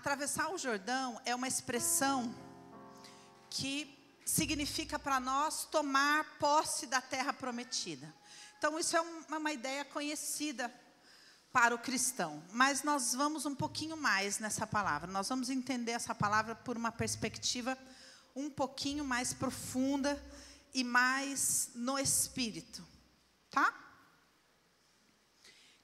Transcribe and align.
Atravessar 0.00 0.48
o 0.48 0.56
Jordão 0.56 1.20
é 1.26 1.34
uma 1.34 1.46
expressão 1.46 2.34
que 3.50 3.86
significa 4.24 4.98
para 4.98 5.20
nós 5.20 5.66
tomar 5.66 6.38
posse 6.38 6.86
da 6.86 7.02
terra 7.02 7.34
prometida. 7.34 8.10
Então, 8.56 8.78
isso 8.78 8.96
é 8.96 9.00
uma, 9.02 9.36
uma 9.36 9.52
ideia 9.52 9.84
conhecida 9.84 10.74
para 11.52 11.74
o 11.74 11.78
cristão, 11.78 12.42
mas 12.50 12.82
nós 12.82 13.14
vamos 13.14 13.44
um 13.44 13.54
pouquinho 13.54 13.94
mais 13.94 14.38
nessa 14.38 14.66
palavra. 14.66 15.12
Nós 15.12 15.28
vamos 15.28 15.50
entender 15.50 15.92
essa 15.92 16.14
palavra 16.14 16.54
por 16.54 16.78
uma 16.78 16.90
perspectiva 16.90 17.76
um 18.34 18.48
pouquinho 18.48 19.04
mais 19.04 19.34
profunda 19.34 20.18
e 20.72 20.82
mais 20.82 21.72
no 21.74 21.98
espírito, 21.98 22.82
tá? 23.50 23.70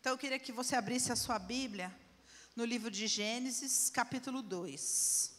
Então 0.01 0.13
eu 0.13 0.19
queria 0.19 0.39
que 0.39 0.53
você 0.53 0.75
abrisse 0.75 1.13
a 1.13 1.17
sua 1.17 1.39
Bíblia 1.39 1.95
no 2.57 2.65
livro 2.65 2.91
de 2.91 3.07
Gênesis, 3.07 3.91
capítulo 3.91 4.41
2. 4.41 5.31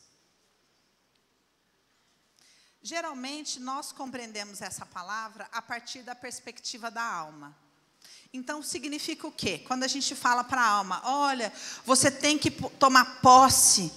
Geralmente 2.80 3.60
nós 3.60 3.92
compreendemos 3.92 4.62
essa 4.62 4.86
palavra 4.86 5.50
a 5.52 5.60
partir 5.60 6.04
da 6.04 6.14
perspectiva 6.14 6.92
da 6.92 7.04
alma. 7.04 7.58
Então 8.32 8.62
significa 8.62 9.26
o 9.26 9.32
quê? 9.32 9.64
Quando 9.66 9.84
a 9.84 9.88
gente 9.88 10.14
fala 10.14 10.44
para 10.44 10.62
a 10.62 10.68
alma, 10.68 11.02
olha, 11.04 11.52
você 11.84 12.12
tem 12.12 12.38
que 12.38 12.52
tomar 12.52 13.20
posse 13.20 13.92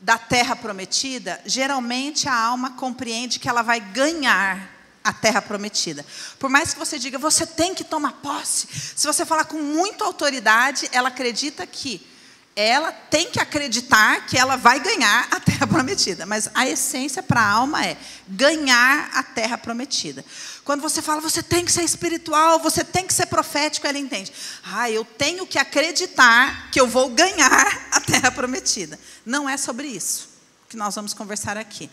da 0.00 0.16
terra 0.16 0.56
prometida, 0.56 1.42
geralmente 1.44 2.26
a 2.26 2.34
alma 2.34 2.70
compreende 2.70 3.38
que 3.38 3.50
ela 3.50 3.60
vai 3.60 3.80
ganhar 3.80 4.80
a 5.04 5.12
terra 5.12 5.42
prometida. 5.42 6.06
Por 6.38 6.48
mais 6.48 6.72
que 6.72 6.78
você 6.78 6.98
diga, 6.98 7.18
você 7.18 7.46
tem 7.46 7.74
que 7.74 7.84
tomar 7.84 8.12
posse, 8.14 8.66
se 8.96 9.06
você 9.06 9.26
falar 9.26 9.44
com 9.44 9.58
muita 9.58 10.04
autoridade, 10.04 10.88
ela 10.90 11.08
acredita 11.08 11.66
que 11.66 12.10
ela 12.54 12.92
tem 12.92 13.30
que 13.30 13.40
acreditar 13.40 14.26
que 14.26 14.36
ela 14.36 14.56
vai 14.56 14.78
ganhar 14.78 15.26
a 15.30 15.40
terra 15.40 15.66
prometida. 15.68 16.26
Mas 16.26 16.50
a 16.54 16.66
essência 16.68 17.22
para 17.22 17.40
a 17.40 17.48
alma 17.48 17.84
é 17.84 17.96
ganhar 18.28 19.10
a 19.14 19.22
terra 19.22 19.56
prometida. 19.56 20.24
Quando 20.64 20.82
você 20.82 21.00
fala, 21.00 21.20
você 21.20 21.42
tem 21.42 21.64
que 21.64 21.72
ser 21.72 21.82
espiritual, 21.82 22.58
você 22.58 22.84
tem 22.84 23.06
que 23.06 23.14
ser 23.14 23.26
profético, 23.26 23.86
ela 23.86 23.98
entende. 23.98 24.32
Ah, 24.64 24.90
eu 24.90 25.04
tenho 25.04 25.46
que 25.46 25.58
acreditar 25.58 26.70
que 26.70 26.80
eu 26.80 26.86
vou 26.86 27.08
ganhar 27.08 27.88
a 27.90 28.00
terra 28.00 28.30
prometida. 28.30 28.98
Não 29.24 29.48
é 29.48 29.56
sobre 29.56 29.88
isso 29.88 30.28
que 30.68 30.76
nós 30.76 30.94
vamos 30.94 31.12
conversar 31.12 31.56
aqui. 31.56 31.90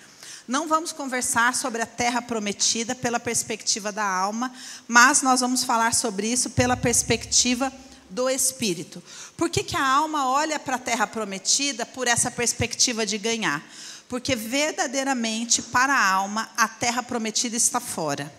Não 0.47 0.67
vamos 0.67 0.91
conversar 0.91 1.53
sobre 1.53 1.81
a 1.81 1.85
terra 1.85 2.21
prometida 2.21 2.95
pela 2.95 3.19
perspectiva 3.19 3.91
da 3.91 4.03
alma, 4.05 4.51
mas 4.87 5.21
nós 5.21 5.41
vamos 5.41 5.63
falar 5.63 5.93
sobre 5.93 6.27
isso 6.27 6.49
pela 6.51 6.75
perspectiva 6.75 7.71
do 8.09 8.29
espírito. 8.29 9.03
Por 9.37 9.49
que, 9.49 9.63
que 9.63 9.75
a 9.75 9.85
alma 9.85 10.29
olha 10.29 10.59
para 10.59 10.75
a 10.75 10.79
terra 10.79 11.05
prometida 11.05 11.85
por 11.85 12.07
essa 12.07 12.31
perspectiva 12.31 13.05
de 13.05 13.17
ganhar? 13.17 13.63
Porque 14.07 14.35
verdadeiramente, 14.35 15.61
para 15.61 15.93
a 15.93 16.11
alma, 16.11 16.49
a 16.57 16.67
terra 16.67 17.03
prometida 17.03 17.55
está 17.55 17.79
fora. 17.79 18.33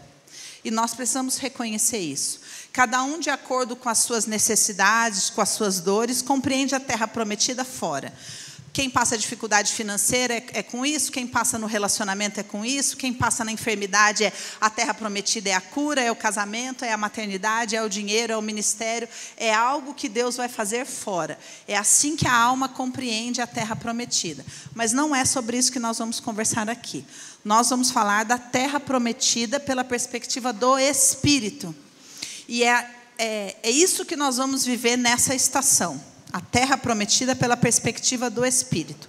E 0.64 0.70
nós 0.70 0.94
precisamos 0.94 1.38
reconhecer 1.38 1.98
isso. 1.98 2.40
Cada 2.72 3.02
um, 3.02 3.18
de 3.18 3.30
acordo 3.30 3.74
com 3.74 3.88
as 3.88 3.98
suas 3.98 4.26
necessidades, 4.26 5.30
com 5.30 5.40
as 5.40 5.50
suas 5.50 5.80
dores, 5.80 6.22
compreende 6.22 6.74
a 6.74 6.80
terra 6.80 7.08
prometida 7.08 7.64
fora. 7.64 8.12
Quem 8.80 8.88
passa 8.88 9.18
dificuldade 9.18 9.74
financeira 9.74 10.32
é, 10.32 10.44
é, 10.54 10.62
com 10.62 10.86
isso, 10.86 11.12
quem 11.12 11.26
passa 11.26 11.58
no 11.58 11.66
relacionamento 11.66 12.40
é 12.40 12.42
com 12.42 12.64
isso, 12.64 12.96
quem 12.96 13.12
passa 13.12 13.44
na 13.44 13.52
enfermidade 13.52 14.24
é 14.24 14.32
a 14.58 14.70
terra 14.70 14.94
prometida 14.94 15.50
é 15.50 15.52
a 15.52 15.60
cura, 15.60 16.00
é 16.00 16.10
o 16.10 16.16
casamento, 16.16 16.82
é 16.82 16.90
a 16.90 16.96
maternidade, 16.96 17.76
é 17.76 17.82
o 17.82 17.90
dinheiro, 17.90 18.32
é 18.32 18.36
o 18.38 18.40
ministério, 18.40 19.06
é 19.36 19.52
algo 19.52 19.92
que 19.92 20.08
Deus 20.08 20.38
vai 20.38 20.48
fazer 20.48 20.86
fora. 20.86 21.38
É 21.68 21.76
assim 21.76 22.16
que 22.16 22.26
a 22.26 22.34
alma 22.34 22.70
compreende 22.70 23.42
a 23.42 23.46
terra 23.46 23.76
prometida. 23.76 24.46
Mas 24.74 24.94
não 24.94 25.14
é 25.14 25.26
sobre 25.26 25.58
isso 25.58 25.70
que 25.70 25.78
nós 25.78 25.98
vamos 25.98 26.18
conversar 26.18 26.70
aqui. 26.70 27.04
Nós 27.44 27.68
vamos 27.68 27.90
falar 27.90 28.24
da 28.24 28.38
terra 28.38 28.80
prometida 28.80 29.60
pela 29.60 29.84
perspectiva 29.84 30.54
do 30.54 30.78
Espírito. 30.78 31.74
E 32.48 32.64
é, 32.64 32.90
é, 33.18 33.56
é 33.62 33.70
isso 33.70 34.06
que 34.06 34.16
nós 34.16 34.38
vamos 34.38 34.64
viver 34.64 34.96
nessa 34.96 35.34
estação 35.34 36.08
a 36.32 36.40
terra 36.40 36.76
prometida 36.76 37.34
pela 37.34 37.56
perspectiva 37.56 38.30
do 38.30 38.44
Espírito. 38.44 39.08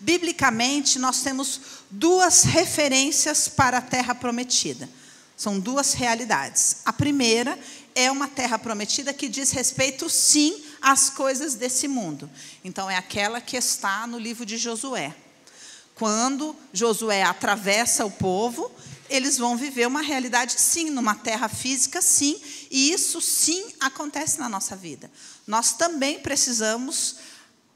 Biblicamente, 0.00 0.98
nós 0.98 1.22
temos 1.22 1.60
duas 1.90 2.44
referências 2.44 3.48
para 3.48 3.78
a 3.78 3.82
terra 3.82 4.14
prometida. 4.14 4.88
São 5.36 5.58
duas 5.58 5.92
realidades. 5.92 6.78
A 6.84 6.92
primeira 6.92 7.58
é 7.94 8.10
uma 8.10 8.28
terra 8.28 8.58
prometida 8.58 9.12
que 9.12 9.28
diz 9.28 9.50
respeito, 9.50 10.08
sim, 10.08 10.62
às 10.80 11.10
coisas 11.10 11.54
desse 11.54 11.88
mundo. 11.88 12.30
Então, 12.62 12.88
é 12.88 12.96
aquela 12.96 13.40
que 13.40 13.56
está 13.56 14.06
no 14.06 14.18
livro 14.18 14.46
de 14.46 14.56
Josué. 14.56 15.14
Quando 15.94 16.54
Josué 16.72 17.24
atravessa 17.24 18.04
o 18.04 18.10
povo, 18.10 18.70
eles 19.10 19.36
vão 19.36 19.56
viver 19.56 19.86
uma 19.86 20.02
realidade, 20.02 20.60
sim, 20.60 20.90
numa 20.90 21.16
terra 21.16 21.48
física, 21.48 22.00
sim, 22.00 22.40
e 22.70 22.92
isso, 22.92 23.20
sim, 23.20 23.72
acontece 23.80 24.38
na 24.38 24.48
nossa 24.48 24.76
vida 24.76 25.10
nós 25.48 25.72
também 25.72 26.20
precisamos 26.20 27.16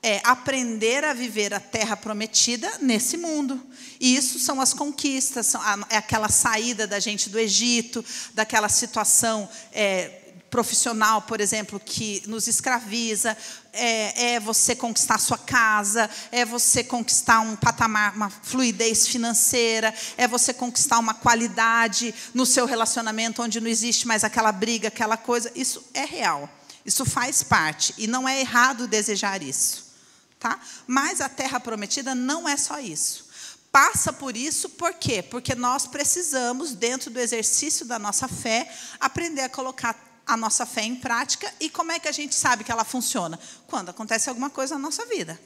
é, 0.03 0.21
aprender 0.25 1.05
a 1.05 1.15
viver 1.15 1.55
a 1.55 1.59
terra 1.61 1.97
prometida 1.97 2.71
nesse 2.83 3.17
mundo. 3.17 3.59
E 3.99 4.15
isso 4.15 4.39
são 4.39 4.61
as 4.61 4.75
conquistas, 4.75 5.47
são 5.47 5.61
a, 5.63 5.79
é 5.89 5.97
aquela 5.97 6.29
saída 6.29 6.87
da 6.87 7.01
gente 7.01 7.31
do 7.31 7.39
Egito, 7.39 8.05
daquela 8.35 8.69
situação 8.69 9.49
é, 9.73 10.19
profissional, 10.51 11.23
por 11.23 11.41
exemplo, 11.41 11.81
que 11.81 12.23
nos 12.27 12.47
escraviza, 12.47 13.35
é, 13.73 14.35
é, 14.35 14.41
você 14.41 14.77
conquistar 14.77 15.17
sua 15.17 15.39
casa, 15.39 16.11
é 16.31 16.45
você 16.45 16.85
conquistar 16.85 17.41
um 17.41 17.57
patamar, 17.57 18.15
uma 18.15 18.29
fluidez 18.29 19.09
financeira, 19.09 19.95
é 20.19 20.29
você 20.29 20.53
conquistar 20.53 20.99
uma 20.99 21.15
qualidade 21.15 22.15
no 22.35 22.45
seu 22.45 22.67
relacionamento 22.67 23.43
onde 23.43 23.63
não 23.63 23.69
existe 23.69 24.07
mais 24.07 24.25
aquela 24.25 24.53
briga, 24.53 24.89
aquela 24.89 25.17
coisa. 25.17 25.51
Isso 25.55 25.83
é 25.95 26.05
real. 26.05 26.51
Isso 26.85 27.05
faz 27.05 27.43
parte 27.43 27.95
e 27.97 28.07
não 28.07 28.29
é 28.29 28.41
errado 28.41 28.89
desejar 28.89 29.43
isso, 29.43 29.93
tá? 30.39 30.61
Mas 30.87 31.21
a 31.21 31.29
terra 31.29 31.61
prometida 31.61 32.15
não 32.15 32.49
é 32.49 32.57
só 32.57 32.81
isso. 32.81 33.31
Passa 33.71 34.13
por 34.13 34.37
isso 34.37 34.69
por 34.69 34.93
quê? 34.95 35.23
Porque 35.23 35.55
nós 35.55 35.87
precisamos 35.87 36.75
dentro 36.75 37.11
do 37.11 37.19
exercício 37.19 37.87
da 37.87 37.99
nossa 37.99 38.29
fé 38.29 38.71
aprender 39.01 39.43
a 39.43 39.49
colocar 39.49 39.97
a 40.27 40.37
nossa 40.37 40.67
fé 40.67 40.83
em 40.83 40.97
prática 40.97 41.53
e 41.59 41.71
como 41.71 41.93
é 41.93 41.99
que 41.99 42.09
a 42.09 42.13
gente 42.13 42.35
sabe 42.35 42.65
que 42.65 42.73
ela 42.73 42.85
funciona? 42.85 43.39
Quando 43.67 43.89
acontece 43.89 44.29
alguma 44.29 44.51
coisa 44.51 44.75
na 44.75 44.81
nossa 44.81 45.07
vida. 45.07 45.41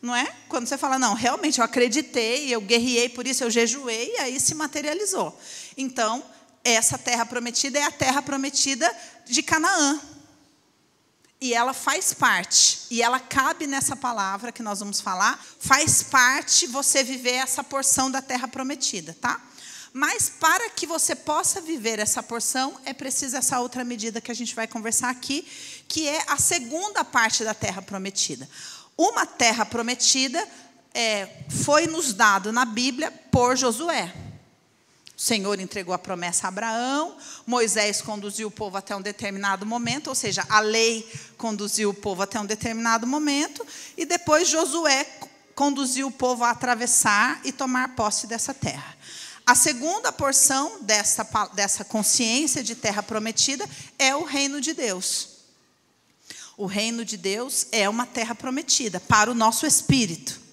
Não 0.00 0.14
é? 0.14 0.32
Quando 0.48 0.66
você 0.66 0.78
fala, 0.78 0.98
não, 0.98 1.14
realmente 1.14 1.58
eu 1.58 1.64
acreditei, 1.64 2.54
eu 2.54 2.60
guerriei 2.60 3.08
por 3.08 3.26
isso, 3.26 3.42
eu 3.42 3.50
jejuei, 3.50 4.12
e 4.14 4.18
aí 4.18 4.38
se 4.38 4.54
materializou. 4.54 5.38
Então, 5.76 6.22
essa 6.64 6.98
terra 6.98 7.24
prometida 7.24 7.78
é 7.78 7.84
a 7.84 7.90
terra 7.90 8.22
prometida 8.22 8.90
de 9.24 9.42
Canaã. 9.42 10.00
E 11.40 11.54
ela 11.54 11.72
faz 11.72 12.12
parte, 12.12 12.80
e 12.90 13.00
ela 13.00 13.20
cabe 13.20 13.66
nessa 13.66 13.94
palavra 13.94 14.50
que 14.50 14.62
nós 14.62 14.80
vamos 14.80 15.00
falar, 15.00 15.40
faz 15.60 16.02
parte 16.02 16.66
você 16.66 17.04
viver 17.04 17.34
essa 17.34 17.62
porção 17.62 18.10
da 18.10 18.20
terra 18.20 18.48
prometida, 18.48 19.16
tá? 19.20 19.40
Mas 19.92 20.28
para 20.28 20.68
que 20.70 20.84
você 20.84 21.14
possa 21.14 21.60
viver 21.60 22.00
essa 22.00 22.22
porção, 22.22 22.78
é 22.84 22.92
preciso 22.92 23.36
essa 23.36 23.60
outra 23.60 23.84
medida 23.84 24.20
que 24.20 24.32
a 24.32 24.34
gente 24.34 24.54
vai 24.54 24.66
conversar 24.66 25.10
aqui, 25.10 25.46
que 25.86 26.08
é 26.08 26.24
a 26.26 26.36
segunda 26.36 27.04
parte 27.04 27.44
da 27.44 27.54
terra 27.54 27.82
prometida. 27.82 28.48
Uma 28.96 29.24
terra 29.24 29.64
prometida 29.64 30.44
é, 30.92 31.28
foi 31.64 31.86
nos 31.86 32.12
dado 32.12 32.52
na 32.52 32.64
Bíblia 32.64 33.12
por 33.30 33.56
Josué. 33.56 34.12
O 35.18 35.20
Senhor 35.20 35.58
entregou 35.58 35.92
a 35.92 35.98
promessa 35.98 36.46
a 36.46 36.48
Abraão, 36.48 37.16
Moisés 37.44 38.00
conduziu 38.00 38.46
o 38.46 38.52
povo 38.52 38.76
até 38.76 38.94
um 38.94 39.02
determinado 39.02 39.66
momento, 39.66 40.06
ou 40.06 40.14
seja, 40.14 40.46
a 40.48 40.60
lei 40.60 41.10
conduziu 41.36 41.90
o 41.90 41.94
povo 41.94 42.22
até 42.22 42.38
um 42.38 42.46
determinado 42.46 43.04
momento, 43.04 43.66
e 43.96 44.06
depois 44.06 44.48
Josué 44.48 45.04
conduziu 45.56 46.06
o 46.06 46.12
povo 46.12 46.44
a 46.44 46.50
atravessar 46.50 47.40
e 47.42 47.50
tomar 47.50 47.96
posse 47.96 48.28
dessa 48.28 48.54
terra. 48.54 48.96
A 49.44 49.56
segunda 49.56 50.12
porção 50.12 50.82
dessa, 50.82 51.26
dessa 51.52 51.84
consciência 51.84 52.62
de 52.62 52.76
terra 52.76 53.02
prometida 53.02 53.68
é 53.98 54.14
o 54.14 54.22
reino 54.22 54.60
de 54.60 54.72
Deus. 54.72 55.30
O 56.56 56.66
reino 56.66 57.04
de 57.04 57.16
Deus 57.16 57.66
é 57.72 57.88
uma 57.88 58.06
terra 58.06 58.36
prometida 58.36 59.00
para 59.00 59.28
o 59.28 59.34
nosso 59.34 59.66
espírito. 59.66 60.47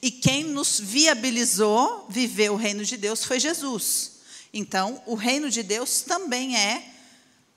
E 0.00 0.10
quem 0.10 0.44
nos 0.44 0.78
viabilizou 0.80 2.06
viver 2.08 2.50
o 2.50 2.56
reino 2.56 2.84
de 2.84 2.96
Deus 2.96 3.24
foi 3.24 3.40
Jesus. 3.40 4.12
Então, 4.52 5.02
o 5.06 5.14
reino 5.14 5.50
de 5.50 5.62
Deus 5.62 6.02
também 6.02 6.56
é 6.56 6.84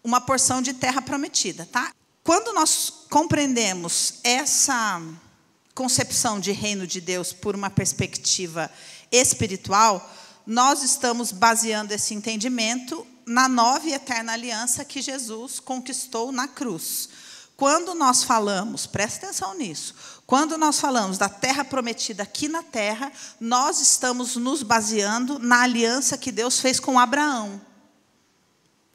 uma 0.03 0.21
porção 0.21 0.61
de 0.61 0.73
terra 0.73 1.01
prometida, 1.01 1.67
tá? 1.71 1.93
Quando 2.23 2.53
nós 2.53 2.91
compreendemos 3.09 4.15
essa 4.23 5.01
concepção 5.73 6.39
de 6.39 6.51
reino 6.51 6.85
de 6.85 7.01
Deus 7.01 7.33
por 7.33 7.55
uma 7.55 7.69
perspectiva 7.69 8.69
espiritual, 9.11 10.13
nós 10.45 10.83
estamos 10.83 11.31
baseando 11.31 11.93
esse 11.93 12.13
entendimento 12.13 13.05
na 13.25 13.47
nova 13.47 13.87
e 13.87 13.93
eterna 13.93 14.33
aliança 14.33 14.85
que 14.85 15.01
Jesus 15.01 15.59
conquistou 15.59 16.31
na 16.31 16.47
cruz. 16.47 17.09
quando 17.55 17.93
nós 17.93 18.23
falamos, 18.23 18.85
presta 18.85 19.27
atenção 19.27 19.55
nisso, 19.55 19.93
quando 20.25 20.57
nós 20.57 20.79
falamos 20.79 21.17
da 21.17 21.27
terra 21.27 21.65
prometida 21.65 22.23
aqui 22.23 22.47
na 22.47 22.63
terra, 22.63 23.11
nós 23.39 23.81
estamos 23.81 24.35
nos 24.35 24.63
baseando 24.63 25.37
na 25.37 25.61
aliança 25.61 26.17
que 26.17 26.31
Deus 26.31 26.59
fez 26.59 26.79
com 26.79 26.97
Abraão. 26.97 27.61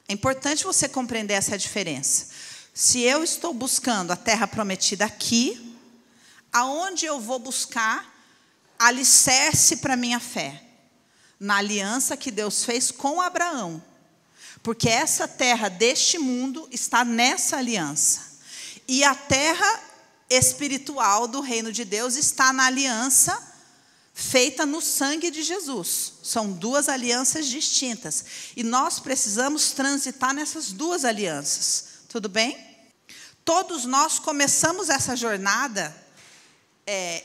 É 0.07 0.13
importante 0.13 0.63
você 0.63 0.89
compreender 0.89 1.35
essa 1.35 1.57
diferença. 1.57 2.27
Se 2.73 3.01
eu 3.01 3.23
estou 3.23 3.53
buscando 3.53 4.11
a 4.11 4.15
terra 4.15 4.47
prometida 4.47 5.05
aqui, 5.05 5.77
aonde 6.51 7.05
eu 7.05 7.19
vou 7.19 7.37
buscar 7.37 8.11
alicerce 8.79 9.77
para 9.77 9.95
minha 9.95 10.19
fé? 10.19 10.63
Na 11.39 11.57
aliança 11.57 12.17
que 12.17 12.31
Deus 12.31 12.65
fez 12.65 12.89
com 12.89 13.21
Abraão. 13.21 13.83
Porque 14.63 14.89
essa 14.89 15.27
terra 15.27 15.69
deste 15.69 16.17
mundo 16.17 16.67
está 16.71 17.05
nessa 17.05 17.57
aliança. 17.57 18.39
E 18.87 19.03
a 19.03 19.13
terra 19.13 19.88
espiritual 20.29 21.27
do 21.27 21.41
reino 21.41 21.71
de 21.71 21.83
Deus 21.83 22.15
está 22.15 22.53
na 22.53 22.65
aliança 22.65 23.49
feita 24.13 24.65
no 24.65 24.81
sangue 24.81 25.31
de 25.31 25.41
Jesus. 25.41 26.13
São 26.21 26.51
duas 26.51 26.89
alianças 26.89 27.47
distintas. 27.47 28.25
E 28.55 28.63
nós 28.63 28.99
precisamos 28.99 29.71
transitar 29.71 30.33
nessas 30.33 30.71
duas 30.71 31.05
alianças. 31.05 31.85
Tudo 32.09 32.27
bem? 32.27 32.57
Todos 33.45 33.85
nós 33.85 34.19
começamos 34.19 34.89
essa 34.89 35.15
jornada 35.15 35.95
é, 36.85 37.23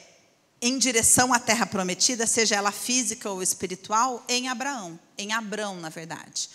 em 0.62 0.78
direção 0.78 1.34
à 1.34 1.38
terra 1.38 1.66
prometida, 1.66 2.26
seja 2.26 2.54
ela 2.54 2.70
física 2.70 3.28
ou 3.28 3.42
espiritual, 3.42 4.24
em 4.28 4.48
Abraão. 4.48 4.98
Em 5.18 5.32
Abrão, 5.32 5.80
na 5.80 5.88
verdade. 5.88 6.48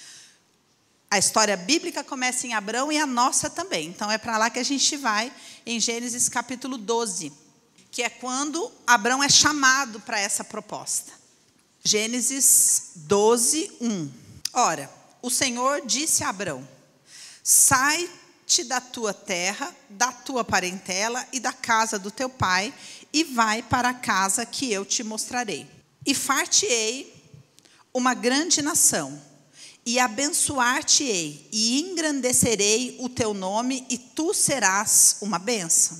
A 1.12 1.18
história 1.18 1.58
bíblica 1.58 2.04
começa 2.04 2.46
em 2.46 2.54
Abrão 2.54 2.92
e 2.92 2.98
a 2.98 3.06
nossa 3.06 3.50
também. 3.50 3.88
Então 3.88 4.12
é 4.12 4.18
para 4.18 4.38
lá 4.38 4.50
que 4.50 4.60
a 4.60 4.64
gente 4.64 4.96
vai, 4.96 5.32
em 5.66 5.80
Gênesis 5.80 6.30
capítulo 6.30 6.78
12 6.78 7.50
que 7.92 8.04
é 8.04 8.10
quando 8.10 8.72
Abraão 8.86 9.24
é 9.24 9.30
chamado 9.30 10.00
para 10.00 10.20
essa 10.20 10.44
proposta. 10.44 11.12
Gênesis 11.84 12.92
12, 12.96 13.78
1. 13.82 14.12
Ora, 14.54 14.90
o 15.22 15.30
Senhor 15.30 15.82
disse 15.86 16.24
a 16.24 16.30
Abraão: 16.30 16.68
Sai-te 17.44 18.64
da 18.64 18.80
tua 18.80 19.14
terra, 19.14 19.74
da 19.90 20.12
tua 20.12 20.44
parentela 20.44 21.26
e 21.32 21.40
da 21.40 21.54
casa 21.54 21.98
do 21.98 22.12
teu 22.12 22.30
pai, 22.30 22.74
e 23.12 23.24
vai 23.24 23.64
para 23.64 23.90
a 23.90 23.94
casa 23.94 24.46
que 24.46 24.72
eu 24.72 24.86
te 24.86 25.04
mostrarei. 25.04 25.70
E 26.06 26.14
far-te-ei 26.14 27.14
uma 27.94 28.14
grande 28.14 28.62
nação, 28.62 29.20
e 29.86 30.00
abençoar-te-ei, 30.00 31.48
e 31.52 31.82
engrandecerei 31.82 32.98
o 33.00 33.10
teu 33.10 33.34
nome, 33.34 33.86
e 33.90 33.98
tu 33.98 34.34
serás 34.34 35.18
uma 35.22 35.40
bênção. 35.40 35.98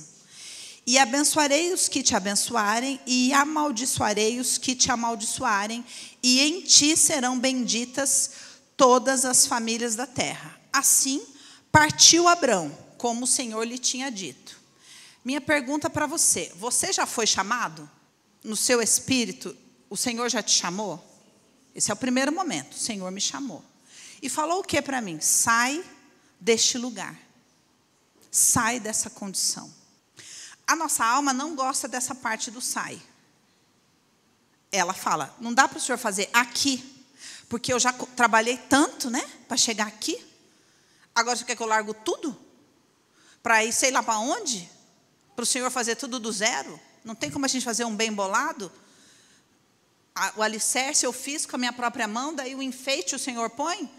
E 0.86 0.98
abençoarei 0.98 1.72
os 1.72 1.88
que 1.88 2.02
te 2.02 2.16
abençoarem, 2.16 3.00
e 3.06 3.32
amaldiçoarei 3.32 4.40
os 4.40 4.58
que 4.58 4.74
te 4.74 4.90
amaldiçoarem, 4.90 5.84
e 6.22 6.40
em 6.40 6.62
ti 6.62 6.96
serão 6.96 7.38
benditas 7.38 8.30
todas 8.76 9.24
as 9.24 9.46
famílias 9.46 9.94
da 9.94 10.06
terra. 10.06 10.58
Assim 10.72 11.22
partiu 11.70 12.26
Abrão, 12.28 12.76
como 12.96 13.24
o 13.24 13.28
Senhor 13.28 13.62
lhe 13.64 13.78
tinha 13.78 14.10
dito. 14.10 14.58
Minha 15.24 15.40
pergunta 15.40 15.90
para 15.90 16.06
você: 16.06 16.52
você 16.56 16.92
já 16.92 17.06
foi 17.06 17.26
chamado? 17.26 17.88
No 18.42 18.56
seu 18.56 18.80
espírito, 18.80 19.54
o 19.88 19.96
Senhor 19.96 20.28
já 20.30 20.42
te 20.42 20.52
chamou? 20.52 21.04
Esse 21.74 21.90
é 21.90 21.94
o 21.94 21.96
primeiro 21.96 22.32
momento. 22.32 22.72
O 22.72 22.78
Senhor 22.78 23.10
me 23.10 23.20
chamou. 23.20 23.62
E 24.22 24.28
falou 24.28 24.60
o 24.60 24.64
que 24.64 24.80
para 24.82 25.00
mim? 25.00 25.20
Sai 25.20 25.84
deste 26.38 26.76
lugar. 26.76 27.16
Sai 28.30 28.78
dessa 28.78 29.10
condição. 29.10 29.72
A 30.66 30.76
nossa 30.76 31.04
alma 31.04 31.32
não 31.32 31.54
gosta 31.54 31.88
dessa 31.88 32.14
parte 32.14 32.50
do 32.50 32.60
sai. 32.60 33.00
Ela 34.70 34.94
fala: 34.94 35.34
não 35.40 35.52
dá 35.52 35.66
para 35.66 35.78
o 35.78 35.80
senhor 35.80 35.98
fazer 35.98 36.28
aqui, 36.32 37.04
porque 37.48 37.72
eu 37.72 37.78
já 37.78 37.92
trabalhei 37.92 38.56
tanto, 38.56 39.10
né, 39.10 39.28
para 39.48 39.56
chegar 39.56 39.86
aqui. 39.86 40.24
Agora 41.14 41.36
você 41.36 41.44
quer 41.44 41.56
que 41.56 41.62
eu 41.62 41.66
largo 41.66 41.92
tudo? 41.92 42.38
Para 43.42 43.64
ir 43.64 43.72
sei 43.72 43.90
lá 43.90 44.02
para 44.02 44.18
onde? 44.18 44.70
Para 45.34 45.42
o 45.42 45.46
senhor 45.46 45.70
fazer 45.70 45.96
tudo 45.96 46.20
do 46.20 46.30
zero? 46.30 46.78
Não 47.04 47.14
tem 47.14 47.30
como 47.30 47.46
a 47.46 47.48
gente 47.48 47.64
fazer 47.64 47.84
um 47.84 47.96
bem 47.96 48.12
bolado? 48.12 48.70
O 50.36 50.42
alicerce 50.42 51.06
eu 51.06 51.12
fiz 51.12 51.46
com 51.46 51.56
a 51.56 51.58
minha 51.58 51.72
própria 51.72 52.06
mão, 52.06 52.34
daí 52.34 52.54
o 52.54 52.62
enfeite 52.62 53.14
o 53.14 53.18
Senhor 53.18 53.48
põe? 53.50 53.90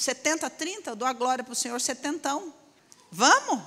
70, 0.00 0.48
30, 0.48 0.90
eu 0.90 0.96
dou 0.96 1.06
a 1.06 1.12
glória 1.12 1.44
para 1.44 1.52
o 1.52 1.56
Senhor, 1.56 1.78
setentão. 1.80 2.54
Vamos? 3.12 3.60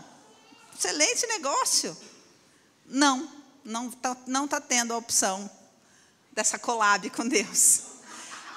excelente 0.75 1.27
negócio. 1.27 1.95
Não, 2.87 3.29
não 3.63 3.87
está 3.87 4.17
não 4.25 4.47
tá 4.47 4.59
tendo 4.59 4.93
a 4.93 4.97
opção 4.97 5.49
dessa 6.31 6.57
collab 6.57 7.07
com 7.11 7.27
Deus. 7.27 7.81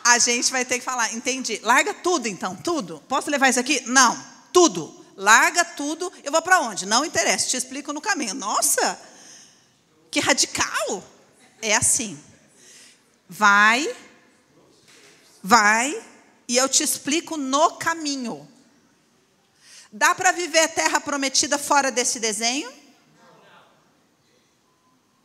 A 0.02 0.18
gente 0.18 0.50
vai 0.50 0.64
ter 0.64 0.78
que 0.78 0.84
falar, 0.84 1.12
entendi. 1.12 1.60
Larga 1.62 1.92
tudo 1.92 2.26
então, 2.26 2.56
tudo. 2.56 3.02
Posso 3.08 3.30
levar 3.30 3.50
isso 3.50 3.60
aqui? 3.60 3.80
Não, 3.86 4.16
tudo. 4.52 5.04
Larga 5.16 5.64
tudo. 5.64 6.10
Eu 6.24 6.32
vou 6.32 6.40
para 6.40 6.60
onde? 6.60 6.86
Não 6.86 7.04
interessa, 7.04 7.48
te 7.48 7.56
explico 7.56 7.92
no 7.92 8.00
caminho. 8.00 8.34
Nossa, 8.34 8.98
que 10.10 10.20
radical. 10.20 11.04
É 11.60 11.74
assim. 11.74 12.18
Vai, 13.28 13.94
vai, 15.42 16.00
e 16.48 16.56
eu 16.56 16.68
te 16.68 16.82
explico 16.82 17.36
no 17.36 17.72
caminho. 17.72 18.48
Dá 19.92 20.14
para 20.14 20.32
viver 20.32 20.60
a 20.60 20.68
terra 20.68 21.00
prometida 21.00 21.58
fora 21.58 21.90
desse 21.90 22.20
desenho? 22.20 22.72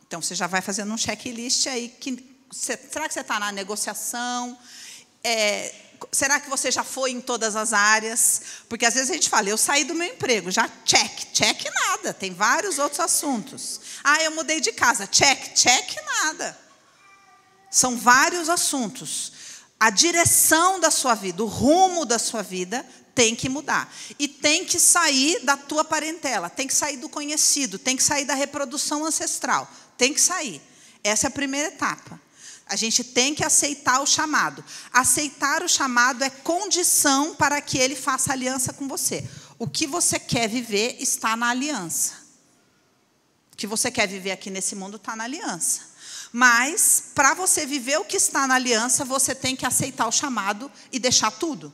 Então 0.06 0.20
você 0.20 0.34
já 0.34 0.46
vai 0.46 0.60
fazendo 0.60 0.92
um 0.92 0.98
checklist 0.98 1.66
aí. 1.66 1.88
Que, 1.88 2.36
será 2.50 3.08
que 3.08 3.14
você 3.14 3.20
está 3.20 3.38
na 3.38 3.50
negociação? 3.50 4.58
É, 5.24 5.74
será 6.10 6.40
que 6.40 6.50
você 6.50 6.70
já 6.70 6.82
foi 6.82 7.12
em 7.12 7.20
todas 7.20 7.54
as 7.54 7.72
áreas? 7.72 8.42
Porque 8.68 8.84
às 8.84 8.94
vezes 8.94 9.10
a 9.10 9.14
gente 9.14 9.28
fala, 9.28 9.48
eu 9.48 9.58
saí 9.58 9.84
do 9.84 9.94
meu 9.94 10.08
emprego, 10.08 10.50
já 10.50 10.68
check, 10.84 11.32
check 11.32 11.64
nada, 11.74 12.12
tem 12.12 12.34
vários 12.34 12.78
outros 12.78 13.00
assuntos. 13.00 13.80
Ah, 14.02 14.22
eu 14.22 14.32
mudei 14.32 14.60
de 14.60 14.72
casa, 14.72 15.06
check, 15.06 15.54
check 15.54 15.96
nada. 16.04 16.58
São 17.70 17.96
vários 17.96 18.48
assuntos. 18.48 19.31
A 19.82 19.90
direção 19.90 20.78
da 20.78 20.92
sua 20.92 21.12
vida, 21.16 21.42
o 21.42 21.48
rumo 21.48 22.06
da 22.06 22.16
sua 22.16 22.40
vida 22.40 22.86
tem 23.16 23.34
que 23.34 23.48
mudar. 23.48 23.92
E 24.16 24.28
tem 24.28 24.64
que 24.64 24.78
sair 24.78 25.44
da 25.44 25.56
tua 25.56 25.84
parentela, 25.84 26.48
tem 26.48 26.68
que 26.68 26.74
sair 26.74 26.98
do 26.98 27.08
conhecido, 27.08 27.80
tem 27.80 27.96
que 27.96 28.02
sair 28.04 28.24
da 28.24 28.32
reprodução 28.32 29.04
ancestral. 29.04 29.68
Tem 29.98 30.14
que 30.14 30.20
sair. 30.20 30.62
Essa 31.02 31.26
é 31.26 31.28
a 31.28 31.32
primeira 31.32 31.66
etapa. 31.66 32.20
A 32.64 32.76
gente 32.76 33.02
tem 33.02 33.34
que 33.34 33.44
aceitar 33.44 34.00
o 34.00 34.06
chamado. 34.06 34.64
Aceitar 34.92 35.64
o 35.64 35.68
chamado 35.68 36.22
é 36.22 36.30
condição 36.30 37.34
para 37.34 37.60
que 37.60 37.76
ele 37.76 37.96
faça 37.96 38.32
aliança 38.32 38.72
com 38.72 38.86
você. 38.86 39.28
O 39.58 39.66
que 39.66 39.84
você 39.84 40.16
quer 40.16 40.48
viver 40.48 40.94
está 41.00 41.36
na 41.36 41.48
aliança. 41.48 42.12
O 43.52 43.56
que 43.56 43.66
você 43.66 43.90
quer 43.90 44.06
viver 44.06 44.30
aqui 44.30 44.48
nesse 44.48 44.76
mundo 44.76 44.96
está 44.96 45.16
na 45.16 45.24
aliança. 45.24 45.91
Mas, 46.32 47.04
para 47.14 47.34
você 47.34 47.66
viver 47.66 47.98
o 47.98 48.04
que 48.04 48.16
está 48.16 48.46
na 48.46 48.54
aliança, 48.54 49.04
você 49.04 49.34
tem 49.34 49.54
que 49.54 49.66
aceitar 49.66 50.06
o 50.06 50.12
chamado 50.12 50.70
e 50.90 50.98
deixar 50.98 51.30
tudo. 51.30 51.72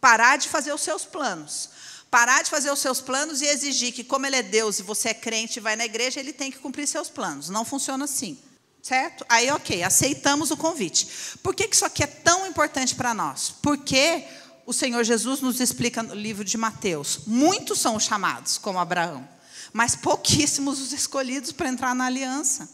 Parar 0.00 0.36
de 0.36 0.48
fazer 0.48 0.72
os 0.72 0.80
seus 0.80 1.04
planos. 1.04 1.70
Parar 2.10 2.42
de 2.42 2.50
fazer 2.50 2.70
os 2.70 2.78
seus 2.78 3.00
planos 3.00 3.42
e 3.42 3.46
exigir 3.46 3.92
que, 3.92 4.02
como 4.02 4.24
ele 4.24 4.36
é 4.36 4.42
Deus 4.42 4.78
e 4.78 4.82
você 4.82 5.10
é 5.10 5.14
crente 5.14 5.58
e 5.58 5.60
vai 5.60 5.76
na 5.76 5.84
igreja, 5.84 6.18
ele 6.18 6.32
tem 6.32 6.50
que 6.50 6.58
cumprir 6.58 6.86
seus 6.86 7.10
planos. 7.10 7.50
Não 7.50 7.64
funciona 7.64 8.04
assim. 8.04 8.38
Certo? 8.82 9.26
Aí, 9.28 9.50
ok, 9.50 9.82
aceitamos 9.82 10.50
o 10.50 10.56
convite. 10.56 11.36
Por 11.42 11.54
que 11.54 11.68
isso 11.70 11.84
aqui 11.84 12.02
é 12.02 12.06
tão 12.06 12.46
importante 12.46 12.94
para 12.94 13.12
nós? 13.12 13.52
Porque 13.60 14.24
o 14.64 14.72
Senhor 14.72 15.02
Jesus 15.02 15.40
nos 15.40 15.60
explica 15.60 16.02
no 16.02 16.14
livro 16.14 16.44
de 16.44 16.56
Mateus: 16.56 17.20
muitos 17.26 17.80
são 17.80 17.96
os 17.96 18.04
chamados, 18.04 18.56
como 18.56 18.78
Abraão, 18.78 19.28
mas 19.72 19.96
pouquíssimos 19.96 20.80
os 20.80 20.92
escolhidos 20.92 21.52
para 21.52 21.68
entrar 21.68 21.94
na 21.94 22.06
aliança. 22.06 22.68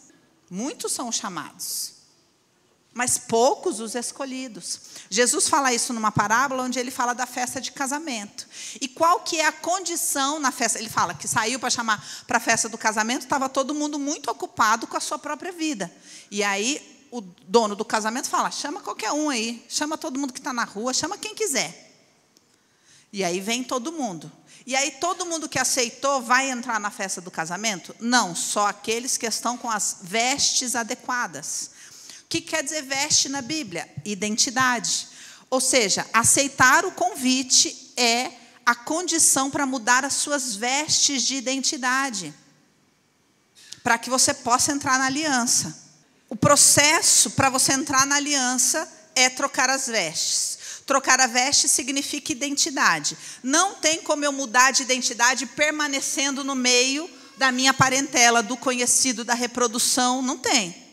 Muitos 0.51 0.93
são 0.93 1.09
os 1.09 1.17
chamados 1.17 1.95
mas 2.95 3.19
poucos 3.19 3.81
os 3.81 3.97
escolhidos. 3.97 4.81
Jesus 5.11 5.49
fala 5.49 5.75
isso 5.75 5.93
numa 5.93 6.13
parábola 6.13 6.63
onde 6.63 6.79
ele 6.79 6.93
fala 6.93 7.13
da 7.13 7.27
festa 7.27 7.61
de 7.61 7.73
casamento. 7.73 8.47
E 8.81 8.87
qual 8.87 9.21
que 9.21 9.41
é 9.41 9.47
a 9.47 9.53
condição 9.53 10.39
na 10.39 10.53
festa? 10.53 10.79
Ele 10.79 10.89
fala 10.89 11.13
que 11.13 11.27
saiu 11.27 11.59
para 11.59 11.69
chamar 11.69 12.03
para 12.29 12.39
a 12.39 12.41
festa 12.41 12.69
do 12.69 12.79
casamento, 12.79 13.23
estava 13.23 13.49
todo 13.49 13.75
mundo 13.75 13.99
muito 13.99 14.31
ocupado 14.31 14.87
com 14.87 14.97
a 14.97 15.01
sua 15.01 15.19
própria 15.19 15.51
vida. 15.51 15.93
E 16.31 16.45
aí 16.45 17.07
o 17.11 17.21
dono 17.21 17.75
do 17.75 17.85
casamento 17.85 18.29
fala: 18.29 18.51
chama 18.53 18.81
qualquer 18.81 19.11
um 19.11 19.29
aí, 19.29 19.65
chama 19.69 19.99
todo 19.99 20.19
mundo 20.19 20.33
que 20.33 20.39
está 20.39 20.53
na 20.53 20.65
rua, 20.65 20.95
chama 20.95 21.19
quem 21.19 21.35
quiser. 21.35 21.93
E 23.13 23.25
aí 23.25 23.41
vem 23.41 23.65
todo 23.65 23.93
mundo. 23.93 24.31
E 24.67 24.75
aí 24.75 24.93
todo 24.93 25.27
mundo 25.27 25.49
que 25.49 25.59
aceitou 25.59 26.23
vai 26.23 26.51
entrar 26.51 26.81
na 26.81 26.91
festa 26.91 27.21
do 27.21 27.31
casamento? 27.31 27.95
Não, 28.01 28.35
só 28.35 28.69
aqueles 28.69 29.17
que 29.17 29.27
estão 29.27 29.59
com 29.59 29.71
as 29.71 29.99
vestes 30.03 30.75
adequadas 30.75 31.71
que 32.35 32.41
quer 32.41 32.65
dizer 32.65 32.83
veste 32.83 33.29
na 33.29 33.41
Bíblia? 33.41 33.89
Identidade. 34.05 35.07
Ou 35.49 35.61
seja, 35.61 36.05
aceitar 36.13 36.85
o 36.85 36.91
convite 36.91 37.93
é 37.97 38.33
a 38.67 38.75
condição 38.75 39.53
para 39.53 39.65
mudar 39.65 40.05
as 40.05 40.15
suas 40.15 40.57
vestes 40.57 41.23
de 41.23 41.37
identidade, 41.37 42.35
para 43.85 43.99
que 43.99 44.11
você 44.11 44.35
possa 44.35 44.73
entrar 44.73 44.99
na 44.99 45.07
aliança. 45.07 45.79
O 46.29 46.35
processo 46.35 47.31
para 47.31 47.51
você 47.51 47.73
entrar 47.73 48.05
na 48.05 48.17
aliança 48.17 48.91
é 49.15 49.29
trocar 49.29 49.71
as 49.71 49.87
vestes. 49.87 50.59
Trocar 50.87 51.19
a 51.21 51.27
veste 51.27 51.69
significa 51.69 52.33
identidade. 52.33 53.17
Não 53.43 53.75
tem 53.75 54.03
como 54.03 54.25
eu 54.25 54.33
mudar 54.33 54.71
de 54.71 54.83
identidade 54.83 55.47
permanecendo 55.47 56.45
no 56.45 56.55
meio 56.55 57.09
da 57.37 57.51
minha 57.51 57.73
parentela, 57.73 58.43
do 58.43 58.57
conhecido, 58.57 59.25
da 59.25 59.35
reprodução. 59.35 60.21
Não 60.21 60.37
tem. 60.37 60.85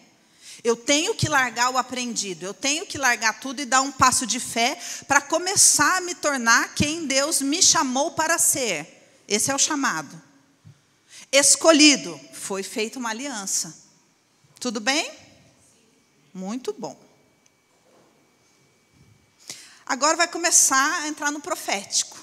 Eu 0.63 0.75
tenho 0.75 1.15
que 1.15 1.27
largar 1.27 1.71
o 1.71 1.77
aprendido, 1.77 2.45
eu 2.45 2.53
tenho 2.53 2.85
que 2.85 2.97
largar 2.97 3.39
tudo 3.39 3.61
e 3.61 3.65
dar 3.65 3.81
um 3.81 3.91
passo 3.91 4.27
de 4.27 4.39
fé 4.39 4.79
para 5.07 5.19
começar 5.19 5.97
a 5.97 6.01
me 6.01 6.13
tornar 6.13 6.75
quem 6.75 7.07
Deus 7.07 7.41
me 7.41 7.61
chamou 7.63 8.11
para 8.11 8.37
ser. 8.37 9.21
Esse 9.27 9.49
é 9.49 9.55
o 9.55 9.59
chamado. 9.59 10.21
Escolhido, 11.31 12.19
foi 12.33 12.61
feita 12.61 12.99
uma 12.99 13.09
aliança. 13.09 13.75
Tudo 14.59 14.79
bem? 14.79 15.09
Muito 16.33 16.73
bom. 16.77 17.10
Agora 19.91 20.15
vai 20.15 20.27
começar 20.29 21.01
a 21.01 21.09
entrar 21.09 21.33
no 21.33 21.41
profético. 21.41 22.17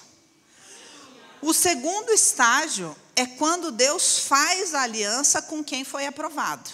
O 1.43 1.53
segundo 1.53 2.11
estágio 2.11 2.97
é 3.15 3.27
quando 3.27 3.71
Deus 3.71 4.21
faz 4.21 4.75
a 4.75 4.81
aliança 4.81 5.43
com 5.43 5.63
quem 5.63 5.85
foi 5.85 6.07
aprovado. 6.07 6.71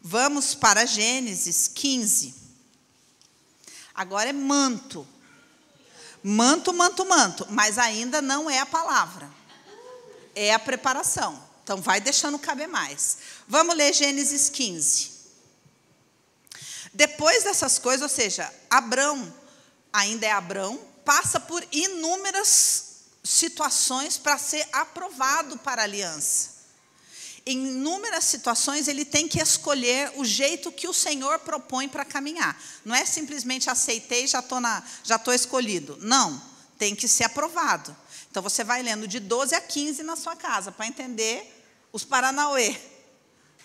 Vamos 0.00 0.54
para 0.54 0.86
Gênesis 0.86 1.66
15. 1.66 2.32
Agora 3.92 4.30
é 4.30 4.32
manto. 4.32 5.04
Manto, 6.22 6.72
manto, 6.72 7.04
manto. 7.04 7.44
Mas 7.50 7.76
ainda 7.76 8.22
não 8.22 8.48
é 8.48 8.60
a 8.60 8.66
palavra. 8.66 9.28
É 10.32 10.54
a 10.54 10.60
preparação. 10.60 11.42
Então 11.64 11.82
vai 11.82 12.00
deixando 12.00 12.38
caber 12.38 12.68
mais. 12.68 13.18
Vamos 13.48 13.74
ler 13.74 13.92
Gênesis 13.92 14.48
15. 14.48 15.15
Depois 16.96 17.44
dessas 17.44 17.78
coisas, 17.78 18.02
ou 18.02 18.08
seja, 18.08 18.52
Abrão, 18.68 19.32
ainda 19.92 20.26
é 20.26 20.32
Abrão, 20.32 20.76
passa 21.04 21.38
por 21.38 21.64
inúmeras 21.70 23.04
situações 23.22 24.18
para 24.18 24.38
ser 24.38 24.66
aprovado 24.72 25.56
para 25.58 25.82
a 25.82 25.84
aliança 25.84 26.56
em 27.46 27.68
inúmeras 27.68 28.24
situações, 28.24 28.88
ele 28.88 29.04
tem 29.04 29.28
que 29.28 29.40
escolher 29.40 30.10
o 30.16 30.24
jeito 30.24 30.72
que 30.72 30.88
o 30.88 30.92
Senhor 30.92 31.38
propõe 31.38 31.88
para 31.88 32.04
caminhar. 32.04 32.60
Não 32.84 32.92
é 32.92 33.04
simplesmente 33.04 33.70
aceitei, 33.70 34.26
já 34.26 34.40
estou 34.40 34.58
já 35.04 35.16
tô 35.16 35.32
escolhido. 35.32 35.96
Não, 36.00 36.42
tem 36.76 36.96
que 36.96 37.06
ser 37.06 37.22
aprovado. 37.22 37.96
Então 38.28 38.42
você 38.42 38.64
vai 38.64 38.82
lendo 38.82 39.06
de 39.06 39.20
12 39.20 39.54
a 39.54 39.60
15 39.60 40.02
na 40.02 40.16
sua 40.16 40.34
casa 40.34 40.72
para 40.72 40.88
entender 40.88 41.64
os 41.92 42.02
Paranauê 42.04 42.76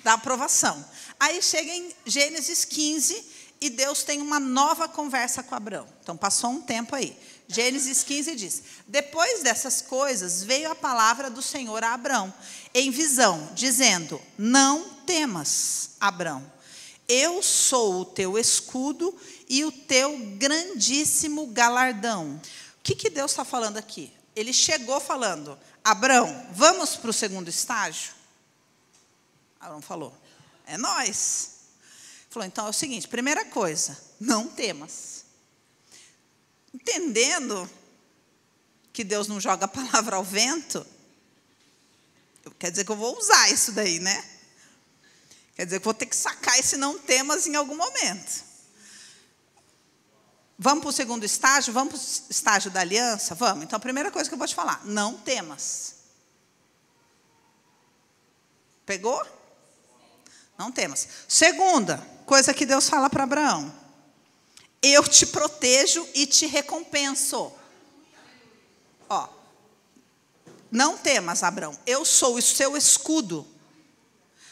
da 0.04 0.14
aprovação. 0.14 0.86
Aí 1.22 1.40
chega 1.40 1.72
em 1.72 1.94
Gênesis 2.04 2.66
15 2.66 3.24
e 3.62 3.70
Deus 3.70 4.02
tem 4.02 4.24
uma 4.24 4.40
nova 4.40 4.88
conversa 4.88 5.44
com 5.44 5.54
Abraão. 5.54 5.88
Então 6.02 6.18
passou 6.18 6.50
um 6.50 6.62
tempo 6.64 6.96
aí. 6.96 7.16
Gênesis 7.48 8.04
15 8.04 8.36
diz: 8.36 8.64
Depois 8.88 9.44
dessas 9.44 9.84
coisas 9.84 10.42
veio 10.42 10.72
a 10.72 10.74
palavra 10.74 11.30
do 11.30 11.40
Senhor 11.40 11.84
a 11.84 11.94
Abrão, 11.94 12.34
em 12.74 12.90
visão, 12.90 13.52
dizendo: 13.54 14.20
Não 14.36 14.90
temas, 15.06 15.92
Abrão, 16.00 16.44
eu 17.08 17.44
sou 17.44 18.02
o 18.02 18.06
teu 18.06 18.36
escudo 18.36 19.16
e 19.48 19.64
o 19.64 19.72
teu 19.72 20.18
grandíssimo 20.38 21.46
galardão. 21.46 22.42
O 22.80 22.82
que, 22.82 22.96
que 22.96 23.12
Deus 23.12 23.30
está 23.30 23.46
falando 23.46 23.78
aqui? 23.78 24.12
Ele 24.36 24.52
chegou 24.52 25.00
falando: 25.00 25.56
Abrão, 25.84 26.48
vamos 26.52 26.96
para 26.96 27.12
o 27.12 27.14
segundo 27.14 27.48
estágio? 27.48 28.12
Abrão 29.60 29.84
falou: 29.84 30.20
É 30.72 30.78
nós. 30.78 31.50
Falou: 32.30 32.48
então 32.48 32.66
é 32.68 32.70
o 32.70 32.74
seguinte: 32.74 33.08
primeira 33.08 33.46
coisa, 33.46 33.98
não 34.20 34.48
temas 34.48 35.22
entendendo 36.74 37.70
que 38.94 39.04
Deus 39.04 39.28
não 39.28 39.40
joga 39.40 39.66
a 39.66 39.68
palavra 39.68 40.16
ao 40.16 40.24
vento, 40.24 40.86
quer 42.58 42.72
dizer 42.72 42.86
que 42.86 42.92
eu 42.92 42.96
vou 42.96 43.18
usar 43.18 43.50
isso 43.50 43.72
daí, 43.72 44.00
né? 44.00 44.26
Quer 45.56 45.66
dizer 45.66 45.80
que 45.80 45.86
vou 45.86 45.94
ter 45.94 46.06
que 46.06 46.16
sacar 46.16 46.58
esse 46.58 46.78
não 46.78 46.98
temas 46.98 47.46
em 47.46 47.56
algum 47.56 47.76
momento. 47.76 48.52
Vamos 50.58 50.82
para 50.82 50.90
o 50.90 50.94
segundo 50.94 51.24
estágio? 51.24 51.74
Vamos 51.74 51.94
para 51.94 52.28
o 52.28 52.32
estágio 52.32 52.72
da 52.72 52.82
aliança? 52.82 53.36
Vamos. 53.36 53.64
Então, 53.64 53.78
a 53.78 53.80
primeira 53.80 54.12
coisa 54.12 54.30
que 54.30 54.34
eu 54.34 54.38
vou 54.38 54.48
te 54.48 54.56
falar: 54.56 54.86
não 54.86 55.18
temas. 55.18 55.96
Pegou? 58.86 59.26
Não 60.62 60.72
temas. 60.72 61.08
Segunda 61.28 61.98
coisa 62.24 62.54
que 62.54 62.68
Deus 62.68 62.88
fala 62.88 63.10
para 63.10 63.24
Abraão: 63.24 63.74
eu 64.80 65.02
te 65.08 65.26
protejo 65.26 66.08
e 66.14 66.28
te 66.28 66.46
recompenso. 66.46 67.52
Ó, 69.10 69.28
não 70.70 71.00
temas, 71.00 71.42
Abraão, 71.42 71.76
eu 71.88 72.06
sou 72.06 72.36
o 72.36 72.42
seu 72.44 72.78
escudo. 72.78 73.48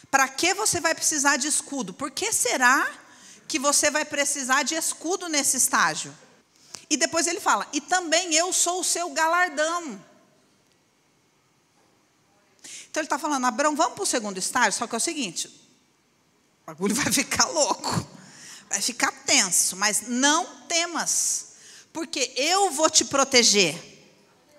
Para 0.10 0.28
que 0.28 0.56
você 0.56 0.82
vai 0.82 0.96
precisar 0.96 1.38
de 1.38 1.48
escudo? 1.48 1.94
Por 1.94 2.10
que 2.10 2.34
será 2.34 2.92
que 3.48 3.60
você 3.60 3.92
vai 3.92 4.04
precisar 4.04 4.64
de 4.64 4.74
escudo 4.74 5.30
nesse 5.30 5.58
estágio? 5.58 6.12
E 6.90 6.98
depois 6.98 7.28
ele 7.28 7.40
fala: 7.40 7.68
e 7.72 7.80
também 7.80 8.34
eu 8.34 8.52
sou 8.52 8.80
o 8.80 8.84
seu 8.84 9.12
galardão. 9.12 10.04
Então 12.90 13.00
ele 13.00 13.06
está 13.06 13.20
falando, 13.20 13.46
Abraão, 13.46 13.76
vamos 13.76 13.94
para 13.94 14.04
o 14.04 14.08
segundo 14.08 14.40
estágio, 14.40 14.74
só 14.74 14.88
que 14.88 14.96
é 14.96 14.98
o 14.98 15.00
seguinte: 15.00 15.69
o 16.70 16.76
bagulho 16.76 16.96
vai 16.96 17.12
ficar 17.12 17.46
louco 17.46 18.20
vai 18.70 18.80
ficar 18.82 19.12
tenso, 19.26 19.76
mas 19.76 20.04
não 20.08 20.46
temas, 20.68 21.48
porque 21.92 22.32
eu 22.36 22.70
vou 22.70 22.90
te 22.90 23.04
proteger. 23.04 23.76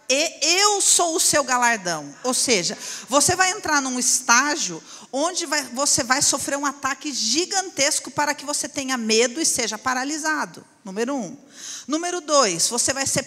E 0.08 0.58
eu 0.58 0.80
sou 0.80 1.14
o 1.14 1.20
seu 1.20 1.44
galardão. 1.44 2.12
Ou 2.24 2.34
seja, 2.34 2.76
você 3.08 3.36
vai 3.36 3.52
entrar 3.52 3.80
num 3.80 3.96
estágio 3.96 4.82
onde 5.12 5.46
vai, 5.46 5.62
você 5.66 6.02
vai 6.02 6.20
sofrer 6.20 6.58
um 6.58 6.66
ataque 6.66 7.12
gigantesco 7.12 8.10
para 8.10 8.34
que 8.34 8.44
você 8.44 8.68
tenha 8.68 8.96
medo 8.96 9.40
e 9.40 9.46
seja 9.46 9.78
paralisado. 9.78 10.66
Número 10.84 11.14
um. 11.14 11.38
Número 11.86 12.20
dois, 12.20 12.68
você 12.68 12.92
vai 12.92 13.06
ser 13.06 13.24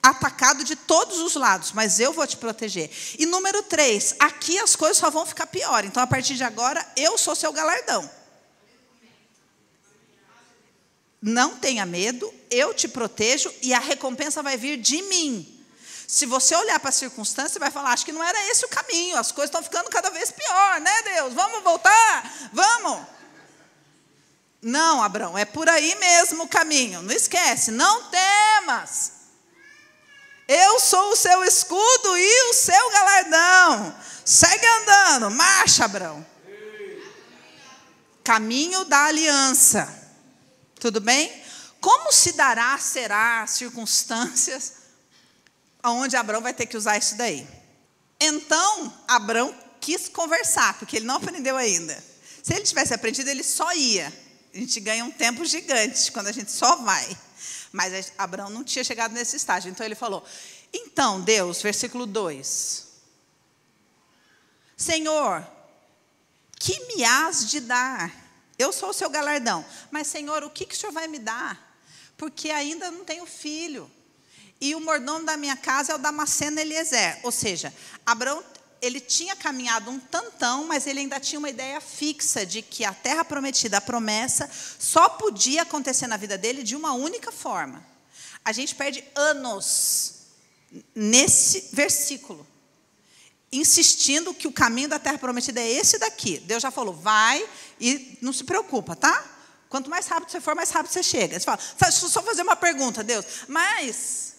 atacado 0.00 0.62
de 0.62 0.76
todos 0.76 1.18
os 1.18 1.34
lados, 1.34 1.72
mas 1.72 1.98
eu 1.98 2.12
vou 2.12 2.24
te 2.24 2.36
proteger. 2.36 2.88
E 3.18 3.26
número 3.26 3.64
três, 3.64 4.14
aqui 4.20 4.56
as 4.60 4.76
coisas 4.76 4.98
só 4.98 5.10
vão 5.10 5.26
ficar 5.26 5.48
pior. 5.48 5.84
Então, 5.84 6.00
a 6.00 6.06
partir 6.06 6.36
de 6.36 6.44
agora, 6.44 6.86
eu 6.96 7.18
sou 7.18 7.34
seu 7.34 7.52
galardão. 7.52 8.19
Não 11.22 11.56
tenha 11.56 11.84
medo, 11.84 12.32
eu 12.50 12.72
te 12.72 12.88
protejo 12.88 13.52
e 13.60 13.74
a 13.74 13.78
recompensa 13.78 14.42
vai 14.42 14.56
vir 14.56 14.78
de 14.78 15.02
mim. 15.02 15.56
Se 16.08 16.26
você 16.26 16.56
olhar 16.56 16.80
para 16.80 16.88
a 16.88 16.92
circunstância, 16.92 17.50
você 17.50 17.58
vai 17.58 17.70
falar: 17.70 17.92
acho 17.92 18.04
que 18.04 18.12
não 18.12 18.24
era 18.24 18.50
esse 18.50 18.64
o 18.64 18.68
caminho, 18.68 19.16
as 19.16 19.30
coisas 19.30 19.48
estão 19.48 19.62
ficando 19.62 19.90
cada 19.90 20.10
vez 20.10 20.30
pior, 20.30 20.80
né, 20.80 21.02
Deus? 21.02 21.34
Vamos 21.34 21.62
voltar? 21.62 22.50
Vamos. 22.52 23.06
Não, 24.62 25.02
Abraão, 25.02 25.38
é 25.38 25.44
por 25.44 25.68
aí 25.68 25.94
mesmo 25.96 26.44
o 26.44 26.48
caminho. 26.48 27.02
Não 27.02 27.14
esquece, 27.14 27.70
não 27.70 28.10
temas. 28.10 29.12
Eu 30.48 30.80
sou 30.80 31.12
o 31.12 31.16
seu 31.16 31.44
escudo 31.44 32.18
e 32.18 32.50
o 32.50 32.54
seu 32.54 32.90
galardão. 32.90 33.94
Segue 34.24 34.66
andando, 34.66 35.30
marcha, 35.30 35.84
Abraão. 35.84 36.26
Caminho 38.24 38.84
da 38.84 39.04
aliança. 39.04 39.99
Tudo 40.80 41.00
bem? 41.00 41.30
Como 41.80 42.10
se 42.10 42.32
dará, 42.32 42.76
será, 42.78 43.46
circunstâncias, 43.46 44.72
onde 45.84 46.16
Abraão 46.16 46.42
vai 46.42 46.54
ter 46.54 46.66
que 46.66 46.76
usar 46.76 46.98
isso 46.98 47.16
daí? 47.16 47.46
Então, 48.18 48.92
Abraão 49.06 49.54
quis 49.80 50.08
conversar, 50.08 50.78
porque 50.78 50.96
ele 50.96 51.06
não 51.06 51.16
aprendeu 51.16 51.56
ainda. 51.56 52.02
Se 52.42 52.54
ele 52.54 52.64
tivesse 52.64 52.94
aprendido, 52.94 53.28
ele 53.28 53.42
só 53.42 53.72
ia. 53.74 54.12
A 54.52 54.56
gente 54.58 54.80
ganha 54.80 55.04
um 55.04 55.10
tempo 55.10 55.44
gigante 55.44 56.10
quando 56.10 56.26
a 56.26 56.32
gente 56.32 56.50
só 56.50 56.76
vai. 56.76 57.16
Mas 57.72 58.12
Abraão 58.18 58.50
não 58.50 58.64
tinha 58.64 58.82
chegado 58.82 59.12
nesse 59.12 59.36
estágio. 59.36 59.70
Então 59.70 59.86
ele 59.86 59.94
falou: 59.94 60.24
Então, 60.72 61.20
Deus, 61.20 61.62
versículo 61.62 62.04
2: 62.06 62.86
Senhor, 64.76 65.46
que 66.58 66.78
me 66.86 67.04
has 67.04 67.48
de 67.48 67.60
dar? 67.60 68.19
Eu 68.60 68.72
sou 68.72 68.90
o 68.90 68.92
seu 68.92 69.08
galardão. 69.08 69.64
Mas, 69.90 70.06
Senhor, 70.06 70.44
o 70.44 70.50
que, 70.50 70.66
que 70.66 70.74
o 70.74 70.78
Senhor 70.78 70.92
vai 70.92 71.08
me 71.08 71.18
dar? 71.18 71.58
Porque 72.16 72.50
ainda 72.50 72.90
não 72.90 73.06
tenho 73.06 73.24
filho. 73.24 73.90
E 74.60 74.74
o 74.74 74.80
mordomo 74.80 75.24
da 75.24 75.36
minha 75.36 75.56
casa 75.56 75.92
é 75.92 75.94
o 75.94 75.98
Damasceno 75.98 76.60
Eliezer. 76.60 77.18
Ou 77.22 77.32
seja, 77.32 77.72
Abraão 78.04 78.44
ele 78.82 79.00
tinha 79.00 79.34
caminhado 79.34 79.90
um 79.90 79.98
tantão, 79.98 80.66
mas 80.66 80.86
ele 80.86 81.00
ainda 81.00 81.18
tinha 81.18 81.38
uma 81.38 81.48
ideia 81.48 81.80
fixa 81.80 82.44
de 82.44 82.60
que 82.60 82.84
a 82.84 82.92
terra 82.92 83.24
prometida, 83.24 83.78
a 83.78 83.80
promessa, 83.80 84.50
só 84.78 85.08
podia 85.08 85.62
acontecer 85.62 86.06
na 86.06 86.16
vida 86.18 86.36
dele 86.36 86.62
de 86.62 86.76
uma 86.76 86.92
única 86.92 87.32
forma. 87.32 87.84
A 88.44 88.52
gente 88.52 88.74
perde 88.74 89.02
anos 89.14 90.14
nesse 90.94 91.70
versículo, 91.72 92.46
insistindo 93.52 94.32
que 94.32 94.46
o 94.46 94.52
caminho 94.52 94.88
da 94.88 94.98
terra 94.98 95.18
prometida 95.18 95.60
é 95.60 95.68
esse 95.68 95.98
daqui. 95.98 96.38
Deus 96.40 96.62
já 96.62 96.70
falou, 96.70 96.94
vai 96.94 97.46
e 97.80 98.18
não 98.20 98.32
se 98.32 98.44
preocupa, 98.44 98.94
tá? 98.94 99.24
Quanto 99.68 99.90
mais 99.90 100.06
rápido 100.06 100.30
você 100.30 100.40
for, 100.40 100.54
mais 100.54 100.70
rápido 100.70 100.92
você 100.92 101.02
chega. 101.02 101.38
Você 101.38 101.44
fala, 101.44 101.60
deixa 101.80 102.04
eu 102.04 102.08
só 102.08 102.22
fazer 102.22 102.42
uma 102.42 102.56
pergunta, 102.56 103.02
Deus. 103.02 103.24
Mas, 103.48 104.34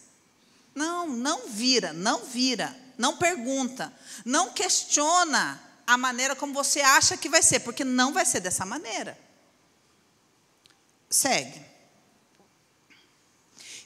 não, 0.75 1.08
não 1.08 1.48
vira, 1.48 1.94
não 1.94 2.25
vira, 2.25 2.75
não 2.98 3.18
pergunta, 3.18 3.94
não 4.25 4.51
questiona 4.51 5.62
a 5.88 5.98
maneira 5.98 6.36
como 6.36 6.53
você 6.53 6.82
acha 6.82 7.18
que 7.18 7.30
vai 7.30 7.41
ser, 7.41 7.62
porque 7.62 7.84
não 7.84 8.13
vai 8.13 8.25
ser 8.25 8.39
dessa 8.39 8.65
maneira. 8.65 9.18
Segue. 11.10 11.70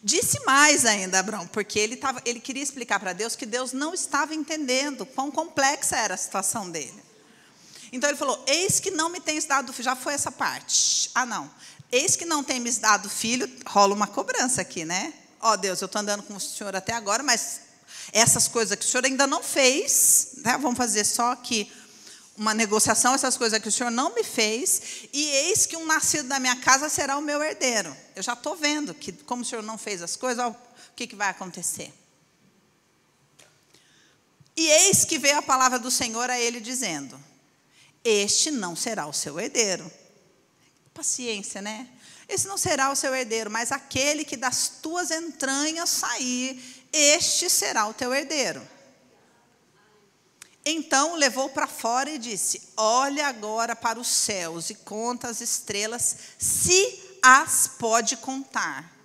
Disse 0.06 0.40
mais 0.46 0.86
ainda 0.86 1.18
Abraão, 1.18 1.48
porque 1.48 1.80
ele, 1.80 1.96
tava, 1.96 2.22
ele 2.26 2.40
queria 2.40 2.62
explicar 2.62 3.00
para 3.00 3.12
Deus 3.12 3.36
que 3.36 3.44
Deus 3.44 3.74
não 3.74 3.92
estava 3.92 4.36
entendendo 4.36 5.04
quão 5.04 5.32
complexa 5.32 5.96
era 5.96 6.14
a 6.14 6.18
situação 6.18 6.70
dele. 6.70 7.04
Então 7.92 8.08
ele 8.08 8.16
falou: 8.16 8.40
Eis 8.46 8.80
que 8.80 8.92
não 8.92 9.10
me 9.10 9.20
tens 9.20 9.46
dado 9.46 9.74
filho. 9.74 9.84
Já 9.86 9.96
foi 9.96 10.14
essa 10.14 10.32
parte. 10.32 11.10
Ah, 11.16 11.26
não. 11.26 11.50
Eis 11.92 12.16
que 12.16 12.24
não 12.24 12.44
tens 12.44 12.78
dado 12.78 13.10
filho. 13.10 13.52
Rola 13.66 13.96
uma 13.96 14.06
cobrança 14.06 14.62
aqui, 14.62 14.86
né? 14.86 15.12
Ó 15.42 15.54
oh, 15.54 15.58
Deus, 15.58 15.82
eu 15.82 15.88
estou 15.88 16.00
andando 16.00 16.22
com 16.22 16.36
o 16.36 16.40
Senhor 16.40 16.76
até 16.76 16.94
agora, 16.94 17.24
mas 17.24 17.62
essas 18.14 18.48
coisas 18.48 18.78
que 18.78 18.86
o 18.86 18.88
Senhor 18.88 19.06
ainda 19.06 19.26
não 19.26 19.42
fez, 19.42 20.34
né? 20.44 20.56
vamos 20.60 20.78
fazer 20.78 21.04
só 21.04 21.32
aqui 21.32 21.72
uma 22.38 22.54
negociação, 22.54 23.14
essas 23.14 23.38
coisas 23.38 23.60
que 23.60 23.68
o 23.68 23.72
Senhor 23.72 23.90
não 23.90 24.14
me 24.14 24.24
fez, 24.24 25.08
e 25.14 25.26
eis 25.28 25.66
que 25.66 25.78
um 25.78 25.86
nascido 25.86 26.28
da 26.28 26.40
minha 26.40 26.56
casa 26.58 26.90
será 26.90 27.18
o 27.18 27.22
meu 27.22 27.42
herdeiro. 27.42 27.96
Eu 28.16 28.22
já 28.22 28.34
estou 28.34 28.56
vendo 28.56 28.94
que, 28.94 29.12
como 29.12 29.42
o 29.42 29.46
Senhor 29.46 29.62
não 29.62 29.78
fez 29.78 30.02
as 30.02 30.16
coisas, 30.16 30.44
ó, 30.44 30.50
o 30.50 30.56
que, 30.96 31.08
que 31.08 31.16
vai 31.16 31.30
acontecer. 31.30 31.94
E 34.56 34.68
eis 34.68 35.04
que 35.04 35.18
veio 35.18 35.38
a 35.38 35.42
palavra 35.42 35.78
do 35.78 35.92
Senhor 35.92 36.30
a 36.30 36.40
ele 36.40 36.60
dizendo: 36.60 37.22
Este 38.04 38.52
não 38.52 38.76
será 38.76 39.06
o 39.06 39.14
seu 39.14 39.40
herdeiro. 39.40 39.90
Paciência, 40.94 41.62
né? 41.62 41.90
Esse 42.28 42.48
não 42.48 42.58
será 42.58 42.92
o 42.92 42.96
seu 42.96 43.14
herdeiro, 43.14 43.52
mas 43.52 43.72
aquele 43.72 44.24
que 44.24 44.38
das 44.38 44.70
tuas 44.82 45.12
entranhas 45.12 45.90
sair, 45.90 46.86
este 46.92 47.50
será 47.50 47.86
o 47.86 47.94
teu 47.94 48.14
herdeiro. 48.14 48.66
Então 50.66 51.16
levou 51.16 51.50
para 51.50 51.68
fora 51.68 52.10
e 52.10 52.18
disse: 52.18 52.62
Olha 52.76 53.28
agora 53.28 53.76
para 53.76 54.00
os 54.00 54.08
céus 54.08 54.70
e 54.72 54.76
conta 54.76 55.28
as 55.28 55.40
estrelas, 55.40 56.18
se 56.40 57.00
as 57.22 57.68
pode 57.68 58.18
contar. 58.18 58.96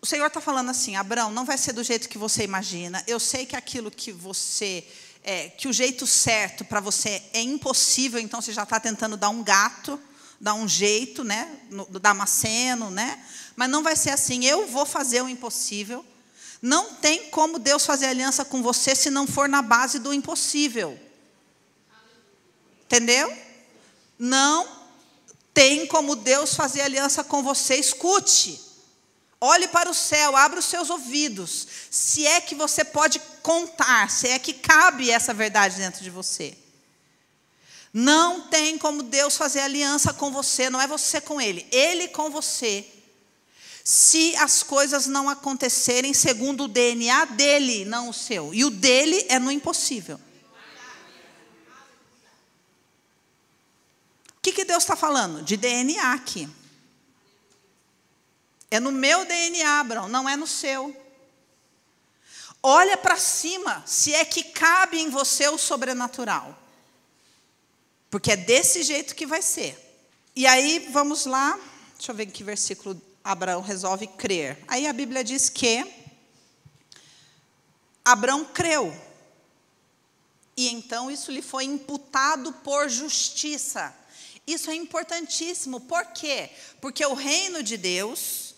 O 0.00 0.06
Senhor 0.06 0.26
está 0.26 0.40
falando 0.40 0.70
assim, 0.70 0.94
Abraão, 0.94 1.30
não 1.30 1.44
vai 1.44 1.58
ser 1.58 1.72
do 1.72 1.82
jeito 1.82 2.08
que 2.08 2.16
você 2.16 2.44
imagina. 2.44 3.02
Eu 3.06 3.18
sei 3.18 3.44
que 3.44 3.56
aquilo 3.56 3.90
que 3.90 4.12
você, 4.12 4.86
é, 5.24 5.48
que 5.48 5.66
o 5.66 5.72
jeito 5.72 6.06
certo 6.06 6.64
para 6.64 6.78
você 6.78 7.22
é 7.32 7.40
impossível, 7.40 8.20
então 8.20 8.40
você 8.40 8.52
já 8.52 8.62
está 8.62 8.78
tentando 8.78 9.16
dar 9.16 9.30
um 9.30 9.42
gato, 9.42 10.00
dar 10.40 10.54
um 10.54 10.68
jeito, 10.68 11.24
né, 11.24 11.50
no, 11.68 11.84
Damasceno, 11.98 12.90
né? 12.90 13.22
Mas 13.56 13.68
não 13.68 13.82
vai 13.82 13.96
ser 13.96 14.10
assim. 14.10 14.44
Eu 14.44 14.68
vou 14.68 14.86
fazer 14.86 15.20
o 15.20 15.28
impossível. 15.28 16.04
Não 16.60 16.94
tem 16.94 17.30
como 17.30 17.58
Deus 17.58 17.86
fazer 17.86 18.06
aliança 18.06 18.44
com 18.44 18.62
você 18.62 18.94
se 18.94 19.10
não 19.10 19.26
for 19.26 19.48
na 19.48 19.62
base 19.62 19.98
do 19.98 20.12
impossível. 20.12 20.98
Entendeu? 22.82 23.32
Não 24.18 24.66
tem 25.54 25.86
como 25.86 26.16
Deus 26.16 26.54
fazer 26.54 26.80
aliança 26.80 27.22
com 27.22 27.42
você. 27.42 27.76
Escute. 27.76 28.60
Olhe 29.40 29.68
para 29.68 29.88
o 29.88 29.94
céu, 29.94 30.34
abra 30.34 30.58
os 30.58 30.64
seus 30.64 30.90
ouvidos. 30.90 31.66
Se 31.90 32.26
é 32.26 32.40
que 32.40 32.56
você 32.56 32.84
pode 32.84 33.20
contar, 33.40 34.10
se 34.10 34.26
é 34.26 34.38
que 34.38 34.52
cabe 34.52 35.10
essa 35.10 35.32
verdade 35.32 35.76
dentro 35.76 36.02
de 36.02 36.10
você. 36.10 36.58
Não 37.92 38.48
tem 38.48 38.76
como 38.76 39.02
Deus 39.04 39.36
fazer 39.36 39.60
aliança 39.60 40.12
com 40.12 40.32
você, 40.32 40.68
não 40.68 40.80
é 40.80 40.88
você 40.88 41.20
com 41.20 41.40
Ele, 41.40 41.66
Ele 41.70 42.08
com 42.08 42.30
você 42.30 42.84
se 43.90 44.36
as 44.36 44.62
coisas 44.62 45.06
não 45.06 45.30
acontecerem 45.30 46.12
segundo 46.12 46.64
o 46.64 46.68
DNA 46.68 47.24
dele, 47.24 47.86
não 47.86 48.10
o 48.10 48.12
seu. 48.12 48.52
E 48.52 48.62
o 48.62 48.68
dele 48.68 49.24
é 49.30 49.38
no 49.38 49.50
impossível. 49.50 50.20
O 54.28 54.40
que, 54.42 54.52
que 54.52 54.66
Deus 54.66 54.82
está 54.82 54.94
falando? 54.94 55.42
De 55.42 55.56
DNA 55.56 56.12
aqui. 56.12 56.46
É 58.70 58.78
no 58.78 58.92
meu 58.92 59.24
DNA, 59.24 59.80
Abraão, 59.80 60.06
não 60.06 60.28
é 60.28 60.36
no 60.36 60.46
seu. 60.46 60.94
Olha 62.62 62.98
para 62.98 63.16
cima, 63.16 63.82
se 63.86 64.14
é 64.14 64.22
que 64.22 64.44
cabe 64.44 65.00
em 65.00 65.08
você 65.08 65.48
o 65.48 65.56
sobrenatural. 65.56 66.62
Porque 68.10 68.32
é 68.32 68.36
desse 68.36 68.82
jeito 68.82 69.14
que 69.14 69.24
vai 69.24 69.40
ser. 69.40 69.82
E 70.36 70.46
aí, 70.46 70.90
vamos 70.92 71.24
lá, 71.24 71.58
deixa 71.96 72.12
eu 72.12 72.14
ver 72.14 72.26
que 72.26 72.44
versículo 72.44 73.08
Abraão 73.22 73.60
resolve 73.60 74.06
crer. 74.06 74.58
Aí 74.66 74.86
a 74.86 74.92
Bíblia 74.92 75.22
diz 75.22 75.48
que 75.48 75.84
Abraão 78.04 78.44
creu. 78.44 78.96
E 80.56 80.68
então 80.68 81.10
isso 81.10 81.30
lhe 81.30 81.42
foi 81.42 81.64
imputado 81.64 82.52
por 82.52 82.88
justiça. 82.88 83.94
Isso 84.46 84.70
é 84.70 84.74
importantíssimo. 84.74 85.80
Por 85.80 86.06
quê? 86.06 86.50
Porque 86.80 87.04
o 87.04 87.14
reino 87.14 87.62
de 87.62 87.76
Deus, 87.76 88.54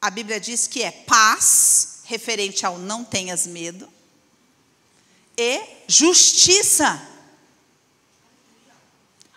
a 0.00 0.10
Bíblia 0.10 0.38
diz 0.38 0.66
que 0.66 0.82
é 0.82 0.90
paz, 0.90 2.02
referente 2.04 2.66
ao 2.66 2.78
não 2.78 3.02
tenhas 3.02 3.46
medo, 3.46 3.90
e 5.36 5.62
justiça, 5.88 7.00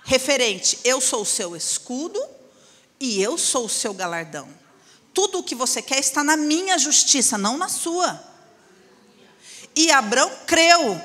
referente, 0.04 0.78
eu 0.84 1.00
sou 1.00 1.22
o 1.22 1.26
seu 1.26 1.56
escudo 1.56 2.22
e 3.04 3.22
eu 3.22 3.38
sou 3.38 3.66
o 3.66 3.70
seu 3.70 3.94
galardão. 3.94 4.48
Tudo 5.14 5.40
o 5.40 5.44
que 5.44 5.54
você 5.54 5.82
quer 5.82 6.00
está 6.00 6.24
na 6.24 6.38
minha 6.38 6.78
justiça, 6.78 7.38
não 7.38 7.58
na 7.58 7.68
sua. 7.68 8.24
E 9.76 9.92
Abraão 9.92 10.32
creu, 10.48 11.02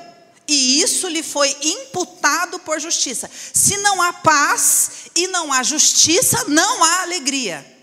e 0.47 0.81
isso 0.81 1.09
lhe 1.09 1.21
foi 1.21 1.53
imputado 1.61 2.57
por 2.59 2.79
justiça. 2.79 3.29
Se 3.33 3.75
não 3.79 4.01
há 4.01 4.13
paz 4.13 5.09
e 5.13 5.27
não 5.27 5.51
há 5.51 5.61
justiça, 5.61 6.45
não 6.47 6.85
há 6.85 7.01
alegria. 7.01 7.77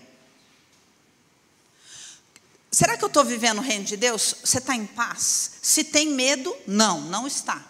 Será 2.71 2.97
que 2.97 3.03
eu 3.03 3.09
estou 3.09 3.23
vivendo 3.23 3.59
o 3.59 3.61
reino 3.61 3.85
de 3.85 3.95
Deus? 3.95 4.33
Você 4.43 4.57
está 4.57 4.75
em 4.75 4.87
paz? 4.87 5.51
Se 5.61 5.83
tem 5.83 6.07
medo, 6.07 6.55
não, 6.65 7.01
não 7.01 7.27
está. 7.27 7.63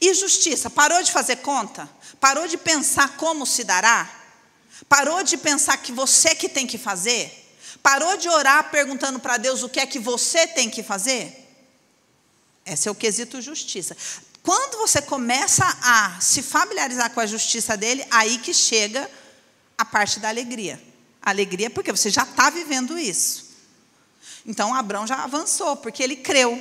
E 0.00 0.14
justiça? 0.14 0.70
Parou 0.70 1.02
de 1.02 1.12
fazer 1.12 1.36
conta? 1.36 1.88
Parou 2.20 2.48
de 2.48 2.56
pensar 2.56 3.16
como 3.16 3.46
se 3.46 3.64
dará? 3.64 4.10
Parou 4.88 5.22
de 5.22 5.36
pensar 5.36 5.76
que 5.78 5.92
você 5.92 6.34
que 6.34 6.48
tem 6.48 6.66
que 6.66 6.78
fazer? 6.78 7.44
Parou 7.82 8.16
de 8.16 8.28
orar 8.28 8.70
perguntando 8.70 9.20
para 9.20 9.36
Deus 9.36 9.62
o 9.62 9.68
que 9.68 9.80
é 9.80 9.86
que 9.86 9.98
você 9.98 10.46
tem 10.46 10.68
que 10.68 10.82
fazer? 10.82 11.44
Esse 12.64 12.88
é 12.88 12.90
o 12.90 12.94
quesito 12.94 13.40
justiça. 13.40 13.96
Quando 14.42 14.78
você 14.78 15.02
começa 15.02 15.64
a 15.82 16.20
se 16.20 16.42
familiarizar 16.42 17.10
com 17.10 17.20
a 17.20 17.26
justiça 17.26 17.76
dele, 17.76 18.04
aí 18.10 18.38
que 18.38 18.54
chega 18.54 19.10
a 19.76 19.84
parte 19.84 20.20
da 20.20 20.28
alegria. 20.28 20.82
Alegria 21.22 21.68
porque 21.68 21.92
você 21.92 22.10
já 22.10 22.22
está 22.22 22.50
vivendo 22.50 22.98
isso. 22.98 23.46
Então 24.44 24.72
Abraão 24.74 25.06
já 25.06 25.24
avançou, 25.24 25.76
porque 25.76 26.02
ele 26.02 26.16
creu. 26.16 26.60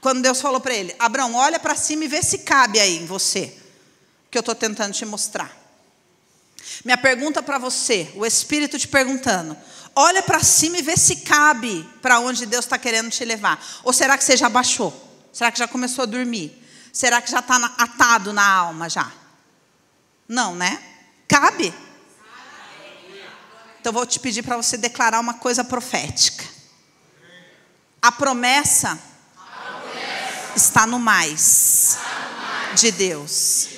Quando 0.00 0.22
Deus 0.22 0.40
falou 0.40 0.60
para 0.60 0.74
ele: 0.74 0.94
Abraão, 0.98 1.34
olha 1.34 1.60
para 1.60 1.76
cima 1.76 2.04
e 2.04 2.08
vê 2.08 2.22
se 2.22 2.38
cabe 2.38 2.80
aí 2.80 2.96
em 2.96 3.06
você 3.06 3.63
que 4.34 4.38
eu 4.38 4.40
estou 4.40 4.54
tentando 4.56 4.92
te 4.92 5.06
mostrar. 5.06 5.56
Minha 6.84 6.98
pergunta 6.98 7.40
para 7.40 7.56
você, 7.56 8.10
o 8.16 8.26
Espírito 8.26 8.76
te 8.76 8.88
perguntando: 8.88 9.56
olha 9.94 10.24
para 10.24 10.42
cima 10.42 10.76
e 10.76 10.82
vê 10.82 10.96
se 10.96 11.16
cabe 11.16 11.88
para 12.02 12.18
onde 12.18 12.44
Deus 12.44 12.64
está 12.64 12.76
querendo 12.76 13.10
te 13.10 13.24
levar. 13.24 13.64
Ou 13.84 13.92
será 13.92 14.18
que 14.18 14.24
você 14.24 14.36
já 14.36 14.48
baixou? 14.48 14.92
Será 15.32 15.52
que 15.52 15.58
já 15.60 15.68
começou 15.68 16.02
a 16.02 16.06
dormir? 16.06 16.60
Será 16.92 17.22
que 17.22 17.30
já 17.30 17.38
está 17.38 17.56
atado 17.78 18.32
na 18.32 18.44
alma 18.44 18.90
já? 18.90 19.12
Não, 20.26 20.56
né? 20.56 20.82
Cabe? 21.28 21.72
Então 23.80 23.92
vou 23.92 24.04
te 24.04 24.18
pedir 24.18 24.42
para 24.42 24.56
você 24.56 24.76
declarar 24.76 25.20
uma 25.20 25.34
coisa 25.34 25.62
profética. 25.62 26.44
A 28.02 28.10
promessa, 28.10 28.98
A 29.38 29.80
promessa 29.80 30.52
está 30.56 30.86
no 30.88 30.98
mais, 30.98 31.98
no 32.00 32.46
mais 32.46 32.80
de 32.80 32.90
Deus. 32.90 33.74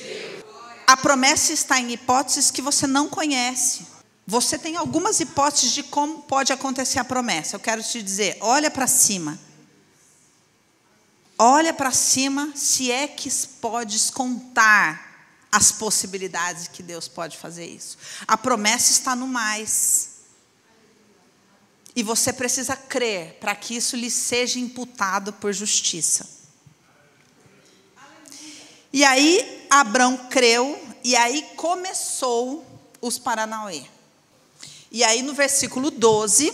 A 0.86 0.96
promessa 0.96 1.52
está 1.52 1.80
em 1.80 1.92
hipóteses 1.92 2.50
que 2.50 2.62
você 2.62 2.86
não 2.86 3.08
conhece. 3.08 3.86
Você 4.26 4.58
tem 4.58 4.76
algumas 4.76 5.18
hipóteses 5.18 5.72
de 5.72 5.82
como 5.82 6.22
pode 6.22 6.52
acontecer 6.52 6.98
a 6.98 7.04
promessa. 7.04 7.56
Eu 7.56 7.60
quero 7.60 7.82
te 7.82 8.02
dizer, 8.02 8.36
olha 8.40 8.70
para 8.70 8.86
cima. 8.86 9.38
Olha 11.38 11.74
para 11.74 11.90
cima 11.90 12.52
se 12.54 12.90
é 12.90 13.06
que 13.08 13.30
podes 13.60 14.10
contar 14.10 15.06
as 15.50 15.72
possibilidades 15.72 16.68
que 16.68 16.82
Deus 16.82 17.08
pode 17.08 17.36
fazer 17.36 17.66
isso. 17.66 17.98
A 18.26 18.36
promessa 18.36 18.92
está 18.92 19.16
no 19.16 19.26
mais. 19.26 20.10
E 21.94 22.02
você 22.02 22.32
precisa 22.32 22.76
crer 22.76 23.38
para 23.40 23.54
que 23.54 23.76
isso 23.76 23.96
lhe 23.96 24.10
seja 24.10 24.58
imputado 24.58 25.32
por 25.32 25.52
justiça. 25.52 26.35
E 28.96 29.04
aí 29.04 29.66
Abrão 29.68 30.16
creu, 30.16 30.82
e 31.04 31.14
aí 31.14 31.42
começou 31.54 32.64
os 32.98 33.18
Paranauê. 33.18 33.84
E 34.90 35.04
aí 35.04 35.20
no 35.20 35.34
versículo 35.34 35.90
12, 35.90 36.50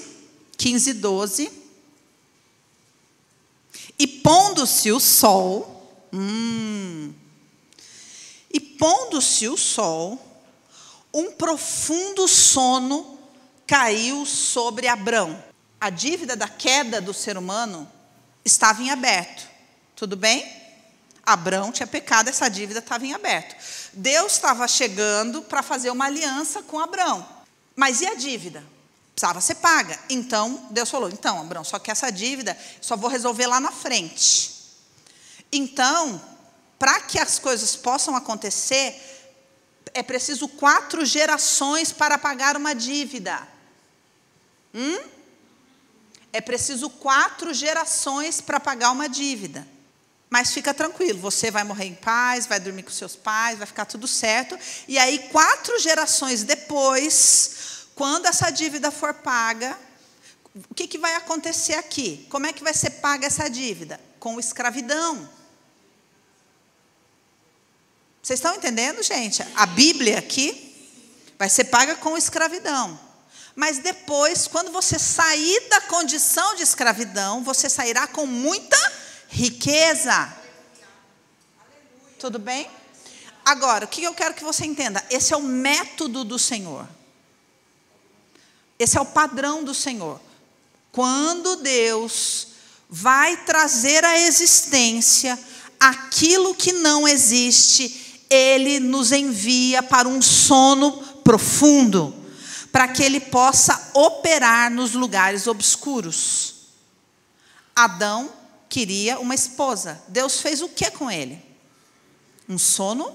15 0.56 0.94
12, 0.94 1.52
e 3.96 4.08
pondo-se 4.08 4.90
o 4.90 4.98
sol, 4.98 6.04
hum, 6.12 7.14
e 8.52 8.58
pondo-se 8.58 9.46
o 9.46 9.56
sol, 9.56 10.20
um 11.14 11.30
profundo 11.30 12.26
sono 12.26 13.20
caiu 13.68 14.26
sobre 14.26 14.88
Abrão. 14.88 15.40
A 15.80 15.90
dívida 15.90 16.34
da 16.34 16.48
queda 16.48 17.00
do 17.00 17.14
ser 17.14 17.38
humano 17.38 17.88
estava 18.44 18.82
em 18.82 18.90
aberto. 18.90 19.48
Tudo 19.94 20.16
bem? 20.16 20.61
Abrão 21.24 21.70
tinha 21.70 21.86
pecado, 21.86 22.28
essa 22.28 22.48
dívida 22.48 22.80
estava 22.80 23.06
em 23.06 23.14
aberto. 23.14 23.54
Deus 23.92 24.32
estava 24.32 24.66
chegando 24.66 25.42
para 25.42 25.62
fazer 25.62 25.90
uma 25.90 26.06
aliança 26.06 26.62
com 26.62 26.80
Abrão. 26.80 27.26
Mas 27.76 28.00
e 28.00 28.06
a 28.06 28.14
dívida? 28.14 28.64
Precisava 29.14 29.40
ser 29.40 29.56
paga. 29.56 29.98
Então, 30.08 30.66
Deus 30.70 30.90
falou: 30.90 31.08
então, 31.08 31.40
Abrão, 31.40 31.62
só 31.62 31.78
que 31.78 31.90
essa 31.90 32.10
dívida 32.10 32.58
só 32.80 32.96
vou 32.96 33.08
resolver 33.08 33.46
lá 33.46 33.60
na 33.60 33.70
frente. 33.70 34.52
Então, 35.52 36.20
para 36.78 37.00
que 37.00 37.18
as 37.18 37.38
coisas 37.38 37.76
possam 37.76 38.16
acontecer, 38.16 39.00
é 39.94 40.02
preciso 40.02 40.48
quatro 40.48 41.04
gerações 41.04 41.92
para 41.92 42.18
pagar 42.18 42.56
uma 42.56 42.74
dívida. 42.74 43.46
Hum? 44.74 44.98
É 46.32 46.40
preciso 46.40 46.88
quatro 46.88 47.52
gerações 47.52 48.40
para 48.40 48.58
pagar 48.58 48.90
uma 48.90 49.08
dívida. 49.08 49.66
Mas 50.32 50.50
fica 50.50 50.72
tranquilo, 50.72 51.18
você 51.18 51.50
vai 51.50 51.62
morrer 51.62 51.84
em 51.84 51.94
paz, 51.94 52.46
vai 52.46 52.58
dormir 52.58 52.84
com 52.84 52.90
seus 52.90 53.14
pais, 53.14 53.58
vai 53.58 53.66
ficar 53.66 53.84
tudo 53.84 54.08
certo. 54.08 54.58
E 54.88 54.98
aí, 54.98 55.28
quatro 55.30 55.78
gerações 55.78 56.42
depois, 56.42 57.88
quando 57.94 58.24
essa 58.24 58.48
dívida 58.48 58.90
for 58.90 59.12
paga, 59.12 59.78
o 60.70 60.74
que, 60.74 60.86
que 60.86 60.96
vai 60.96 61.16
acontecer 61.16 61.74
aqui? 61.74 62.26
Como 62.30 62.46
é 62.46 62.52
que 62.54 62.64
vai 62.64 62.72
ser 62.72 62.92
paga 62.92 63.26
essa 63.26 63.46
dívida? 63.50 64.00
Com 64.18 64.40
escravidão. 64.40 65.28
Vocês 68.22 68.38
estão 68.38 68.54
entendendo, 68.54 69.02
gente? 69.02 69.44
A 69.54 69.66
Bíblia 69.66 70.18
aqui 70.18 70.88
vai 71.38 71.50
ser 71.50 71.64
paga 71.64 71.94
com 71.96 72.16
escravidão. 72.16 72.98
Mas 73.54 73.80
depois, 73.80 74.48
quando 74.48 74.72
você 74.72 74.98
sair 74.98 75.68
da 75.68 75.82
condição 75.82 76.54
de 76.54 76.62
escravidão, 76.62 77.44
você 77.44 77.68
sairá 77.68 78.06
com 78.06 78.24
muita 78.24 79.01
riqueza. 79.32 80.30
Tudo 82.18 82.38
bem? 82.38 82.70
Agora, 83.44 83.86
o 83.86 83.88
que 83.88 84.04
eu 84.04 84.14
quero 84.14 84.34
que 84.34 84.44
você 84.44 84.64
entenda? 84.66 85.02
Esse 85.10 85.32
é 85.32 85.36
o 85.36 85.42
método 85.42 86.22
do 86.22 86.38
Senhor. 86.38 86.86
Esse 88.78 88.98
é 88.98 89.00
o 89.00 89.06
padrão 89.06 89.64
do 89.64 89.74
Senhor. 89.74 90.20
Quando 90.92 91.56
Deus 91.56 92.48
vai 92.88 93.38
trazer 93.38 94.04
à 94.04 94.18
existência 94.18 95.38
aquilo 95.80 96.54
que 96.54 96.72
não 96.74 97.08
existe, 97.08 98.26
Ele 98.28 98.78
nos 98.78 99.12
envia 99.12 99.82
para 99.82 100.06
um 100.06 100.20
sono 100.20 100.92
profundo, 101.24 102.14
para 102.70 102.88
que 102.88 103.02
Ele 103.02 103.18
possa 103.18 103.90
operar 103.94 104.70
nos 104.70 104.92
lugares 104.92 105.46
obscuros. 105.46 106.54
Adão 107.74 108.41
queria 108.72 109.20
uma 109.20 109.34
esposa. 109.34 110.02
Deus 110.08 110.40
fez 110.40 110.62
o 110.62 110.68
que 110.70 110.90
com 110.92 111.10
ele? 111.10 111.38
Um 112.48 112.56
sono 112.56 113.14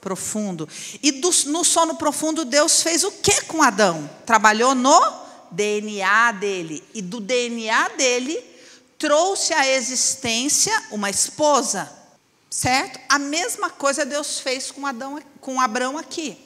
profundo. 0.00 0.68
E 1.02 1.10
do, 1.10 1.30
no 1.46 1.64
sono 1.64 1.96
profundo, 1.96 2.44
Deus 2.44 2.80
fez 2.80 3.02
o 3.02 3.10
que 3.10 3.40
com 3.42 3.60
Adão? 3.60 4.08
Trabalhou 4.24 4.72
no 4.72 5.00
DNA 5.50 6.30
dele. 6.30 6.84
E 6.94 7.02
do 7.02 7.18
DNA 7.18 7.88
dele, 7.88 8.40
trouxe 8.96 9.52
à 9.52 9.66
existência 9.66 10.72
uma 10.92 11.10
esposa. 11.10 11.92
Certo? 12.48 13.00
A 13.08 13.18
mesma 13.18 13.70
coisa 13.70 14.06
Deus 14.06 14.38
fez 14.38 14.70
com 14.70 14.86
Adão, 14.86 15.20
com 15.40 15.60
Abraão 15.60 15.98
aqui. 15.98 16.38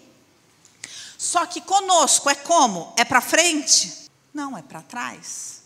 Só 1.19 1.45
que 1.45 1.61
conosco 1.61 2.31
é 2.31 2.35
como? 2.35 2.95
É 2.97 3.05
para 3.05 3.21
frente? 3.21 4.09
Não, 4.33 4.57
é 4.57 4.63
para 4.63 4.81
trás. 4.81 5.58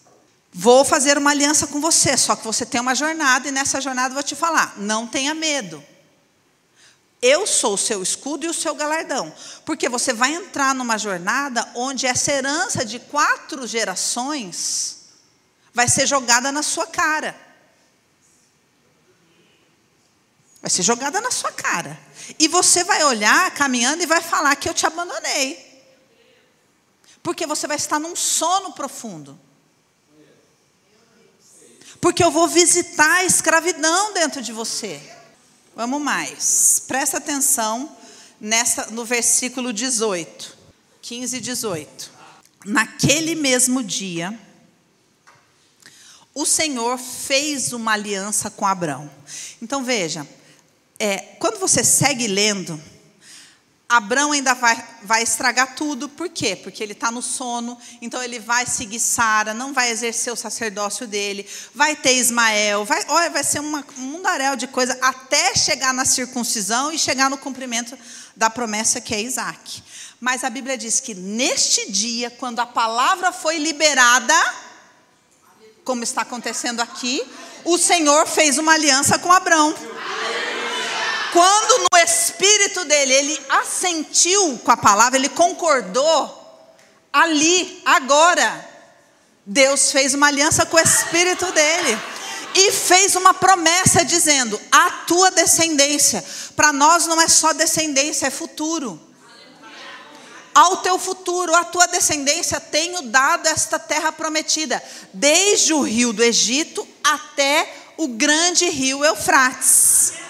Vou 0.54 0.84
fazer 0.84 1.16
uma 1.16 1.30
aliança 1.30 1.66
com 1.66 1.80
você, 1.80 2.14
só 2.14 2.36
que 2.36 2.44
você 2.44 2.66
tem 2.66 2.78
uma 2.78 2.94
jornada 2.94 3.48
e 3.48 3.50
nessa 3.50 3.80
jornada 3.80 4.10
eu 4.10 4.14
vou 4.14 4.22
te 4.22 4.36
falar: 4.36 4.74
não 4.76 5.06
tenha 5.06 5.32
medo. 5.32 5.82
Eu 7.22 7.46
sou 7.46 7.74
o 7.74 7.78
seu 7.78 8.02
escudo 8.02 8.44
e 8.44 8.48
o 8.48 8.54
seu 8.54 8.74
galardão. 8.74 9.32
Porque 9.64 9.88
você 9.88 10.12
vai 10.12 10.34
entrar 10.34 10.74
numa 10.74 10.98
jornada 10.98 11.66
onde 11.74 12.04
essa 12.04 12.32
herança 12.32 12.84
de 12.84 12.98
quatro 12.98 13.66
gerações 13.66 15.04
vai 15.72 15.88
ser 15.88 16.06
jogada 16.06 16.52
na 16.52 16.62
sua 16.62 16.86
cara. 16.86 17.34
Vai 20.60 20.68
ser 20.68 20.82
jogada 20.82 21.20
na 21.20 21.30
sua 21.30 21.52
cara. 21.52 21.98
E 22.38 22.46
você 22.46 22.84
vai 22.84 23.02
olhar 23.04 23.52
caminhando 23.52 24.02
e 24.02 24.06
vai 24.06 24.20
falar 24.20 24.54
que 24.56 24.68
eu 24.68 24.74
te 24.74 24.84
abandonei. 24.84 25.82
Porque 27.22 27.46
você 27.46 27.66
vai 27.66 27.76
estar 27.76 28.00
num 28.00 28.16
sono 28.16 28.72
profundo 28.72 29.38
porque 32.02 32.24
eu 32.24 32.32
vou 32.32 32.48
visitar 32.48 33.18
a 33.18 33.24
escravidão 33.24 34.12
dentro 34.12 34.42
de 34.42 34.52
você. 34.52 35.00
Vamos 35.76 36.02
mais. 36.02 36.82
Presta 36.88 37.18
atenção 37.18 37.96
nessa, 38.40 38.86
no 38.86 39.04
versículo 39.04 39.72
18, 39.72 40.58
15 41.00 41.36
e 41.36 41.40
18. 41.40 42.10
Naquele 42.64 43.36
mesmo 43.36 43.84
dia, 43.84 44.36
o 46.34 46.44
Senhor 46.44 46.98
fez 46.98 47.72
uma 47.72 47.92
aliança 47.92 48.50
com 48.50 48.66
Abraão. 48.66 49.08
Então 49.62 49.84
veja, 49.84 50.26
é, 50.98 51.18
quando 51.38 51.60
você 51.60 51.84
segue 51.84 52.26
lendo, 52.26 52.82
Abraão 53.96 54.32
ainda 54.32 54.54
vai, 54.54 54.82
vai 55.02 55.22
estragar 55.22 55.74
tudo, 55.74 56.08
por 56.08 56.28
quê? 56.28 56.56
Porque 56.56 56.82
ele 56.82 56.92
está 56.92 57.10
no 57.10 57.20
sono, 57.20 57.78
então 58.00 58.22
ele 58.22 58.38
vai 58.38 58.66
seguir 58.66 58.98
Sara, 58.98 59.52
não 59.52 59.72
vai 59.72 59.90
exercer 59.90 60.32
o 60.32 60.36
sacerdócio 60.36 61.06
dele, 61.06 61.46
vai 61.74 61.94
ter 61.94 62.14
Ismael, 62.14 62.84
vai, 62.84 63.04
olha, 63.08 63.28
vai 63.28 63.44
ser 63.44 63.60
uma, 63.60 63.84
um 63.98 64.02
mundaréu 64.02 64.56
de 64.56 64.66
coisa 64.66 64.98
até 65.02 65.54
chegar 65.54 65.92
na 65.92 66.06
circuncisão 66.06 66.90
e 66.90 66.98
chegar 66.98 67.28
no 67.28 67.36
cumprimento 67.36 67.98
da 68.34 68.48
promessa 68.48 69.00
que 69.00 69.14
é 69.14 69.20
Isaac. 69.20 69.82
Mas 70.18 70.42
a 70.42 70.48
Bíblia 70.48 70.78
diz 70.78 70.98
que 70.98 71.14
neste 71.14 71.90
dia, 71.92 72.30
quando 72.30 72.60
a 72.60 72.66
palavra 72.66 73.30
foi 73.30 73.58
liberada, 73.58 74.34
como 75.84 76.02
está 76.02 76.22
acontecendo 76.22 76.80
aqui, 76.80 77.22
o 77.64 77.76
Senhor 77.76 78.26
fez 78.26 78.56
uma 78.56 78.72
aliança 78.72 79.18
com 79.18 79.30
Abraão. 79.30 79.74
Quando 81.32 81.86
no 81.90 81.98
espírito 81.98 82.84
dele 82.84 83.14
ele 83.14 83.42
assentiu 83.48 84.58
com 84.62 84.70
a 84.70 84.76
palavra, 84.76 85.18
ele 85.18 85.30
concordou, 85.30 86.38
ali, 87.10 87.80
agora, 87.86 88.68
Deus 89.46 89.90
fez 89.90 90.12
uma 90.12 90.26
aliança 90.26 90.66
com 90.66 90.76
o 90.76 90.80
espírito 90.80 91.50
dele 91.52 91.98
e 92.54 92.70
fez 92.70 93.16
uma 93.16 93.32
promessa 93.32 94.04
dizendo: 94.04 94.60
a 94.70 94.90
tua 95.06 95.30
descendência. 95.30 96.22
Para 96.54 96.70
nós 96.70 97.06
não 97.06 97.18
é 97.18 97.26
só 97.28 97.54
descendência, 97.54 98.26
é 98.26 98.30
futuro. 98.30 99.00
Ao 100.54 100.76
teu 100.78 100.98
futuro, 100.98 101.54
à 101.54 101.64
tua 101.64 101.86
descendência, 101.86 102.60
tenho 102.60 103.00
dado 103.02 103.46
esta 103.46 103.78
terra 103.78 104.12
prometida, 104.12 104.82
desde 105.14 105.72
o 105.72 105.80
rio 105.80 106.12
do 106.12 106.22
Egito 106.22 106.86
até 107.02 107.74
o 107.96 108.06
grande 108.08 108.68
rio 108.68 109.02
Eufrates. 109.02 110.21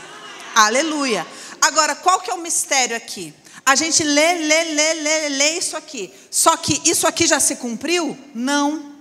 Aleluia. 0.55 1.27
Agora, 1.61 1.95
qual 1.95 2.21
que 2.21 2.31
é 2.31 2.35
o 2.35 2.43
mistério 2.43 2.97
aqui? 2.97 3.35
A 3.65 3.75
gente 3.77 4.03
lê, 4.03 4.35
lê, 4.35 4.65
lê, 4.65 4.95
lê, 4.95 5.29
lê 5.29 5.59
isso 5.59 5.77
aqui. 5.77 6.13
Só 6.31 6.57
que 6.57 6.81
isso 6.85 7.07
aqui 7.07 7.27
já 7.27 7.39
se 7.39 7.57
cumpriu? 7.57 8.19
Não. 8.35 8.93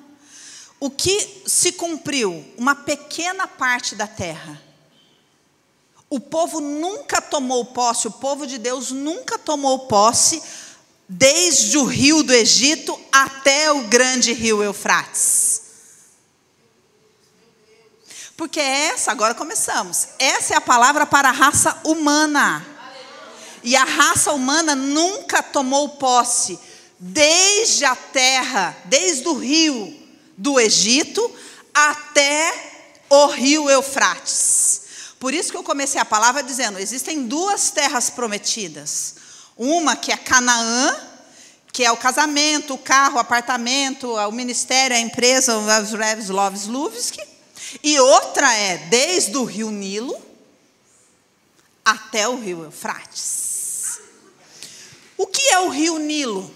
O 0.79 0.89
que 0.89 1.43
se 1.45 1.71
cumpriu? 1.71 2.45
Uma 2.57 2.75
pequena 2.75 3.47
parte 3.47 3.95
da 3.95 4.07
terra. 4.07 4.61
O 6.09 6.19
povo 6.19 6.59
nunca 6.59 7.21
tomou 7.21 7.65
posse, 7.65 8.07
o 8.07 8.11
povo 8.11 8.45
de 8.45 8.57
Deus 8.57 8.91
nunca 8.91 9.37
tomou 9.37 9.87
posse, 9.87 10.43
desde 11.07 11.77
o 11.77 11.85
rio 11.85 12.21
do 12.21 12.33
Egito 12.33 12.99
até 13.11 13.71
o 13.71 13.83
grande 13.83 14.33
rio 14.33 14.61
Eufrates. 14.61 15.70
Porque 18.41 18.59
essa, 18.59 19.11
agora 19.11 19.35
começamos, 19.35 20.07
essa 20.17 20.55
é 20.55 20.57
a 20.57 20.61
palavra 20.61 21.05
para 21.05 21.29
a 21.29 21.31
raça 21.31 21.79
humana. 21.83 22.65
e 23.63 23.75
a 23.75 23.83
raça 23.83 24.33
humana 24.33 24.73
nunca 24.73 25.43
tomou 25.43 25.89
posse, 25.89 26.59
desde 26.97 27.85
a 27.85 27.95
terra, 27.95 28.75
desde 28.85 29.27
o 29.27 29.37
rio 29.37 29.95
do 30.35 30.59
Egito 30.59 31.31
até 31.71 32.51
o 33.11 33.27
rio 33.27 33.69
Eufrates. 33.69 34.81
Por 35.19 35.35
isso 35.35 35.51
que 35.51 35.57
eu 35.57 35.63
comecei 35.63 36.01
a 36.01 36.05
palavra 36.05 36.41
dizendo: 36.41 36.79
existem 36.79 37.27
duas 37.27 37.69
terras 37.69 38.09
prometidas. 38.09 39.17
Uma 39.55 39.95
que 39.95 40.11
é 40.11 40.17
Canaã, 40.17 40.95
que 41.71 41.85
é 41.85 41.91
o 41.91 41.97
casamento, 41.97 42.73
o 42.73 42.79
carro, 42.79 43.17
o 43.17 43.19
apartamento, 43.19 44.15
o 44.15 44.31
ministério, 44.31 44.97
a 44.97 44.99
empresa, 44.99 45.55
os 45.55 45.91
Revs 45.93 46.29
Loves 46.29 46.65
Luvski. 46.65 47.30
E 47.83 47.99
outra 47.99 48.53
é 48.53 48.77
desde 48.77 49.37
o 49.37 49.43
rio 49.43 49.71
Nilo 49.71 50.19
até 51.83 52.27
o 52.27 52.39
rio 52.39 52.63
Eufrates. 52.63 53.99
O 55.17 55.27
que 55.27 55.41
é 55.53 55.59
o 55.59 55.69
rio 55.69 55.99
Nilo? 55.99 56.53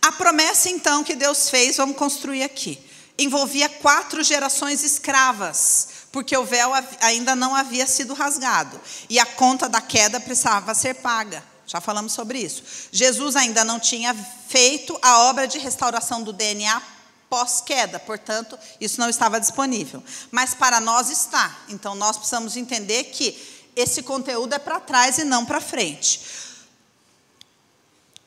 A 0.00 0.12
promessa 0.12 0.70
então 0.70 1.04
que 1.04 1.14
Deus 1.14 1.50
fez, 1.50 1.76
vamos 1.76 1.96
construir 1.96 2.42
aqui, 2.42 2.78
envolvia 3.18 3.68
quatro 3.68 4.22
gerações 4.22 4.82
escravas, 4.82 5.88
porque 6.12 6.36
o 6.36 6.44
véu 6.44 6.70
ainda 7.00 7.34
não 7.34 7.54
havia 7.54 7.86
sido 7.86 8.14
rasgado 8.14 8.80
e 9.08 9.18
a 9.18 9.26
conta 9.26 9.68
da 9.68 9.80
queda 9.80 10.20
precisava 10.20 10.74
ser 10.74 10.94
paga. 10.94 11.42
Já 11.66 11.82
falamos 11.82 12.12
sobre 12.12 12.38
isso. 12.38 12.62
Jesus 12.90 13.36
ainda 13.36 13.62
não 13.62 13.78
tinha 13.78 14.14
feito 14.48 14.98
a 15.02 15.24
obra 15.24 15.46
de 15.46 15.58
restauração 15.58 16.22
do 16.22 16.32
DNA 16.32 16.80
pós-queda, 17.28 17.98
portanto, 17.98 18.58
isso 18.80 19.00
não 19.00 19.08
estava 19.08 19.40
disponível. 19.40 20.02
Mas 20.30 20.54
para 20.54 20.80
nós 20.80 21.10
está. 21.10 21.56
Então 21.68 21.94
nós 21.94 22.16
precisamos 22.16 22.56
entender 22.56 23.04
que 23.04 23.36
esse 23.76 24.02
conteúdo 24.02 24.54
é 24.54 24.58
para 24.58 24.80
trás 24.80 25.18
e 25.18 25.24
não 25.24 25.46
para 25.46 25.60
frente. 25.60 26.20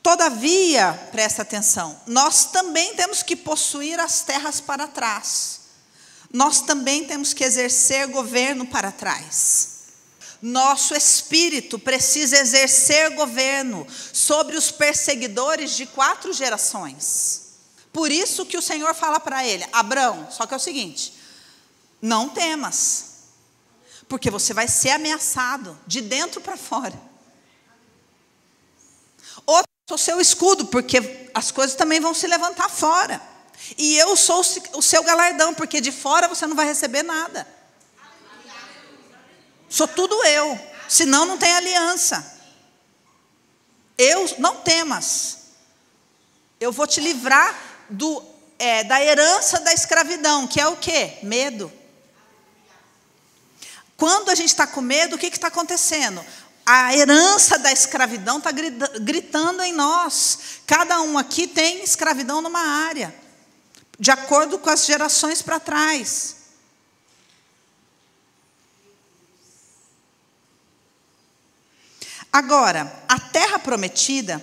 Todavia, 0.02 0.92
presta 1.12 1.42
atenção, 1.42 2.00
nós 2.06 2.46
também 2.46 2.94
temos 2.96 3.22
que 3.22 3.36
possuir 3.36 4.00
as 4.00 4.22
terras 4.22 4.60
para 4.60 4.88
trás. 4.88 5.60
Nós 6.32 6.60
também 6.60 7.04
temos 7.04 7.32
que 7.32 7.44
exercer 7.44 8.08
governo 8.08 8.66
para 8.66 8.90
trás. 8.90 9.68
Nosso 10.40 10.94
espírito 10.94 11.78
precisa 11.78 12.38
exercer 12.38 13.10
governo 13.10 13.86
sobre 14.12 14.56
os 14.56 14.72
perseguidores 14.72 15.76
de 15.76 15.86
quatro 15.86 16.32
gerações. 16.32 17.51
Por 17.92 18.10
isso 18.10 18.46
que 18.46 18.56
o 18.56 18.62
Senhor 18.62 18.94
fala 18.94 19.20
para 19.20 19.44
ele: 19.44 19.66
Abraão, 19.72 20.28
só 20.30 20.46
que 20.46 20.54
é 20.54 20.56
o 20.56 20.60
seguinte, 20.60 21.14
não 22.00 22.28
temas, 22.28 23.12
porque 24.08 24.30
você 24.30 24.54
vai 24.54 24.66
ser 24.66 24.90
ameaçado 24.90 25.78
de 25.86 26.00
dentro 26.00 26.40
para 26.40 26.56
fora. 26.56 26.98
Outro 29.44 29.68
sou 29.88 29.98
seu 29.98 30.20
escudo, 30.20 30.66
porque 30.66 31.28
as 31.34 31.50
coisas 31.50 31.76
também 31.76 32.00
vão 32.00 32.14
se 32.14 32.26
levantar 32.26 32.68
fora. 32.68 33.20
E 33.76 33.96
eu 33.96 34.16
sou 34.16 34.40
o 34.74 34.82
seu 34.82 35.02
galardão, 35.04 35.54
porque 35.54 35.80
de 35.80 35.92
fora 35.92 36.28
você 36.28 36.46
não 36.46 36.56
vai 36.56 36.66
receber 36.66 37.02
nada. 37.02 37.46
Sou 39.68 39.86
tudo 39.86 40.22
eu. 40.24 40.58
Senão 40.88 41.24
não 41.24 41.38
tem 41.38 41.52
aliança. 41.52 42.40
Eu 43.96 44.34
não 44.38 44.56
temas. 44.56 45.38
Eu 46.60 46.72
vou 46.72 46.86
te 46.86 47.00
livrar 47.00 47.71
do, 47.92 48.22
é, 48.58 48.84
da 48.84 49.02
herança 49.02 49.60
da 49.60 49.72
escravidão, 49.72 50.46
que 50.46 50.60
é 50.60 50.66
o 50.66 50.76
quê? 50.76 51.18
Medo. 51.22 51.72
Quando 53.96 54.30
a 54.30 54.34
gente 54.34 54.48
está 54.48 54.66
com 54.66 54.80
medo, 54.80 55.16
o 55.16 55.18
que 55.18 55.26
está 55.26 55.48
acontecendo? 55.48 56.24
A 56.64 56.94
herança 56.94 57.58
da 57.58 57.70
escravidão 57.72 58.38
está 58.38 58.50
gritando 58.50 59.62
em 59.62 59.72
nós. 59.72 60.60
Cada 60.66 61.00
um 61.00 61.18
aqui 61.18 61.46
tem 61.46 61.82
escravidão 61.82 62.40
numa 62.40 62.60
área, 62.60 63.14
de 63.98 64.10
acordo 64.10 64.58
com 64.58 64.70
as 64.70 64.84
gerações 64.84 65.42
para 65.42 65.60
trás. 65.60 66.36
Agora, 72.32 73.04
a 73.08 73.20
terra 73.20 73.58
prometida, 73.58 74.40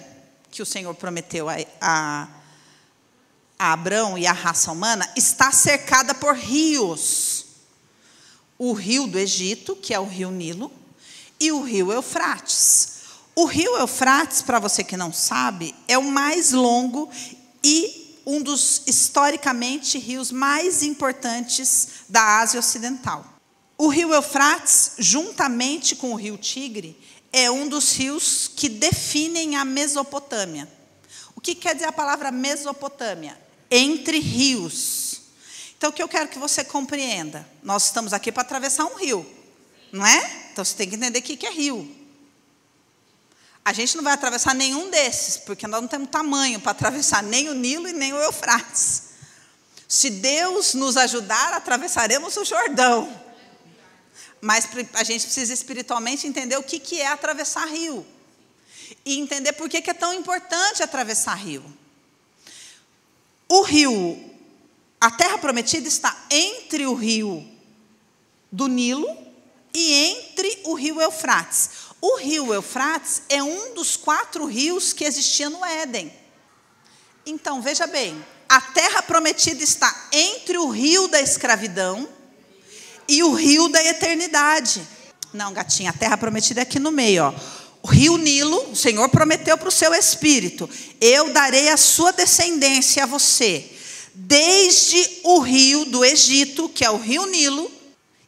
que 0.52 0.62
o 0.62 0.66
Senhor 0.66 0.94
prometeu 0.94 1.50
a, 1.50 1.56
a, 1.82 2.28
a 3.60 3.74
Abraão 3.74 4.18
e 4.18 4.26
a 4.26 4.32
raça 4.32 4.72
humana, 4.72 5.08
está 5.18 5.52
cercada 5.52 6.16
por 6.16 6.34
rios. 6.34 7.46
O 8.58 8.72
rio 8.72 9.06
do 9.06 9.20
Egito, 9.20 9.76
que 9.76 9.94
é 9.94 10.00
o 10.00 10.06
rio 10.06 10.32
Nilo, 10.32 10.72
e 11.38 11.52
o 11.52 11.62
rio 11.62 11.92
Eufrates. 11.92 13.00
O 13.36 13.46
rio 13.46 13.78
Eufrates, 13.78 14.42
para 14.42 14.60
você 14.60 14.84
que 14.84 14.96
não 14.96 15.12
sabe, 15.12 15.76
é 15.88 15.98
o 15.98 16.04
mais 16.04 16.52
longo 16.52 17.10
e 17.62 18.22
um 18.26 18.42
dos 18.42 18.84
historicamente 18.88 19.98
rios 19.98 20.32
mais 20.32 20.84
importantes 20.84 21.88
da 22.08 22.40
Ásia 22.40 22.60
Ocidental. 22.60 23.26
O 23.78 23.88
rio 23.88 24.14
Eufrates, 24.14 24.92
juntamente 24.98 25.96
com 25.96 26.14
o 26.14 26.16
rio 26.16 26.38
Tigre, 26.38 27.00
é 27.32 27.50
um 27.50 27.68
dos 27.68 27.94
rios 27.96 28.50
que 28.54 28.68
definem 28.68 29.56
a 29.56 29.64
Mesopotâmia. 29.64 30.68
O 31.36 31.42
que 31.42 31.56
quer 31.56 31.74
dizer 31.74 31.88
a 31.88 31.92
palavra 31.94 32.32
Mesopotâmia? 32.32 33.49
Entre 33.70 34.20
rios. 34.20 35.22
Então, 35.78 35.92
o 35.92 35.94
que 35.94 36.04
eu 36.04 36.10
quero 36.10 36.28
que 36.28 36.38
você 36.38 36.64
compreenda? 36.64 37.48
Nós 37.64 37.86
estamos 37.86 38.12
aqui 38.12 38.32
para 38.32 38.42
atravessar 38.42 38.86
um 38.86 38.96
rio, 38.96 39.26
não 39.92 40.06
é? 40.06 40.50
Então, 40.52 40.66
você 40.66 40.76
tem 40.76 40.90
que 40.90 40.96
entender 40.96 41.20
o 41.20 41.22
que 41.22 41.46
é 41.46 41.52
rio. 41.52 41.96
A 43.64 43.72
gente 43.72 43.96
não 43.96 44.04
vai 44.04 44.14
atravessar 44.14 44.56
nenhum 44.56 44.90
desses, 44.90 45.38
porque 45.38 45.68
nós 45.68 45.82
não 45.82 45.88
temos 45.88 46.10
tamanho 46.10 46.60
para 46.60 46.72
atravessar 46.72 47.22
nem 47.22 47.50
o 47.50 47.54
Nilo 47.54 47.88
e 47.88 47.94
nem 47.94 48.14
o 48.14 48.18
Eufrates. 48.18 49.04
Se 49.88 50.10
Deus 50.10 50.74
nos 50.74 50.98
ajudar, 50.98 51.54
atravessaremos 51.54 52.36
o 52.38 52.46
Jordão. 52.46 53.12
Mas 54.42 54.68
a 54.94 55.04
gente 55.04 55.26
precisa 55.26 55.54
espiritualmente 55.54 56.28
entender 56.28 56.58
o 56.58 56.64
que, 56.64 57.02
é 57.02 57.08
atravessar 57.08 57.66
rio. 57.68 58.06
E 59.06 59.20
entender 59.20 59.54
por 59.54 59.70
que 59.70 59.90
é 59.90 59.94
tão 59.94 60.14
importante 60.14 60.82
atravessar 60.82 61.36
rio. 61.36 61.64
O 63.52 63.64
rio, 63.64 64.18
a 65.02 65.10
terra 65.10 65.40
prometida 65.40 65.88
está 65.88 66.16
entre 66.30 66.86
o 66.86 66.94
rio 66.94 67.44
do 68.52 68.68
Nilo 68.68 69.08
e 69.74 69.94
entre 69.94 70.62
o 70.66 70.76
rio 70.76 71.02
Eufrates. 71.02 71.72
O 72.00 72.18
rio 72.18 72.54
Eufrates 72.54 73.24
é 73.28 73.42
um 73.42 73.74
dos 73.74 73.98
quatro 73.98 74.46
rios 74.46 74.94
que 74.94 75.04
existia 75.04 75.50
no 75.50 75.66
Éden. 75.66 76.14
Então, 77.26 77.60
veja 77.60 77.88
bem, 77.88 78.24
a 78.48 78.62
terra 78.62 79.02
prometida 79.02 79.64
está 79.64 80.10
entre 80.12 80.58
o 80.58 80.70
rio 80.70 81.08
da 81.08 81.20
escravidão 81.20 82.08
e 83.08 83.24
o 83.24 83.34
rio 83.34 83.68
da 83.68 83.84
eternidade. 83.84 84.88
Não, 85.34 85.52
gatinha, 85.54 85.90
a 85.90 85.94
terra 85.94 86.18
prometida 86.18 86.62
é 86.62 86.64
aqui 86.64 86.80
no 86.80 86.92
meio, 86.92 87.24
ó. 87.26 87.59
Rio 87.90 88.18
Nilo, 88.18 88.72
o 88.72 88.76
Senhor 88.76 89.10
prometeu 89.10 89.58
para 89.58 89.68
o 89.68 89.72
seu 89.72 89.94
espírito: 89.94 90.70
Eu 91.02 91.34
darei 91.34 91.70
a 91.70 91.78
sua 91.78 92.12
descendência 92.12 93.04
a 93.04 93.08
você, 93.08 93.70
desde 94.14 95.22
o 95.24 95.40
rio 95.40 95.86
do 95.86 96.06
Egito, 96.06 96.70
que 96.70 96.86
é 96.86 96.90
o 96.90 96.98
rio 96.98 97.26
Nilo, 97.26 97.70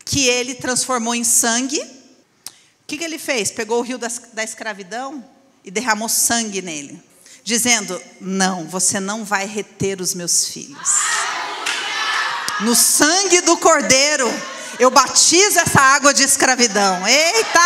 que 0.04 0.28
ele 0.28 0.56
transformou 0.56 1.13
em 1.13 1.24
sangue. 1.24 1.80
O 1.80 2.88
que, 2.88 2.97
que 2.97 3.04
ele 3.04 3.17
fez? 3.17 3.52
Pegou 3.52 3.80
o 3.80 3.84
rio 3.84 3.97
da, 3.97 4.12
da 4.34 4.43
escravidão 4.43 5.24
e 5.63 5.71
derramou 5.71 6.10
sangue 6.10 6.62
nele, 6.62 7.02
dizendo: 7.43 8.02
Não, 8.19 8.67
você 8.67 9.00
não 9.00 9.24
vai 9.24 9.45
reter 9.45 10.02
os 10.02 10.13
meus 10.13 10.47
filhos. 10.47 10.89
No 12.62 12.76
sangue 12.76 13.41
do 13.41 13.58
cordeiro 13.58 14.28
eu 14.82 14.89
batizo 14.89 15.60
essa 15.60 15.80
água 15.80 16.12
de 16.12 16.24
escravidão. 16.24 17.08
Eita! 17.08 17.60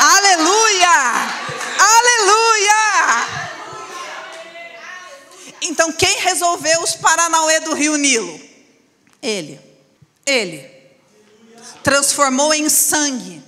Aleluia! 0.00 0.88
Aleluia! 1.78 3.28
Então, 5.62 5.92
quem 5.92 6.18
resolveu 6.18 6.82
os 6.82 6.96
Paranauê 6.96 7.60
do 7.60 7.72
Rio 7.72 7.96
Nilo? 7.96 8.40
Ele. 9.22 9.60
Ele. 10.26 10.68
Transformou 11.84 12.52
em 12.52 12.68
sangue. 12.68 13.40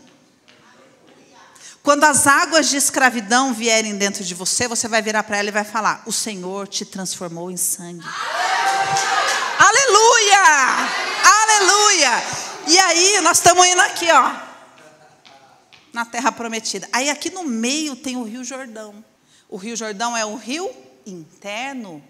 Quando 1.83 2.05
as 2.05 2.29
águas 2.29 2.69
de 2.69 2.77
escravidão 2.77 3.53
vierem 3.53 3.97
dentro 3.97 4.23
de 4.23 4.33
você, 4.33 4.69
você 4.69 4.87
vai 4.87 5.03
virar 5.03 5.25
para 5.25 5.39
ela 5.39 5.49
e 5.49 5.53
vai 5.53 5.65
falar: 5.65 6.05
O 6.07 6.13
Senhor 6.13 6.69
te 6.69 6.85
transformou 6.85 7.51
em 7.51 7.57
sangue. 7.57 8.07
Aleluia! 9.59 10.89
Aleluia! 11.25 12.50
E 12.67 12.79
aí, 12.79 13.21
nós 13.21 13.39
estamos 13.39 13.67
indo 13.67 13.81
aqui, 13.81 14.07
ó. 14.11 14.33
Na 15.93 16.05
terra 16.05 16.31
prometida. 16.31 16.89
Aí 16.93 17.11
aqui 17.11 17.31
no 17.31 17.45
meio 17.45 17.97
tem 17.97 18.17
o 18.17 18.23
Rio 18.23 18.45
Jordão. 18.45 19.05
O 19.49 19.57
Rio 19.57 19.77
Jordão 19.77 20.17
é 20.17 20.25
o 20.25 20.37
rio 20.37 20.71
interno 21.05 22.03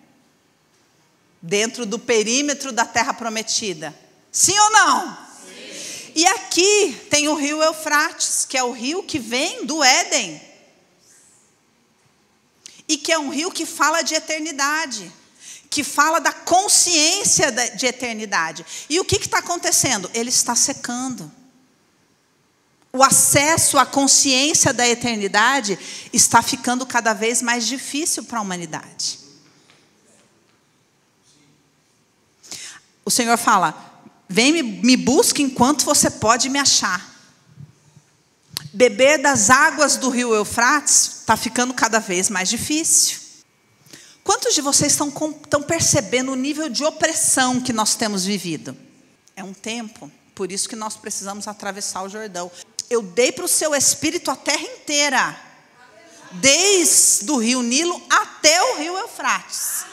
dentro 1.41 1.87
do 1.87 1.99
perímetro 1.99 2.73
da 2.73 2.85
terra 2.85 3.15
prometida. 3.15 3.95
Sim 4.31 4.59
ou 4.59 4.71
não? 4.71 5.17
Sim. 5.17 6.13
E 6.15 6.27
aqui 6.27 7.07
tem 7.09 7.29
o 7.29 7.35
rio 7.35 7.63
Eufrates, 7.63 8.45
que 8.45 8.59
é 8.59 8.63
o 8.63 8.73
rio 8.73 9.03
que 9.03 9.19
vem 9.19 9.65
do 9.65 9.83
Éden. 9.83 10.51
e 12.91 12.97
que 12.97 13.13
é 13.13 13.19
um 13.21 13.29
rio 13.29 13.53
que 13.53 13.65
fala 13.65 14.03
de 14.03 14.17
eternidade, 14.17 15.13
que 15.70 15.85
fala 15.85 16.18
da 16.18 16.33
consciência 16.33 17.52
de 17.52 17.87
eternidade. 17.87 18.66
E 18.90 18.98
o 18.98 19.04
que 19.04 19.14
está 19.14 19.38
acontecendo? 19.38 20.11
Ele 20.12 20.28
está 20.28 20.56
secando. 20.56 21.30
O 22.92 23.04
acesso 23.04 23.78
à 23.78 23.87
consciência 23.87 24.72
da 24.72 24.87
eternidade 24.87 25.78
está 26.12 26.42
ficando 26.42 26.85
cada 26.85 27.12
vez 27.12 27.40
mais 27.40 27.68
difícil 27.68 28.24
para 28.24 28.40
a 28.40 28.42
humanidade. 28.42 29.20
O 33.04 33.11
Senhor 33.11 33.38
fala: 33.38 34.04
vem 34.28 34.52
me, 34.52 34.62
me 34.64 34.96
busque 34.96 35.40
enquanto 35.40 35.85
você 35.85 36.11
pode 36.11 36.48
me 36.48 36.59
achar. 36.59 37.09
Beber 38.72 39.18
das 39.18 39.50
águas 39.50 39.96
do 39.96 40.11
rio 40.11 40.35
Eufrates 40.35 41.20
está 41.20 41.37
ficando 41.37 41.72
cada 41.72 42.00
vez 42.00 42.28
mais 42.28 42.48
difícil. 42.48 43.19
Quantos 44.31 44.55
de 44.55 44.61
vocês 44.61 44.93
estão, 44.93 45.09
estão 45.09 45.61
percebendo 45.61 46.31
o 46.31 46.37
nível 46.37 46.69
de 46.69 46.85
opressão 46.85 47.61
que 47.61 47.73
nós 47.73 47.97
temos 47.97 48.25
vivido? 48.25 48.77
É 49.35 49.43
um 49.43 49.53
tempo, 49.53 50.09
por 50.37 50.53
isso 50.53 50.69
que 50.69 50.77
nós 50.77 50.97
precisamos 50.97 51.49
atravessar 51.49 52.05
o 52.05 52.09
Jordão. 52.09 52.49
Eu 52.88 53.03
dei 53.03 53.33
para 53.33 53.45
o 53.45 53.49
seu 53.49 53.75
espírito 53.75 54.31
a 54.31 54.37
terra 54.37 54.62
inteira, 54.62 55.37
desde 56.31 57.29
o 57.29 57.38
rio 57.38 57.61
Nilo 57.61 58.01
até 58.09 58.62
o 58.62 58.79
rio 58.79 58.97
Eufrates. 58.99 59.85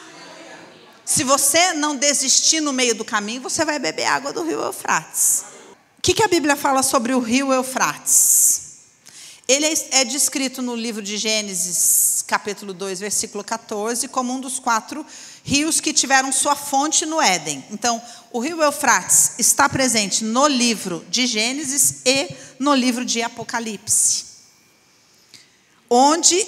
Se 1.04 1.24
você 1.24 1.72
não 1.72 1.96
desistir 1.96 2.60
no 2.60 2.72
meio 2.72 2.94
do 2.94 3.04
caminho, 3.04 3.42
você 3.42 3.64
vai 3.64 3.80
beber 3.80 4.04
água 4.04 4.32
do 4.32 4.44
rio 4.44 4.62
Eufrates. 4.62 5.46
O 5.98 6.00
que, 6.00 6.14
que 6.14 6.22
a 6.22 6.28
Bíblia 6.28 6.54
fala 6.54 6.84
sobre 6.84 7.12
o 7.12 7.18
rio 7.18 7.52
Eufrates? 7.52 8.68
Ele 9.48 9.66
é, 9.66 10.02
é 10.02 10.04
descrito 10.04 10.62
no 10.62 10.76
livro 10.76 11.02
de 11.02 11.16
Gênesis, 11.16 12.17
capítulo 12.28 12.74
2, 12.74 13.00
versículo 13.00 13.42
14, 13.42 14.06
como 14.06 14.34
um 14.34 14.38
dos 14.38 14.58
quatro 14.58 15.04
rios 15.42 15.80
que 15.80 15.94
tiveram 15.94 16.30
sua 16.30 16.54
fonte 16.54 17.06
no 17.06 17.22
Éden. 17.22 17.64
Então, 17.70 18.00
o 18.30 18.38
rio 18.38 18.62
Eufrates 18.62 19.32
está 19.38 19.66
presente 19.66 20.22
no 20.22 20.46
livro 20.46 21.02
de 21.08 21.26
Gênesis 21.26 22.02
e 22.04 22.28
no 22.58 22.74
livro 22.74 23.02
de 23.02 23.22
Apocalipse. 23.22 24.26
Onde, 25.88 26.46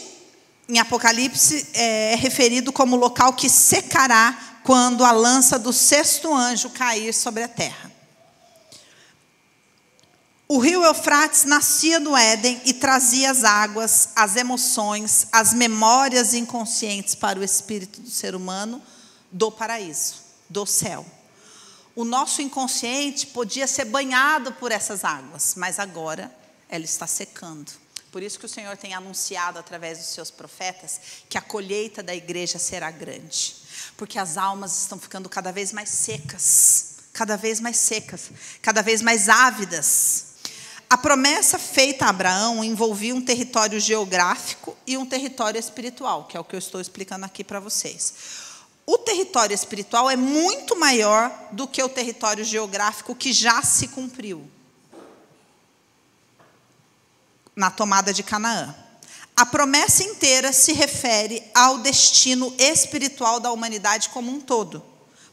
em 0.68 0.78
Apocalipse, 0.78 1.66
é 1.72 2.14
referido 2.14 2.70
como 2.70 2.94
local 2.94 3.32
que 3.32 3.48
secará 3.48 4.60
quando 4.62 5.02
a 5.02 5.12
lança 5.12 5.58
do 5.58 5.72
sexto 5.72 6.32
anjo 6.34 6.68
cair 6.68 7.14
sobre 7.14 7.42
a 7.42 7.48
terra. 7.48 7.89
O 10.52 10.58
rio 10.58 10.84
Eufrates 10.84 11.44
nascia 11.44 12.00
no 12.00 12.16
Éden 12.16 12.60
e 12.64 12.74
trazia 12.74 13.30
as 13.30 13.44
águas, 13.44 14.08
as 14.16 14.34
emoções, 14.34 15.28
as 15.30 15.54
memórias 15.54 16.34
inconscientes 16.34 17.14
para 17.14 17.38
o 17.38 17.44
espírito 17.44 18.00
do 18.00 18.10
ser 18.10 18.34
humano 18.34 18.82
do 19.30 19.52
paraíso, 19.52 20.16
do 20.48 20.66
céu. 20.66 21.06
O 21.94 22.04
nosso 22.04 22.42
inconsciente 22.42 23.28
podia 23.28 23.68
ser 23.68 23.84
banhado 23.84 24.50
por 24.54 24.72
essas 24.72 25.04
águas, 25.04 25.54
mas 25.54 25.78
agora 25.78 26.34
ela 26.68 26.84
está 26.84 27.06
secando. 27.06 27.70
Por 28.10 28.20
isso 28.20 28.36
que 28.36 28.46
o 28.46 28.48
Senhor 28.48 28.76
tem 28.76 28.92
anunciado 28.92 29.56
através 29.56 29.98
dos 29.98 30.08
seus 30.08 30.32
profetas 30.32 31.00
que 31.28 31.38
a 31.38 31.40
colheita 31.40 32.02
da 32.02 32.12
igreja 32.12 32.58
será 32.58 32.90
grande, 32.90 33.54
porque 33.96 34.18
as 34.18 34.36
almas 34.36 34.80
estão 34.80 34.98
ficando 34.98 35.28
cada 35.28 35.52
vez 35.52 35.72
mais 35.72 35.90
secas, 35.90 36.96
cada 37.12 37.36
vez 37.36 37.60
mais 37.60 37.76
secas, 37.76 38.32
cada 38.60 38.82
vez 38.82 39.00
mais 39.00 39.28
ávidas 39.28 40.29
a 40.90 40.98
promessa 40.98 41.56
feita 41.56 42.06
a 42.06 42.08
Abraão 42.08 42.64
envolvia 42.64 43.14
um 43.14 43.22
território 43.22 43.78
geográfico 43.78 44.76
e 44.84 44.98
um 44.98 45.06
território 45.06 45.56
espiritual, 45.56 46.24
que 46.24 46.36
é 46.36 46.40
o 46.40 46.44
que 46.44 46.56
eu 46.56 46.58
estou 46.58 46.80
explicando 46.80 47.24
aqui 47.24 47.44
para 47.44 47.60
vocês. 47.60 48.12
O 48.84 48.98
território 48.98 49.54
espiritual 49.54 50.10
é 50.10 50.16
muito 50.16 50.76
maior 50.76 51.32
do 51.52 51.68
que 51.68 51.80
o 51.80 51.88
território 51.88 52.44
geográfico 52.44 53.14
que 53.14 53.32
já 53.32 53.62
se 53.62 53.86
cumpriu 53.86 54.50
na 57.54 57.70
tomada 57.70 58.12
de 58.12 58.24
Canaã. 58.24 58.74
A 59.36 59.46
promessa 59.46 60.02
inteira 60.02 60.52
se 60.52 60.72
refere 60.72 61.40
ao 61.54 61.78
destino 61.78 62.52
espiritual 62.58 63.38
da 63.38 63.52
humanidade 63.52 64.08
como 64.08 64.28
um 64.28 64.40
todo 64.40 64.82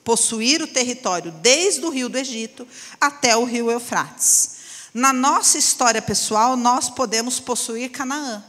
possuir 0.03 0.61
o 0.61 0.67
território 0.67 1.31
desde 1.31 1.83
o 1.83 1.89
rio 1.89 2.07
do 2.07 2.17
Egito 2.17 2.65
até 3.01 3.35
o 3.35 3.43
rio 3.43 3.71
Eufrates. 3.71 4.56
Na 4.93 5.11
nossa 5.13 5.57
história 5.57 6.01
pessoal, 6.01 6.55
nós 6.55 6.89
podemos 6.89 7.39
possuir 7.39 7.91
Canaã. 7.91 8.43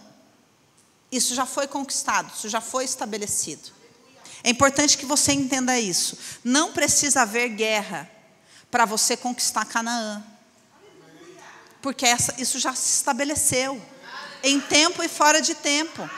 Isso 1.11 1.35
já 1.35 1.47
foi 1.47 1.67
conquistado, 1.67 2.33
isso 2.35 2.49
já 2.49 2.61
foi 2.61 2.85
estabelecido. 2.85 3.71
É 4.45 4.51
importante 4.51 4.97
que 4.97 5.07
você 5.07 5.33
entenda 5.33 5.79
isso. 5.79 6.17
Não 6.45 6.73
precisa 6.73 7.23
haver 7.23 7.49
guerra 7.51 8.09
para 8.71 8.85
você 8.85 9.17
conquistar 9.17 9.65
Canaã. 9.65 10.23
Porque 11.81 12.07
essa, 12.07 12.35
isso 12.39 12.59
já 12.59 12.75
se 12.75 12.95
estabeleceu. 12.95 13.81
Em 14.43 14.61
tempo 14.61 15.03
e 15.03 15.09
fora 15.09 15.41
de 15.41 15.55
tempo. 15.55 16.09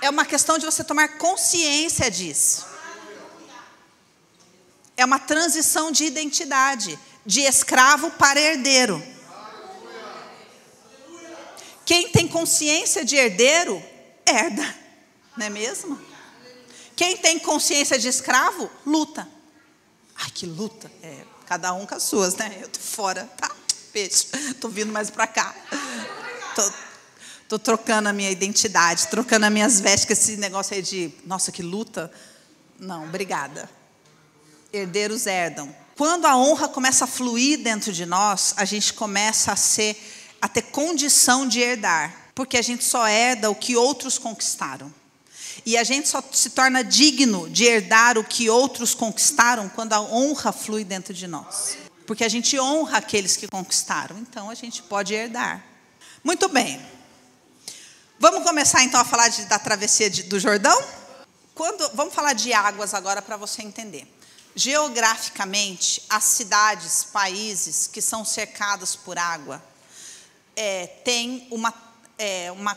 É 0.00 0.10
uma 0.10 0.24
questão 0.24 0.58
de 0.58 0.66
você 0.66 0.84
tomar 0.84 1.16
consciência 1.18 2.10
disso. 2.10 2.66
É 4.96 5.04
uma 5.04 5.18
transição 5.18 5.90
de 5.90 6.04
identidade 6.04 6.98
de 7.24 7.40
escravo 7.42 8.10
para 8.12 8.40
herdeiro. 8.40 9.02
Quem 11.84 12.08
tem 12.10 12.28
consciência 12.28 13.04
de 13.04 13.16
herdeiro, 13.16 13.82
herda, 14.26 14.76
não 15.36 15.46
é 15.46 15.50
mesmo? 15.50 15.98
Quem 16.94 17.16
tem 17.16 17.38
consciência 17.38 17.98
de 17.98 18.08
escravo, 18.08 18.70
luta. 18.86 19.28
Ai, 20.14 20.30
que 20.30 20.46
luta. 20.46 20.90
É, 21.02 21.24
cada 21.46 21.72
um 21.72 21.86
com 21.86 21.94
as 21.94 22.02
suas, 22.04 22.36
né? 22.36 22.58
Eu 22.60 22.68
tô 22.68 22.78
fora, 22.78 23.24
tá? 23.36 23.50
Peixe, 23.92 24.26
tô 24.60 24.68
vindo 24.68 24.92
mais 24.92 25.10
para 25.10 25.26
cá. 25.26 25.54
Tô, 26.54 26.72
tô 27.48 27.58
trocando 27.58 28.08
a 28.08 28.12
minha 28.12 28.30
identidade, 28.30 29.08
trocando 29.08 29.46
as 29.46 29.52
minhas 29.52 29.80
vestes, 29.80 30.04
com 30.04 30.12
esse 30.12 30.36
negócio 30.36 30.74
aí 30.74 30.82
de, 30.82 31.12
nossa, 31.24 31.50
que 31.50 31.62
luta. 31.62 32.12
Não, 32.78 33.04
obrigada. 33.04 33.68
Herdeiros 34.72 35.26
herdam. 35.26 35.74
Quando 35.96 36.26
a 36.26 36.36
honra 36.36 36.68
começa 36.68 37.04
a 37.04 37.06
fluir 37.06 37.58
dentro 37.58 37.92
de 37.92 38.06
nós, 38.06 38.54
a 38.56 38.64
gente 38.64 38.92
começa 38.94 39.52
a 39.52 39.56
ser 39.56 39.96
a 40.40 40.48
ter 40.48 40.62
condição 40.62 41.46
de 41.46 41.60
herdar, 41.60 42.30
porque 42.34 42.56
a 42.56 42.62
gente 42.62 42.82
só 42.82 43.06
herda 43.06 43.48
o 43.48 43.54
que 43.54 43.76
outros 43.76 44.18
conquistaram. 44.18 44.92
E 45.64 45.76
a 45.76 45.84
gente 45.84 46.08
só 46.08 46.22
se 46.32 46.50
torna 46.50 46.82
digno 46.82 47.48
de 47.48 47.64
herdar 47.64 48.18
o 48.18 48.24
que 48.24 48.50
outros 48.50 48.94
conquistaram 48.94 49.68
quando 49.68 49.92
a 49.92 50.00
honra 50.00 50.50
flui 50.50 50.82
dentro 50.82 51.14
de 51.14 51.28
nós. 51.28 51.76
Porque 52.06 52.24
a 52.24 52.28
gente 52.28 52.58
honra 52.58 52.98
aqueles 52.98 53.36
que 53.36 53.46
conquistaram, 53.46 54.18
então 54.18 54.50
a 54.50 54.54
gente 54.54 54.82
pode 54.82 55.14
herdar. 55.14 55.64
Muito 56.24 56.48
bem. 56.48 56.84
Vamos 58.18 58.42
começar 58.42 58.82
então 58.82 59.00
a 59.00 59.04
falar 59.04 59.28
de, 59.28 59.44
da 59.44 59.58
travessia 59.58 60.10
de, 60.10 60.24
do 60.24 60.40
Jordão? 60.40 60.76
Quando, 61.54 61.88
vamos 61.94 62.14
falar 62.14 62.32
de 62.32 62.52
águas 62.52 62.94
agora 62.94 63.20
para 63.22 63.36
você 63.36 63.62
entender. 63.62 64.06
Geograficamente, 64.54 66.02
as 66.10 66.24
cidades, 66.24 67.04
países 67.04 67.86
que 67.86 68.02
são 68.02 68.24
cercados 68.24 68.94
por 68.94 69.16
água 69.18 69.62
é, 70.54 70.86
têm 70.86 71.46
uma, 71.50 71.72
é, 72.18 72.52
uma, 72.52 72.76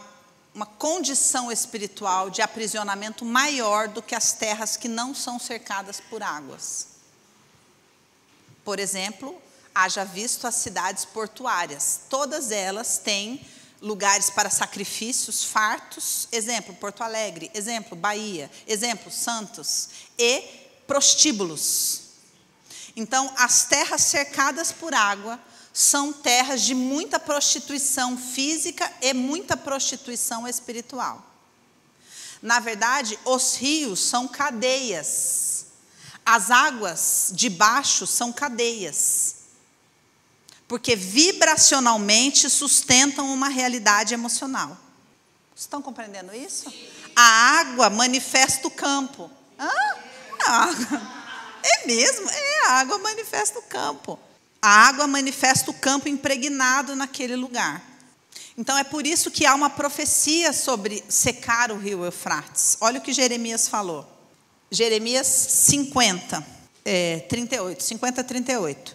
uma 0.53 0.65
condição 0.65 1.51
espiritual 1.51 2.29
de 2.29 2.41
aprisionamento 2.41 3.25
maior 3.25 3.89
do 3.89 4.01
que 4.01 4.15
as 4.15 4.31
terras 4.31 4.77
que 4.77 4.88
não 4.88 5.13
são 5.13 5.38
cercadas 5.38 5.99
por 5.99 6.23
águas. 6.23 6.88
Por 8.63 8.79
exemplo, 8.79 9.39
haja 9.73 10.05
visto 10.05 10.47
as 10.47 10.55
cidades 10.55 11.03
portuárias, 11.03 11.99
todas 12.09 12.51
elas 12.51 12.97
têm 12.97 13.45
lugares 13.81 14.29
para 14.29 14.49
sacrifícios 14.49 15.43
fartos, 15.43 16.29
exemplo, 16.31 16.73
Porto 16.76 17.03
Alegre, 17.03 17.51
exemplo, 17.53 17.97
Bahia, 17.97 18.49
exemplo, 18.65 19.11
Santos, 19.11 19.89
e 20.17 20.64
prostíbulos. 20.88 22.01
Então, 22.95 23.31
as 23.38 23.65
terras 23.65 24.01
cercadas 24.01 24.71
por 24.71 24.93
água 24.93 25.39
são 25.73 26.13
terras 26.13 26.61
de 26.61 26.73
muita 26.73 27.19
prostituição 27.19 28.17
física 28.17 28.89
e 29.01 29.13
muita 29.13 29.57
prostituição 29.57 30.47
espiritual. 30.47 31.21
Na 32.41 32.59
verdade, 32.59 33.19
os 33.25 33.55
rios 33.55 33.99
são 33.99 34.27
cadeias. 34.27 35.65
As 36.25 36.49
águas 36.49 37.31
de 37.33 37.49
baixo 37.49 38.07
são 38.07 38.31
cadeias. 38.31 39.36
Porque 40.67 40.95
vibracionalmente 40.95 42.49
sustentam 42.49 43.33
uma 43.33 43.49
realidade 43.49 44.13
emocional. 44.13 44.77
Estão 45.55 45.81
compreendendo 45.81 46.33
isso? 46.33 46.73
A 47.15 47.59
água 47.59 47.89
manifesta 47.89 48.67
o 48.67 48.71
campo. 48.71 49.29
Hã? 49.59 49.69
Água. 50.51 51.01
É 51.63 51.87
mesmo? 51.87 52.29
É, 52.29 52.67
a 52.67 52.71
água 52.73 52.97
manifesta 52.99 53.57
o 53.57 53.63
campo. 53.63 54.19
A 54.61 54.87
água 54.87 55.07
manifesta 55.07 55.71
o 55.71 55.73
campo 55.73 56.07
impregnado 56.07 56.95
naquele 56.95 57.35
lugar. 57.35 57.83
Então 58.57 58.77
é 58.77 58.83
por 58.83 59.05
isso 59.05 59.29
que 59.29 59.45
há 59.45 59.53
uma 59.53 59.69
profecia 59.69 60.53
sobre 60.53 61.03
secar 61.09 61.71
o 61.71 61.77
rio 61.77 62.05
Eufrates. 62.05 62.77
Olha 62.79 62.99
o 62.99 63.01
que 63.01 63.11
Jeremias 63.11 63.67
falou. 63.67 64.07
Jeremias 64.71 65.27
50, 65.27 66.45
é, 66.83 67.19
38, 67.29 67.83
50 67.83 68.23
38. 68.23 68.91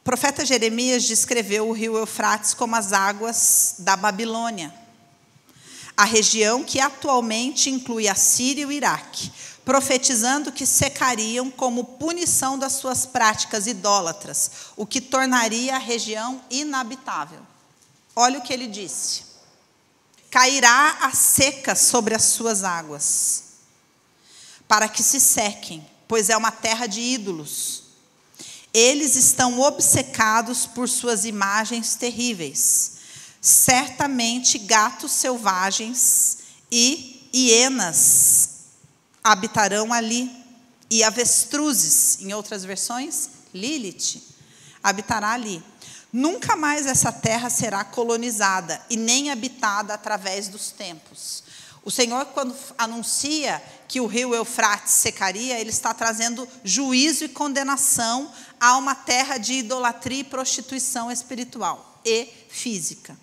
O 0.00 0.04
profeta 0.04 0.44
Jeremias 0.44 1.04
descreveu 1.04 1.68
o 1.68 1.72
rio 1.72 1.96
Eufrates 1.96 2.54
como 2.54 2.74
as 2.74 2.92
águas 2.92 3.76
da 3.78 3.96
Babilônia, 3.96 4.74
a 5.96 6.04
região 6.04 6.64
que 6.64 6.80
atualmente 6.80 7.70
inclui 7.70 8.08
a 8.08 8.14
Síria 8.14 8.62
e 8.62 8.66
o 8.66 8.72
Iraque, 8.72 9.30
profetizando 9.64 10.50
que 10.50 10.66
secariam 10.66 11.50
como 11.50 11.84
punição 11.84 12.58
das 12.58 12.72
suas 12.74 13.06
práticas 13.06 13.66
idólatras, 13.66 14.50
o 14.76 14.84
que 14.84 15.00
tornaria 15.00 15.76
a 15.76 15.78
região 15.78 16.42
inabitável. 16.50 17.40
Olha 18.14 18.38
o 18.38 18.42
que 18.42 18.52
ele 18.52 18.66
disse: 18.66 19.22
cairá 20.30 20.98
a 21.02 21.12
seca 21.12 21.74
sobre 21.74 22.14
as 22.14 22.24
suas 22.24 22.64
águas, 22.64 23.44
para 24.66 24.88
que 24.88 25.02
se 25.02 25.20
sequem, 25.20 25.86
pois 26.08 26.28
é 26.28 26.36
uma 26.36 26.50
terra 26.50 26.86
de 26.86 27.00
ídolos. 27.00 27.82
Eles 28.74 29.16
estão 29.16 29.60
obcecados 29.60 30.66
por 30.66 30.88
suas 30.88 31.24
imagens 31.26 31.94
terríveis. 31.94 32.92
Certamente 33.40 34.56
gatos 34.56 35.12
selvagens 35.12 36.38
e 36.70 37.28
hienas 37.34 38.51
habitarão 39.22 39.92
ali, 39.92 40.42
e 40.92 41.02
avestruzes, 41.02 42.18
em 42.20 42.34
outras 42.34 42.66
versões, 42.66 43.30
Lilith, 43.54 44.22
habitará 44.82 45.30
ali. 45.30 45.64
Nunca 46.12 46.54
mais 46.54 46.86
essa 46.86 47.10
terra 47.10 47.48
será 47.48 47.82
colonizada 47.82 48.78
e 48.90 48.96
nem 48.98 49.30
habitada 49.30 49.94
através 49.94 50.48
dos 50.48 50.70
tempos. 50.70 51.44
O 51.82 51.90
Senhor, 51.90 52.26
quando 52.26 52.54
anuncia 52.76 53.62
que 53.88 54.02
o 54.02 54.06
rio 54.06 54.34
Eufrates 54.34 54.92
secaria, 54.92 55.58
ele 55.58 55.70
está 55.70 55.94
trazendo 55.94 56.46
juízo 56.62 57.24
e 57.24 57.28
condenação 57.30 58.30
a 58.60 58.76
uma 58.76 58.94
terra 58.94 59.38
de 59.38 59.54
idolatria 59.54 60.20
e 60.20 60.24
prostituição 60.24 61.10
espiritual 61.10 62.00
e 62.04 62.28
física. 62.50 63.16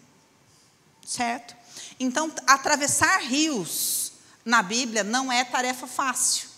Certo? 1.05 1.55
Então, 1.99 2.31
atravessar 2.47 3.21
rios 3.21 3.98
na 4.49 4.63
Bíblia 4.63 5.03
não 5.03 5.31
é 5.31 5.45
tarefa 5.45 5.85
fácil. 5.85 6.49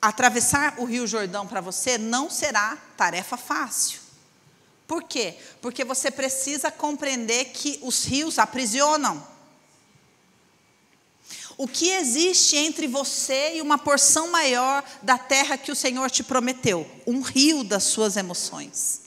Atravessar 0.00 0.78
o 0.78 0.84
Rio 0.84 1.04
Jordão 1.04 1.48
para 1.48 1.60
você 1.60 1.98
não 1.98 2.30
será 2.30 2.78
tarefa 2.96 3.36
fácil. 3.36 3.98
Por 4.86 5.02
quê? 5.02 5.36
Porque 5.60 5.84
você 5.84 6.08
precisa 6.08 6.70
compreender 6.70 7.46
que 7.46 7.80
os 7.82 8.04
rios 8.04 8.38
aprisionam. 8.38 9.26
O 11.58 11.66
que 11.66 11.90
existe 11.90 12.56
entre 12.56 12.86
você 12.86 13.56
e 13.56 13.60
uma 13.60 13.76
porção 13.76 14.30
maior 14.30 14.84
da 15.02 15.18
terra 15.18 15.58
que 15.58 15.72
o 15.72 15.76
Senhor 15.76 16.08
te 16.08 16.22
prometeu? 16.22 16.88
Um 17.04 17.20
rio 17.20 17.64
das 17.64 17.82
suas 17.82 18.16
emoções. 18.16 19.00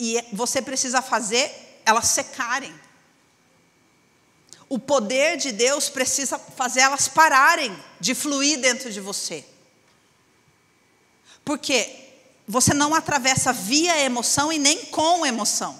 E 0.00 0.20
você 0.32 0.60
precisa 0.60 1.00
fazer 1.00 1.80
elas 1.86 2.08
secarem. 2.08 2.89
O 4.70 4.78
poder 4.78 5.36
de 5.36 5.50
Deus 5.50 5.88
precisa 5.88 6.38
fazer 6.38 6.80
elas 6.80 7.08
pararem 7.08 7.76
de 7.98 8.14
fluir 8.14 8.60
dentro 8.60 8.92
de 8.92 9.00
você. 9.00 9.44
Porque 11.44 12.08
você 12.46 12.72
não 12.72 12.94
atravessa 12.94 13.52
via 13.52 13.98
emoção 13.98 14.52
e 14.52 14.60
nem 14.60 14.86
com 14.86 15.26
emoção. 15.26 15.76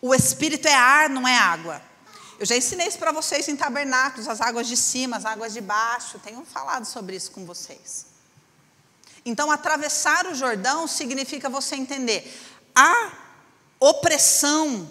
O 0.00 0.14
espírito 0.14 0.68
é 0.68 0.74
ar, 0.74 1.10
não 1.10 1.26
é 1.26 1.36
água. 1.36 1.82
Eu 2.38 2.46
já 2.46 2.56
ensinei 2.56 2.86
isso 2.86 2.98
para 2.98 3.10
vocês 3.10 3.48
em 3.48 3.56
tabernáculos, 3.56 4.28
as 4.28 4.40
águas 4.40 4.68
de 4.68 4.76
cima, 4.76 5.16
as 5.16 5.24
águas 5.24 5.52
de 5.52 5.60
baixo. 5.60 6.20
Tenho 6.20 6.44
falado 6.44 6.84
sobre 6.84 7.16
isso 7.16 7.32
com 7.32 7.44
vocês. 7.44 8.06
Então, 9.26 9.50
atravessar 9.50 10.26
o 10.28 10.34
Jordão 10.34 10.86
significa 10.86 11.48
você 11.48 11.74
entender 11.74 12.40
a 12.72 13.12
opressão 13.80 14.88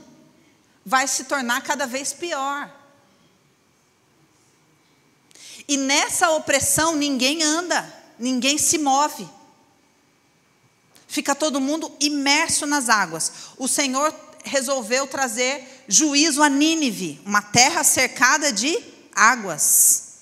vai 0.85 1.07
se 1.07 1.25
tornar 1.25 1.61
cada 1.61 1.85
vez 1.85 2.13
pior. 2.13 2.69
E 5.67 5.77
nessa 5.77 6.29
opressão 6.31 6.95
ninguém 6.95 7.41
anda 7.41 8.03
ninguém 8.17 8.57
se 8.57 8.77
move. 8.77 9.27
Fica 11.07 11.35
todo 11.35 11.61
mundo 11.61 11.91
imerso 11.99 12.65
nas 12.65 12.89
águas. 12.89 13.31
O 13.57 13.67
Senhor 13.67 14.13
resolveu 14.43 15.05
trazer 15.07 15.85
juízo 15.87 16.41
a 16.41 16.49
Nínive, 16.49 17.21
uma 17.25 17.41
terra 17.41 17.83
cercada 17.83 18.51
de 18.51 18.77
águas. 19.13 20.13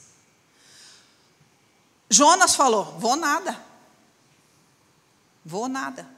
Jonas 2.10 2.56
falou: 2.56 2.98
Vou 3.00 3.16
nada. 3.16 3.64
Vou 5.46 5.70
nada. 5.70 6.10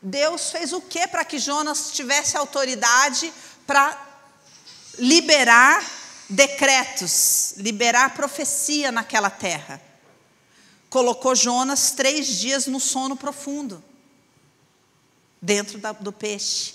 Deus 0.00 0.50
fez 0.50 0.72
o 0.72 0.80
que 0.80 1.06
para 1.08 1.24
que 1.24 1.38
Jonas 1.38 1.90
tivesse 1.92 2.36
autoridade 2.36 3.32
para 3.66 4.06
liberar 4.98 5.84
decretos, 6.28 7.54
liberar 7.56 8.14
profecia 8.14 8.92
naquela 8.92 9.30
terra? 9.30 9.88
colocou 10.88 11.34
Jonas 11.34 11.90
três 11.92 12.26
dias 12.26 12.66
no 12.66 12.80
sono 12.80 13.16
profundo, 13.16 13.82
dentro 15.40 15.78
da, 15.78 15.92
do 15.92 16.12
peixe, 16.12 16.74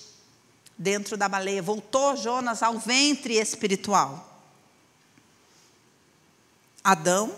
dentro 0.78 1.18
da 1.18 1.28
baleia. 1.28 1.62
Voltou 1.62 2.16
Jonas 2.16 2.62
ao 2.62 2.78
ventre 2.78 3.36
espiritual. 3.36 4.30
Adão, 6.84 7.36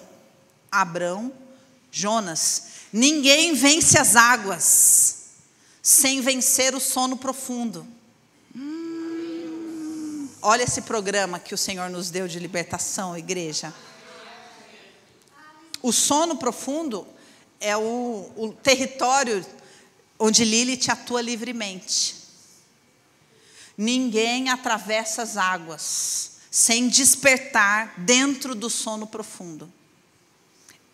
Abrão, 0.71 1.31
Jonas. 1.91 2.63
Ninguém 2.91 3.53
vence 3.53 3.97
as 3.97 4.15
águas 4.15 5.24
sem 5.85 6.19
vencer 6.19 6.73
o 6.73 6.79
sono 6.79 7.15
profundo. 7.15 7.85
Hum, 8.55 10.27
olha 10.41 10.63
esse 10.63 10.81
programa 10.81 11.37
que 11.37 11.53
o 11.53 11.57
Senhor 11.57 11.91
nos 11.91 12.09
deu 12.09 12.27
de 12.27 12.39
libertação, 12.39 13.15
igreja. 13.15 13.71
O 15.83 15.93
sono 15.93 16.37
profundo 16.37 17.07
é 17.59 17.77
o, 17.77 18.31
o 18.35 18.51
território 18.63 19.45
onde 20.17 20.43
Lilith 20.43 20.89
atua 20.89 21.21
livremente. 21.21 22.15
Ninguém 23.77 24.49
atravessa 24.49 25.21
as 25.21 25.37
águas 25.37 26.39
sem 26.49 26.87
despertar 26.87 27.93
dentro 27.99 28.55
do 28.55 28.71
sono 28.71 29.05
profundo. 29.05 29.71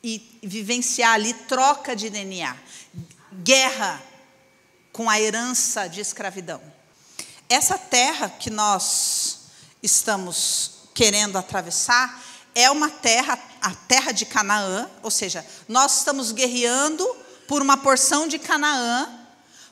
E 0.03 0.21
vivenciar 0.43 1.13
ali 1.13 1.33
troca 1.33 1.95
de 1.95 2.09
DNA, 2.09 2.57
guerra 3.41 4.10
com 4.91 5.09
a 5.09 5.19
herança 5.19 5.87
de 5.87 6.01
escravidão. 6.01 6.61
Essa 7.47 7.77
terra 7.77 8.29
que 8.29 8.49
nós 8.49 9.39
estamos 9.81 10.71
querendo 10.93 11.37
atravessar 11.37 12.23
é 12.53 12.69
uma 12.69 12.89
terra, 12.89 13.39
a 13.61 13.73
terra 13.73 14.11
de 14.11 14.25
Canaã, 14.25 14.89
ou 15.01 15.11
seja, 15.11 15.45
nós 15.67 15.99
estamos 15.99 16.31
guerreando 16.31 17.07
por 17.47 17.61
uma 17.61 17.77
porção 17.77 18.27
de 18.27 18.37
Canaã 18.37 19.09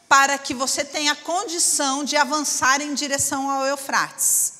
para 0.08 0.38
que 0.38 0.54
você 0.54 0.84
tenha 0.84 1.16
condição 1.16 2.04
de 2.04 2.18
avançar 2.18 2.82
em 2.82 2.94
direção 2.94 3.50
ao 3.50 3.66
Eufrates. 3.68 4.54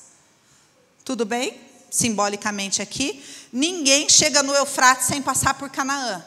Tudo 1.04 1.24
bem? 1.24 1.60
Simbolicamente 1.90 2.80
aqui, 2.80 3.24
ninguém 3.52 4.08
chega 4.08 4.42
no 4.42 4.54
Eufrates 4.54 5.06
sem 5.06 5.20
passar 5.20 5.54
por 5.54 5.68
Canaã, 5.70 6.24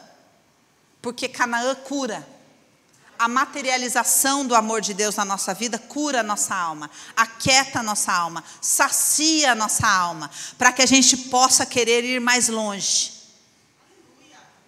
porque 1.02 1.30
Canaã 1.30 1.74
cura 1.74 2.28
a 3.18 3.28
materialização 3.28 4.45
do 4.45 4.55
amor 4.55 4.82
de 4.82 4.93
Deus 4.93 5.16
na 5.16 5.26
nossa 5.26 5.53
vida 5.53 5.78
cura 5.78 6.20
a 6.20 6.24
nossa 6.24 6.55
alma, 6.55 6.89
aquieta 7.16 7.80
a 7.80 7.84
nossa 7.84 8.11
alma, 8.11 8.43
sacia 8.61 9.51
a 9.51 9.55
nossa 9.55 9.88
alma, 9.88 10.30
para 10.57 10.72
que 10.72 10.82
a 10.82 10.86
gente 10.86 11.16
possa 11.18 11.66
querer 11.66 12.03
ir 12.03 12.20
mais 12.20 12.47
longe. 12.47 13.14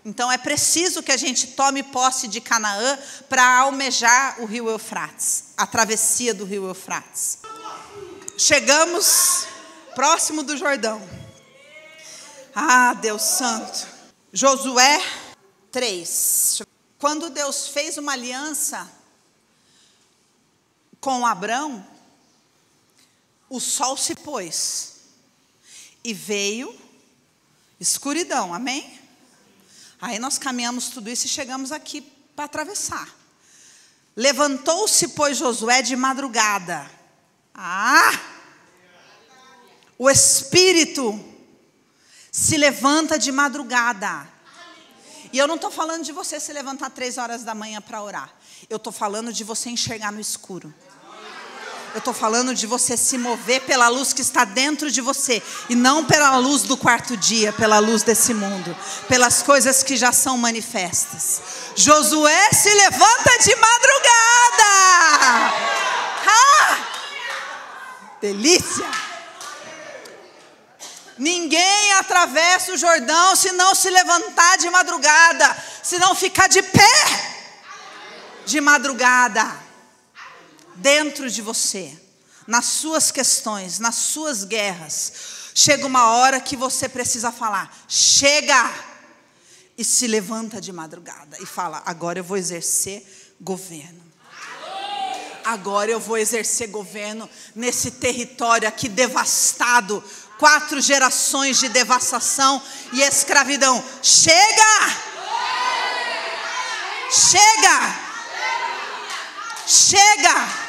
Então 0.05 0.31
é 0.31 0.37
preciso 0.37 1.01
que 1.01 1.11
a 1.11 1.17
gente 1.17 1.47
tome 1.47 1.81
posse 1.81 2.27
de 2.27 2.39
Canaã 2.39 2.97
para 3.27 3.59
almejar 3.59 4.39
o 4.39 4.45
rio 4.45 4.69
Eufrates, 4.69 5.45
a 5.57 5.65
travessia 5.65 6.33
do 6.33 6.45
rio 6.45 6.67
Eufrates. 6.67 7.39
Chegamos 8.37 9.47
próximo 9.95 10.43
do 10.43 10.55
Jordão. 10.55 11.01
Ah, 12.53 12.93
Deus 12.93 13.23
Santo. 13.23 13.87
Josué 14.31 15.01
3. 15.71 16.44
Quando 17.05 17.29
Deus 17.29 17.67
fez 17.67 17.99
uma 17.99 18.13
aliança 18.13 18.91
com 20.99 21.23
Abrão, 21.23 21.85
o 23.47 23.59
sol 23.59 23.95
se 23.95 24.15
pôs 24.15 24.93
e 26.03 26.15
veio 26.15 26.75
escuridão, 27.79 28.55
amém? 28.55 28.99
Aí 30.01 30.17
nós 30.17 30.39
caminhamos 30.39 30.89
tudo 30.89 31.07
isso 31.07 31.27
e 31.27 31.29
chegamos 31.29 31.71
aqui 31.71 32.01
para 32.35 32.45
atravessar. 32.45 33.07
Levantou-se, 34.15 35.09
pois, 35.09 35.37
Josué 35.37 35.83
de 35.83 35.95
madrugada. 35.95 36.89
Ah! 37.53 38.19
O 39.95 40.09
Espírito 40.09 41.23
se 42.31 42.57
levanta 42.57 43.19
de 43.19 43.31
madrugada. 43.31 44.33
E 45.32 45.38
eu 45.38 45.47
não 45.47 45.55
estou 45.55 45.71
falando 45.71 46.03
de 46.03 46.11
você 46.11 46.39
se 46.39 46.51
levantar 46.53 46.89
três 46.89 47.17
horas 47.17 47.43
da 47.43 47.53
manhã 47.53 47.82
para 47.82 48.01
orar. 48.01 48.34
Eu 48.69 48.78
estou 48.78 48.93
falando 48.93 49.32
de 49.34 49.43
você 49.43 49.69
enxergar 49.69 50.11
no 50.11 50.19
escuro. 50.19 50.73
Eu 51.93 51.99
estou 51.99 52.13
falando 52.13 52.53
de 52.53 52.67
você 52.67 52.97
se 52.97 53.17
mover 53.17 53.61
pela 53.61 53.88
luz 53.88 54.11
que 54.11 54.21
está 54.21 54.43
dentro 54.43 54.91
de 54.91 54.99
você 54.99 55.41
e 55.69 55.76
não 55.76 56.03
pela 56.03 56.36
luz 56.36 56.63
do 56.63 56.76
quarto 56.76 57.15
dia, 57.15 57.53
pela 57.53 57.80
luz 57.80 58.03
desse 58.03 58.34
mundo, 58.34 58.76
pelas 59.07 59.41
coisas 59.41 59.82
que 59.82 59.95
já 59.95 60.11
são 60.11 60.38
manifestas. 60.38 61.41
Josué 61.73 62.49
se 62.51 62.69
levanta 62.73 63.38
de 63.41 63.55
madrugada. 63.55 64.73
Ah! 66.28 66.78
Delícia! 68.19 69.14
Ninguém 71.18 71.93
atravessa 71.93 72.74
o 72.74 72.78
Jordão 72.78 73.36
se 73.36 73.51
não 73.53 73.74
se 73.74 73.89
levantar 73.89 74.57
de 74.57 74.70
madrugada, 74.70 75.63
se 75.82 75.97
não 75.97 76.13
ficar 76.13 76.47
de 76.47 76.61
pé 76.61 77.36
de 78.45 78.59
madrugada 78.61 79.66
dentro 80.76 81.30
de 81.30 81.41
você, 81.41 81.97
nas 82.45 82.66
suas 82.66 83.11
questões, 83.11 83.80
nas 83.80 83.95
suas 83.95 84.43
guerras. 84.43 85.13
Chega 85.55 85.88
uma 85.88 86.11
hora 86.11 86.39
que 86.39 86.57
você 86.57 86.89
precisa 86.89 87.32
falar: 87.32 87.74
chega! 87.88 88.74
E 89.78 89.84
se 89.84 90.07
levanta 90.07 90.59
de 90.59 90.72
madrugada 90.72 91.38
e 91.39 91.45
fala: 91.45 91.82
agora 91.86 92.20
eu 92.20 92.24
vou 92.24 92.38
exercer 92.38 93.05
governo. 93.39 94.03
Agora 95.45 95.91
eu 95.91 95.99
vou 95.99 96.18
exercer 96.18 96.70
governo 96.70 97.30
nesse 97.53 97.91
território 97.91 98.68
aqui 98.68 98.89
devastado 98.89 100.03
quatro 100.38 100.81
gerações 100.81 101.59
de 101.59 101.69
devastação 101.69 102.61
e 102.93 103.01
escravidão. 103.01 103.83
Chega! 104.01 105.05
Chega! 107.11 108.05
Chega! 109.67 110.65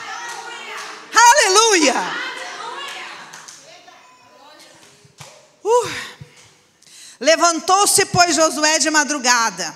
Aleluia! 1.14 1.94
Uh. 5.64 6.06
Levantou-se, 7.18 8.04
pois, 8.06 8.36
Josué 8.36 8.78
de 8.78 8.90
madrugada, 8.90 9.74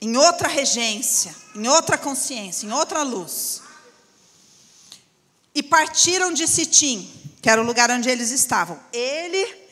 em 0.00 0.16
outra 0.16 0.48
regência, 0.48 1.34
em 1.54 1.66
outra 1.66 1.98
consciência, 1.98 2.64
em 2.66 2.72
outra 2.72 3.02
luz. 3.02 3.60
E 5.52 5.62
partiram 5.62 6.32
de 6.32 6.46
Sitim, 6.46 7.17
que 7.40 7.48
era 7.48 7.60
o 7.60 7.64
lugar 7.64 7.90
onde 7.90 8.08
eles 8.08 8.30
estavam. 8.30 8.78
Ele 8.92 9.68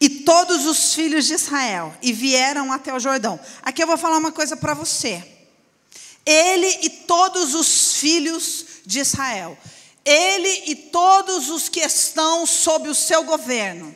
e 0.00 0.08
todos 0.08 0.66
os 0.66 0.94
filhos 0.94 1.26
de 1.26 1.34
Israel, 1.34 1.94
e 2.00 2.10
vieram 2.12 2.72
até 2.72 2.94
o 2.94 2.98
Jordão. 2.98 3.38
Aqui 3.62 3.82
eu 3.82 3.86
vou 3.86 3.98
falar 3.98 4.16
uma 4.16 4.32
coisa 4.32 4.56
para 4.56 4.72
você. 4.72 5.22
Ele 6.24 6.78
e 6.82 6.90
todos 6.90 7.54
os 7.54 7.96
filhos 7.96 8.64
de 8.86 9.00
Israel 9.00 9.58
ele 10.04 10.64
e 10.66 10.74
todos 10.74 11.50
os 11.50 11.68
que 11.68 11.80
estão 11.80 12.46
sob 12.46 12.88
o 12.88 12.94
seu 12.94 13.24
governo. 13.24 13.94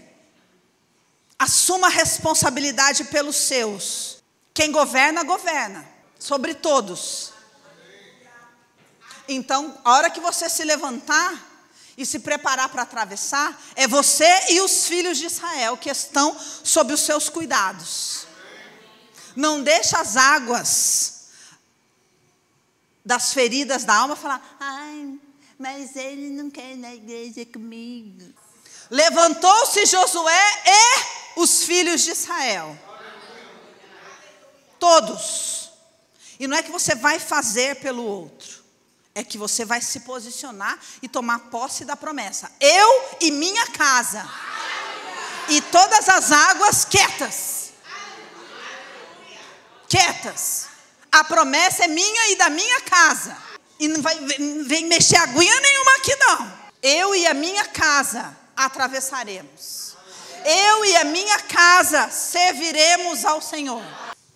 Assuma 1.38 1.88
responsabilidade 1.88 3.04
pelos 3.04 3.36
seus. 3.36 4.22
Quem 4.52 4.70
governa, 4.70 5.24
governa. 5.24 5.86
Sobre 6.18 6.54
todos. 6.54 7.32
Então, 9.26 9.78
a 9.84 9.92
hora 9.92 10.10
que 10.10 10.20
você 10.20 10.48
se 10.48 10.64
levantar 10.64 11.53
e 11.96 12.04
se 12.04 12.18
preparar 12.18 12.68
para 12.68 12.82
atravessar, 12.82 13.60
é 13.76 13.86
você 13.86 14.28
e 14.50 14.60
os 14.60 14.86
filhos 14.86 15.18
de 15.18 15.26
Israel 15.26 15.76
que 15.76 15.90
estão 15.90 16.36
sob 16.62 16.92
os 16.92 17.00
seus 17.00 17.28
cuidados. 17.28 18.26
Não 19.36 19.62
deixa 19.62 19.98
as 19.98 20.16
águas 20.16 21.14
das 23.04 23.32
feridas 23.32 23.84
da 23.84 23.94
alma 23.94 24.16
falar, 24.16 24.56
ai, 24.58 25.18
mas 25.58 25.94
ele 25.94 26.30
não 26.30 26.50
quer 26.50 26.72
ir 26.72 26.76
na 26.76 26.94
igreja 26.94 27.44
comigo. 27.44 28.32
Levantou-se 28.90 29.86
Josué 29.86 30.62
e 30.66 31.40
os 31.40 31.64
filhos 31.64 32.02
de 32.02 32.12
Israel. 32.12 32.78
Todos. 34.78 35.70
E 36.38 36.46
não 36.46 36.56
é 36.56 36.62
que 36.62 36.70
você 36.70 36.94
vai 36.94 37.18
fazer 37.18 37.76
pelo 37.76 38.04
outro, 38.04 38.63
é 39.14 39.22
que 39.22 39.38
você 39.38 39.64
vai 39.64 39.80
se 39.80 40.00
posicionar 40.00 40.78
e 41.00 41.08
tomar 41.08 41.38
posse 41.50 41.84
da 41.84 41.94
promessa. 41.94 42.50
Eu 42.60 43.16
e 43.20 43.30
minha 43.30 43.66
casa. 43.68 44.28
E 45.48 45.60
todas 45.60 46.08
as 46.08 46.32
águas 46.32 46.84
quietas. 46.84 47.70
Quietas. 49.88 50.66
A 51.12 51.22
promessa 51.22 51.84
é 51.84 51.88
minha 51.88 52.30
e 52.30 52.36
da 52.36 52.50
minha 52.50 52.80
casa. 52.80 53.36
E 53.78 53.86
não 53.86 54.02
vai 54.02 54.16
vem 54.64 54.86
mexer 54.86 55.16
aguinha 55.16 55.60
nenhuma 55.60 55.96
aqui 55.96 56.16
não. 56.16 56.52
Eu 56.82 57.14
e 57.14 57.26
a 57.26 57.34
minha 57.34 57.64
casa 57.66 58.36
atravessaremos. 58.56 59.94
Eu 60.44 60.84
e 60.84 60.96
a 60.96 61.04
minha 61.04 61.38
casa 61.40 62.10
serviremos 62.10 63.24
ao 63.24 63.40
Senhor. 63.40 63.82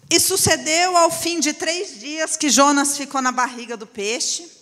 E 0.09 0.20
sucedeu 0.20 0.97
ao 0.97 1.11
fim 1.11 1.41
de 1.41 1.53
três 1.53 1.99
dias 1.99 2.37
que 2.37 2.49
Jonas 2.49 2.97
ficou 2.97 3.20
na 3.20 3.31
barriga 3.31 3.76
do 3.76 3.87
peixe, 3.87 4.58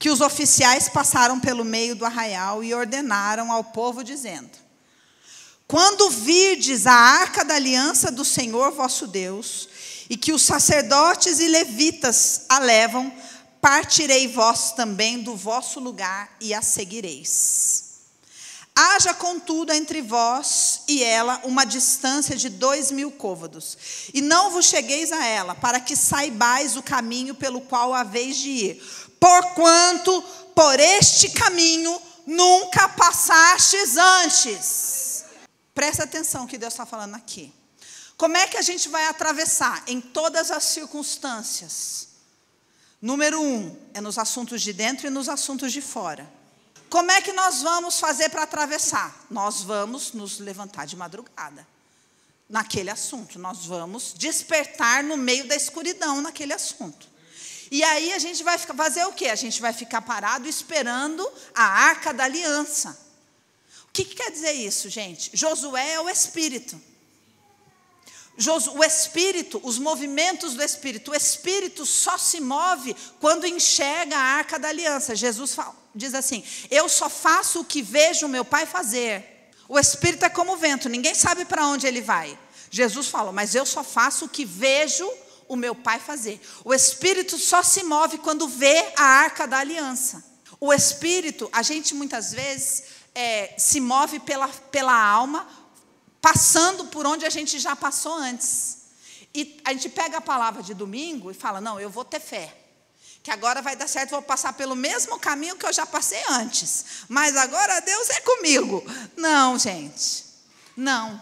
que 0.00 0.08
os 0.08 0.22
oficiais 0.22 0.88
passaram 0.88 1.38
pelo 1.38 1.62
meio 1.62 1.94
do 1.94 2.06
arraial 2.06 2.64
e 2.64 2.72
ordenaram 2.72 3.52
ao 3.52 3.62
povo, 3.62 4.02
dizendo: 4.02 4.50
Quando 5.68 6.08
virdes 6.08 6.86
a 6.86 6.94
arca 6.94 7.44
da 7.44 7.54
aliança 7.54 8.10
do 8.10 8.24
Senhor 8.24 8.72
vosso 8.72 9.06
Deus, 9.06 9.68
e 10.08 10.16
que 10.16 10.32
os 10.32 10.40
sacerdotes 10.40 11.38
e 11.38 11.46
levitas 11.46 12.46
a 12.48 12.58
levam, 12.58 13.12
partirei 13.60 14.26
vós 14.26 14.72
também 14.72 15.22
do 15.22 15.36
vosso 15.36 15.78
lugar 15.78 16.34
e 16.40 16.54
a 16.54 16.62
seguireis. 16.62 17.90
Haja, 18.74 19.12
contudo, 19.12 19.72
entre 19.72 20.00
vós 20.00 20.80
e 20.88 21.04
ela 21.04 21.42
uma 21.44 21.66
distância 21.66 22.34
de 22.34 22.48
dois 22.48 22.90
mil 22.90 23.10
côvados, 23.10 23.76
e 24.14 24.22
não 24.22 24.50
vos 24.50 24.64
chegueis 24.64 25.12
a 25.12 25.26
ela, 25.26 25.54
para 25.54 25.78
que 25.78 25.94
saibais 25.94 26.74
o 26.74 26.82
caminho 26.82 27.34
pelo 27.34 27.60
qual 27.60 27.92
haveis 27.92 28.38
de 28.38 28.48
ir, 28.48 28.82
porquanto 29.20 30.22
por 30.54 30.80
este 30.80 31.30
caminho 31.30 32.00
nunca 32.26 32.88
passastes 32.88 33.96
antes. 33.96 35.24
Presta 35.74 36.04
atenção 36.04 36.46
que 36.46 36.58
Deus 36.58 36.72
está 36.72 36.86
falando 36.86 37.14
aqui. 37.14 37.52
Como 38.16 38.36
é 38.36 38.46
que 38.46 38.56
a 38.56 38.62
gente 38.62 38.88
vai 38.88 39.06
atravessar? 39.06 39.82
Em 39.86 40.00
todas 40.00 40.50
as 40.50 40.64
circunstâncias. 40.64 42.08
Número 43.00 43.40
um, 43.40 43.74
é 43.94 44.00
nos 44.00 44.18
assuntos 44.18 44.60
de 44.60 44.72
dentro 44.72 45.06
e 45.06 45.10
nos 45.10 45.28
assuntos 45.28 45.72
de 45.72 45.80
fora. 45.80 46.30
Como 46.90 47.10
é 47.10 47.22
que 47.22 47.32
nós 47.32 47.62
vamos 47.62 47.98
fazer 47.98 48.28
para 48.28 48.42
atravessar? 48.42 49.24
Nós 49.30 49.62
vamos 49.62 50.12
nos 50.12 50.38
levantar 50.38 50.86
de 50.86 50.96
madrugada 50.96 51.66
naquele 52.48 52.90
assunto. 52.90 53.38
Nós 53.38 53.64
vamos 53.64 54.12
despertar 54.14 55.02
no 55.02 55.16
meio 55.16 55.46
da 55.46 55.54
escuridão 55.54 56.20
naquele 56.20 56.52
assunto. 56.52 57.08
E 57.70 57.82
aí 57.84 58.12
a 58.12 58.18
gente 58.18 58.42
vai 58.42 58.58
fazer 58.58 59.04
o 59.04 59.12
quê? 59.12 59.26
A 59.26 59.34
gente 59.34 59.60
vai 59.60 59.72
ficar 59.72 60.02
parado 60.02 60.48
esperando 60.48 61.30
a 61.54 61.62
arca 61.62 62.12
da 62.12 62.24
aliança. 62.24 62.98
O 63.84 63.92
que, 63.92 64.04
que 64.04 64.16
quer 64.16 64.30
dizer 64.30 64.52
isso, 64.52 64.88
gente? 64.88 65.30
Josué 65.34 65.92
é 65.92 66.00
o 66.00 66.08
Espírito 66.08 66.80
o 68.72 68.82
espírito, 68.82 69.60
os 69.62 69.78
movimentos 69.78 70.54
do 70.54 70.62
espírito, 70.62 71.10
o 71.10 71.14
espírito 71.14 71.84
só 71.84 72.16
se 72.16 72.40
move 72.40 72.96
quando 73.20 73.46
enxerga 73.46 74.16
a 74.16 74.20
arca 74.20 74.58
da 74.58 74.68
aliança. 74.68 75.14
Jesus 75.14 75.54
fala, 75.54 75.76
diz 75.94 76.14
assim: 76.14 76.42
Eu 76.70 76.88
só 76.88 77.10
faço 77.10 77.60
o 77.60 77.64
que 77.64 77.82
vejo 77.82 78.28
meu 78.28 78.44
pai 78.44 78.64
fazer. 78.64 79.50
O 79.68 79.78
espírito 79.78 80.24
é 80.24 80.30
como 80.30 80.54
o 80.54 80.56
vento, 80.56 80.88
ninguém 80.88 81.14
sabe 81.14 81.44
para 81.44 81.66
onde 81.66 81.86
ele 81.86 82.00
vai. 82.00 82.36
Jesus 82.70 83.08
falou, 83.08 83.32
mas 83.32 83.54
eu 83.54 83.66
só 83.66 83.84
faço 83.84 84.24
o 84.24 84.28
que 84.28 84.44
vejo 84.44 85.08
o 85.50 85.56
meu 85.56 85.74
pai 85.74 85.98
fazer. 85.98 86.40
O 86.64 86.72
espírito 86.72 87.36
só 87.36 87.60
se 87.60 87.82
move 87.82 88.18
quando 88.18 88.46
vê 88.46 88.92
a 88.96 89.02
arca 89.02 89.48
da 89.48 89.58
aliança. 89.58 90.22
O 90.60 90.72
espírito, 90.72 91.50
a 91.52 91.60
gente 91.60 91.92
muitas 91.92 92.32
vezes 92.32 92.84
é, 93.12 93.52
se 93.58 93.80
move 93.80 94.20
pela, 94.20 94.46
pela 94.46 94.94
alma, 94.94 95.44
passando 96.20 96.84
por 96.84 97.04
onde 97.04 97.26
a 97.26 97.30
gente 97.30 97.58
já 97.58 97.74
passou 97.74 98.14
antes. 98.14 98.82
E 99.34 99.60
a 99.64 99.72
gente 99.72 99.88
pega 99.88 100.18
a 100.18 100.20
palavra 100.20 100.62
de 100.62 100.72
domingo 100.72 101.32
e 101.32 101.34
fala: 101.34 101.60
não, 101.60 101.80
eu 101.80 101.90
vou 101.90 102.04
ter 102.04 102.20
fé. 102.20 102.56
Que 103.20 103.32
agora 103.32 103.60
vai 103.60 103.74
dar 103.74 103.88
certo, 103.88 104.10
vou 104.10 104.22
passar 104.22 104.52
pelo 104.52 104.76
mesmo 104.76 105.18
caminho 105.18 105.56
que 105.56 105.66
eu 105.66 105.72
já 105.72 105.84
passei 105.84 106.22
antes. 106.28 106.84
Mas 107.08 107.36
agora 107.36 107.80
Deus 107.80 108.08
é 108.10 108.20
comigo. 108.20 108.84
Não, 109.16 109.58
gente. 109.58 110.24
Não. 110.76 111.20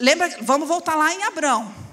Lembra, 0.00 0.36
vamos 0.42 0.66
voltar 0.66 0.96
lá 0.96 1.14
em 1.14 1.22
Abrão. 1.22 1.87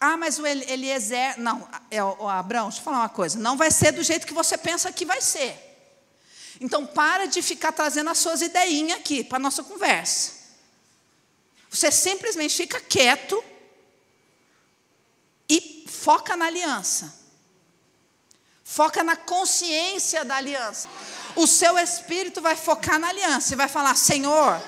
Ah, 0.00 0.16
mas 0.16 0.38
o 0.38 0.46
Eliezer. 0.46 1.38
Não, 1.38 1.66
é 1.90 2.02
o 2.02 2.28
Abraão, 2.28 2.68
deixa 2.68 2.80
eu 2.80 2.84
falar 2.84 2.98
uma 2.98 3.08
coisa. 3.08 3.38
Não 3.38 3.56
vai 3.56 3.70
ser 3.70 3.92
do 3.92 4.02
jeito 4.02 4.26
que 4.26 4.34
você 4.34 4.58
pensa 4.58 4.92
que 4.92 5.04
vai 5.04 5.20
ser. 5.20 5.62
Então, 6.60 6.86
para 6.86 7.26
de 7.26 7.42
ficar 7.42 7.72
trazendo 7.72 8.10
as 8.10 8.18
suas 8.18 8.42
ideinhas 8.42 8.98
aqui 8.98 9.24
para 9.24 9.36
a 9.36 9.40
nossa 9.40 9.62
conversa. 9.62 10.32
Você 11.70 11.90
simplesmente 11.90 12.56
fica 12.56 12.80
quieto 12.80 13.42
e 15.48 15.84
foca 15.88 16.36
na 16.36 16.46
aliança. 16.46 17.26
Foca 18.64 19.04
na 19.04 19.16
consciência 19.16 20.24
da 20.24 20.36
aliança. 20.36 20.88
O 21.34 21.46
seu 21.46 21.78
espírito 21.78 22.40
vai 22.40 22.56
focar 22.56 22.98
na 22.98 23.08
aliança 23.08 23.52
e 23.52 23.56
vai 23.56 23.68
falar: 23.68 23.94
Senhor, 23.94 24.60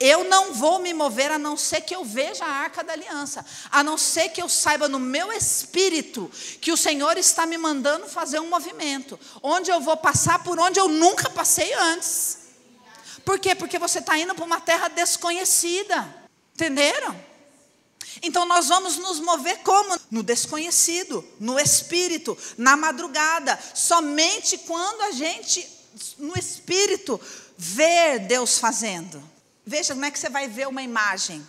eu 0.00 0.24
não 0.24 0.52
vou 0.52 0.78
me 0.78 0.94
mover 0.94 1.30
a 1.30 1.38
não 1.38 1.56
ser 1.56 1.80
que 1.80 1.94
eu 1.94 2.04
veja 2.04 2.44
a 2.44 2.50
arca 2.50 2.84
da 2.84 2.92
aliança, 2.92 3.44
a 3.70 3.82
não 3.82 3.98
ser 3.98 4.28
que 4.30 4.40
eu 4.40 4.48
saiba 4.48 4.88
no 4.88 4.98
meu 4.98 5.32
espírito 5.32 6.30
que 6.60 6.72
o 6.72 6.76
Senhor 6.76 7.16
está 7.16 7.46
me 7.46 7.58
mandando 7.58 8.06
fazer 8.06 8.38
um 8.40 8.48
movimento, 8.48 9.18
onde 9.42 9.70
eu 9.70 9.80
vou 9.80 9.96
passar 9.96 10.42
por 10.42 10.58
onde 10.58 10.78
eu 10.78 10.88
nunca 10.88 11.28
passei 11.30 11.72
antes. 11.74 12.38
Por 13.24 13.38
quê? 13.38 13.54
Porque 13.54 13.78
você 13.78 13.98
está 13.98 14.16
indo 14.18 14.34
para 14.34 14.44
uma 14.44 14.60
terra 14.60 14.88
desconhecida. 14.88 16.16
Entenderam? 16.54 17.28
Então 18.22 18.46
nós 18.46 18.68
vamos 18.68 18.96
nos 18.96 19.20
mover 19.20 19.58
como? 19.58 19.98
No 20.10 20.22
desconhecido, 20.22 21.24
no 21.38 21.58
espírito, 21.58 22.36
na 22.56 22.76
madrugada. 22.76 23.58
Somente 23.74 24.58
quando 24.58 25.02
a 25.02 25.12
gente, 25.12 25.68
no 26.18 26.36
espírito, 26.38 27.20
ver 27.56 28.20
Deus 28.20 28.58
fazendo. 28.58 29.22
Veja 29.68 29.92
como 29.92 30.06
é 30.06 30.10
que 30.10 30.18
você 30.18 30.30
vai 30.30 30.48
ver 30.48 30.66
uma 30.66 30.82
imagem. 30.82 31.46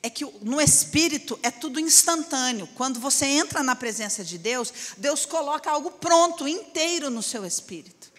É 0.00 0.08
que 0.08 0.24
no 0.42 0.60
espírito 0.60 1.36
é 1.42 1.50
tudo 1.50 1.80
instantâneo. 1.80 2.68
Quando 2.76 3.00
você 3.00 3.26
entra 3.26 3.64
na 3.64 3.74
presença 3.74 4.22
de 4.22 4.38
Deus, 4.38 4.72
Deus 4.96 5.26
coloca 5.26 5.68
algo 5.68 5.90
pronto, 5.90 6.46
inteiro 6.46 7.10
no 7.10 7.20
seu 7.20 7.44
espírito. 7.44 8.12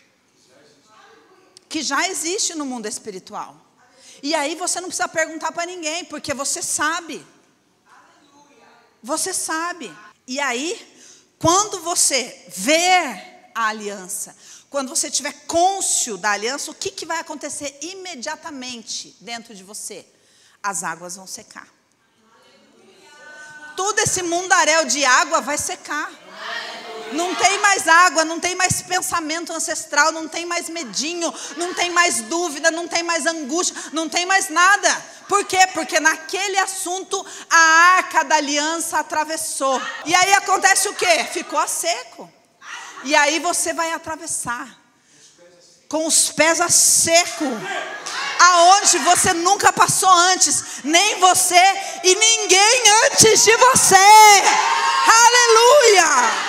Que 1.70 1.82
já 1.82 2.06
existe 2.10 2.54
no 2.54 2.66
mundo 2.66 2.86
espiritual. 2.86 3.56
E 4.22 4.36
aí 4.36 4.56
você 4.56 4.82
não 4.82 4.90
precisa 4.90 5.08
perguntar 5.08 5.54
para 5.54 5.66
ninguém, 5.66 6.04
porque 6.04 6.34
você 6.34 6.62
sabe. 6.62 7.26
Você 9.02 9.34
sabe. 9.34 9.90
E 10.28 10.38
aí, 10.42 10.86
quando 11.40 11.80
você 11.80 12.46
ver 12.50 13.52
a 13.56 13.68
aliança, 13.68 14.36
quando 14.74 14.90
você 14.90 15.08
tiver 15.12 15.32
cônscio 15.46 16.18
da 16.18 16.32
aliança, 16.32 16.72
o 16.72 16.74
que, 16.74 16.90
que 16.90 17.06
vai 17.06 17.20
acontecer 17.20 17.78
imediatamente 17.80 19.16
dentro 19.22 19.54
de 19.54 19.64
você? 19.64 20.04
As 20.64 20.84
águas 20.84 21.16
vão 21.16 21.28
secar. 21.28 21.68
Todo 23.78 24.00
esse 24.00 24.24
mundaréu 24.24 24.86
de 24.86 25.06
água 25.06 25.42
vai 25.42 25.60
secar. 25.60 26.12
Não 27.12 27.36
tem 27.36 27.60
mais 27.60 27.88
água, 27.88 28.26
não 28.26 28.40
tem 28.40 28.56
mais 28.56 28.82
pensamento 28.82 29.54
ancestral, 29.54 30.12
não 30.12 30.28
tem 30.28 30.44
mais 30.44 30.68
medinho, 30.70 31.32
não 31.56 31.76
tem 31.76 31.92
mais 31.92 32.22
dúvida, 32.22 32.72
não 32.72 32.88
tem 32.88 33.04
mais 33.04 33.28
angústia, 33.28 33.76
não 33.92 34.10
tem 34.10 34.26
mais 34.26 34.50
nada. 34.50 35.06
Por 35.30 35.46
quê? 35.46 35.68
Porque 35.76 36.00
naquele 36.00 36.58
assunto 36.58 37.24
a 37.48 37.58
arca 37.98 38.24
da 38.24 38.38
aliança 38.38 38.98
atravessou. 38.98 39.80
E 40.04 40.16
aí 40.16 40.34
acontece 40.34 40.90
o 40.90 40.96
quê? 40.96 41.26
Ficou 41.32 41.60
a 41.60 41.68
seco. 41.68 42.28
E 43.04 43.16
aí 43.16 43.40
você 43.40 43.74
vai 43.74 43.92
atravessar 43.92 44.68
com 45.90 46.08
os 46.08 46.32
pés 46.32 46.60
a 46.60 46.70
seco, 46.70 47.46
aonde 48.40 48.98
você 49.00 49.34
nunca 49.34 49.72
passou 49.72 50.10
antes, 50.10 50.82
nem 50.84 51.20
você 51.20 51.62
e 52.04 52.16
ninguém 52.16 52.84
antes 53.06 53.44
de 53.44 53.56
você. 53.58 53.96
Aleluia! 55.06 56.34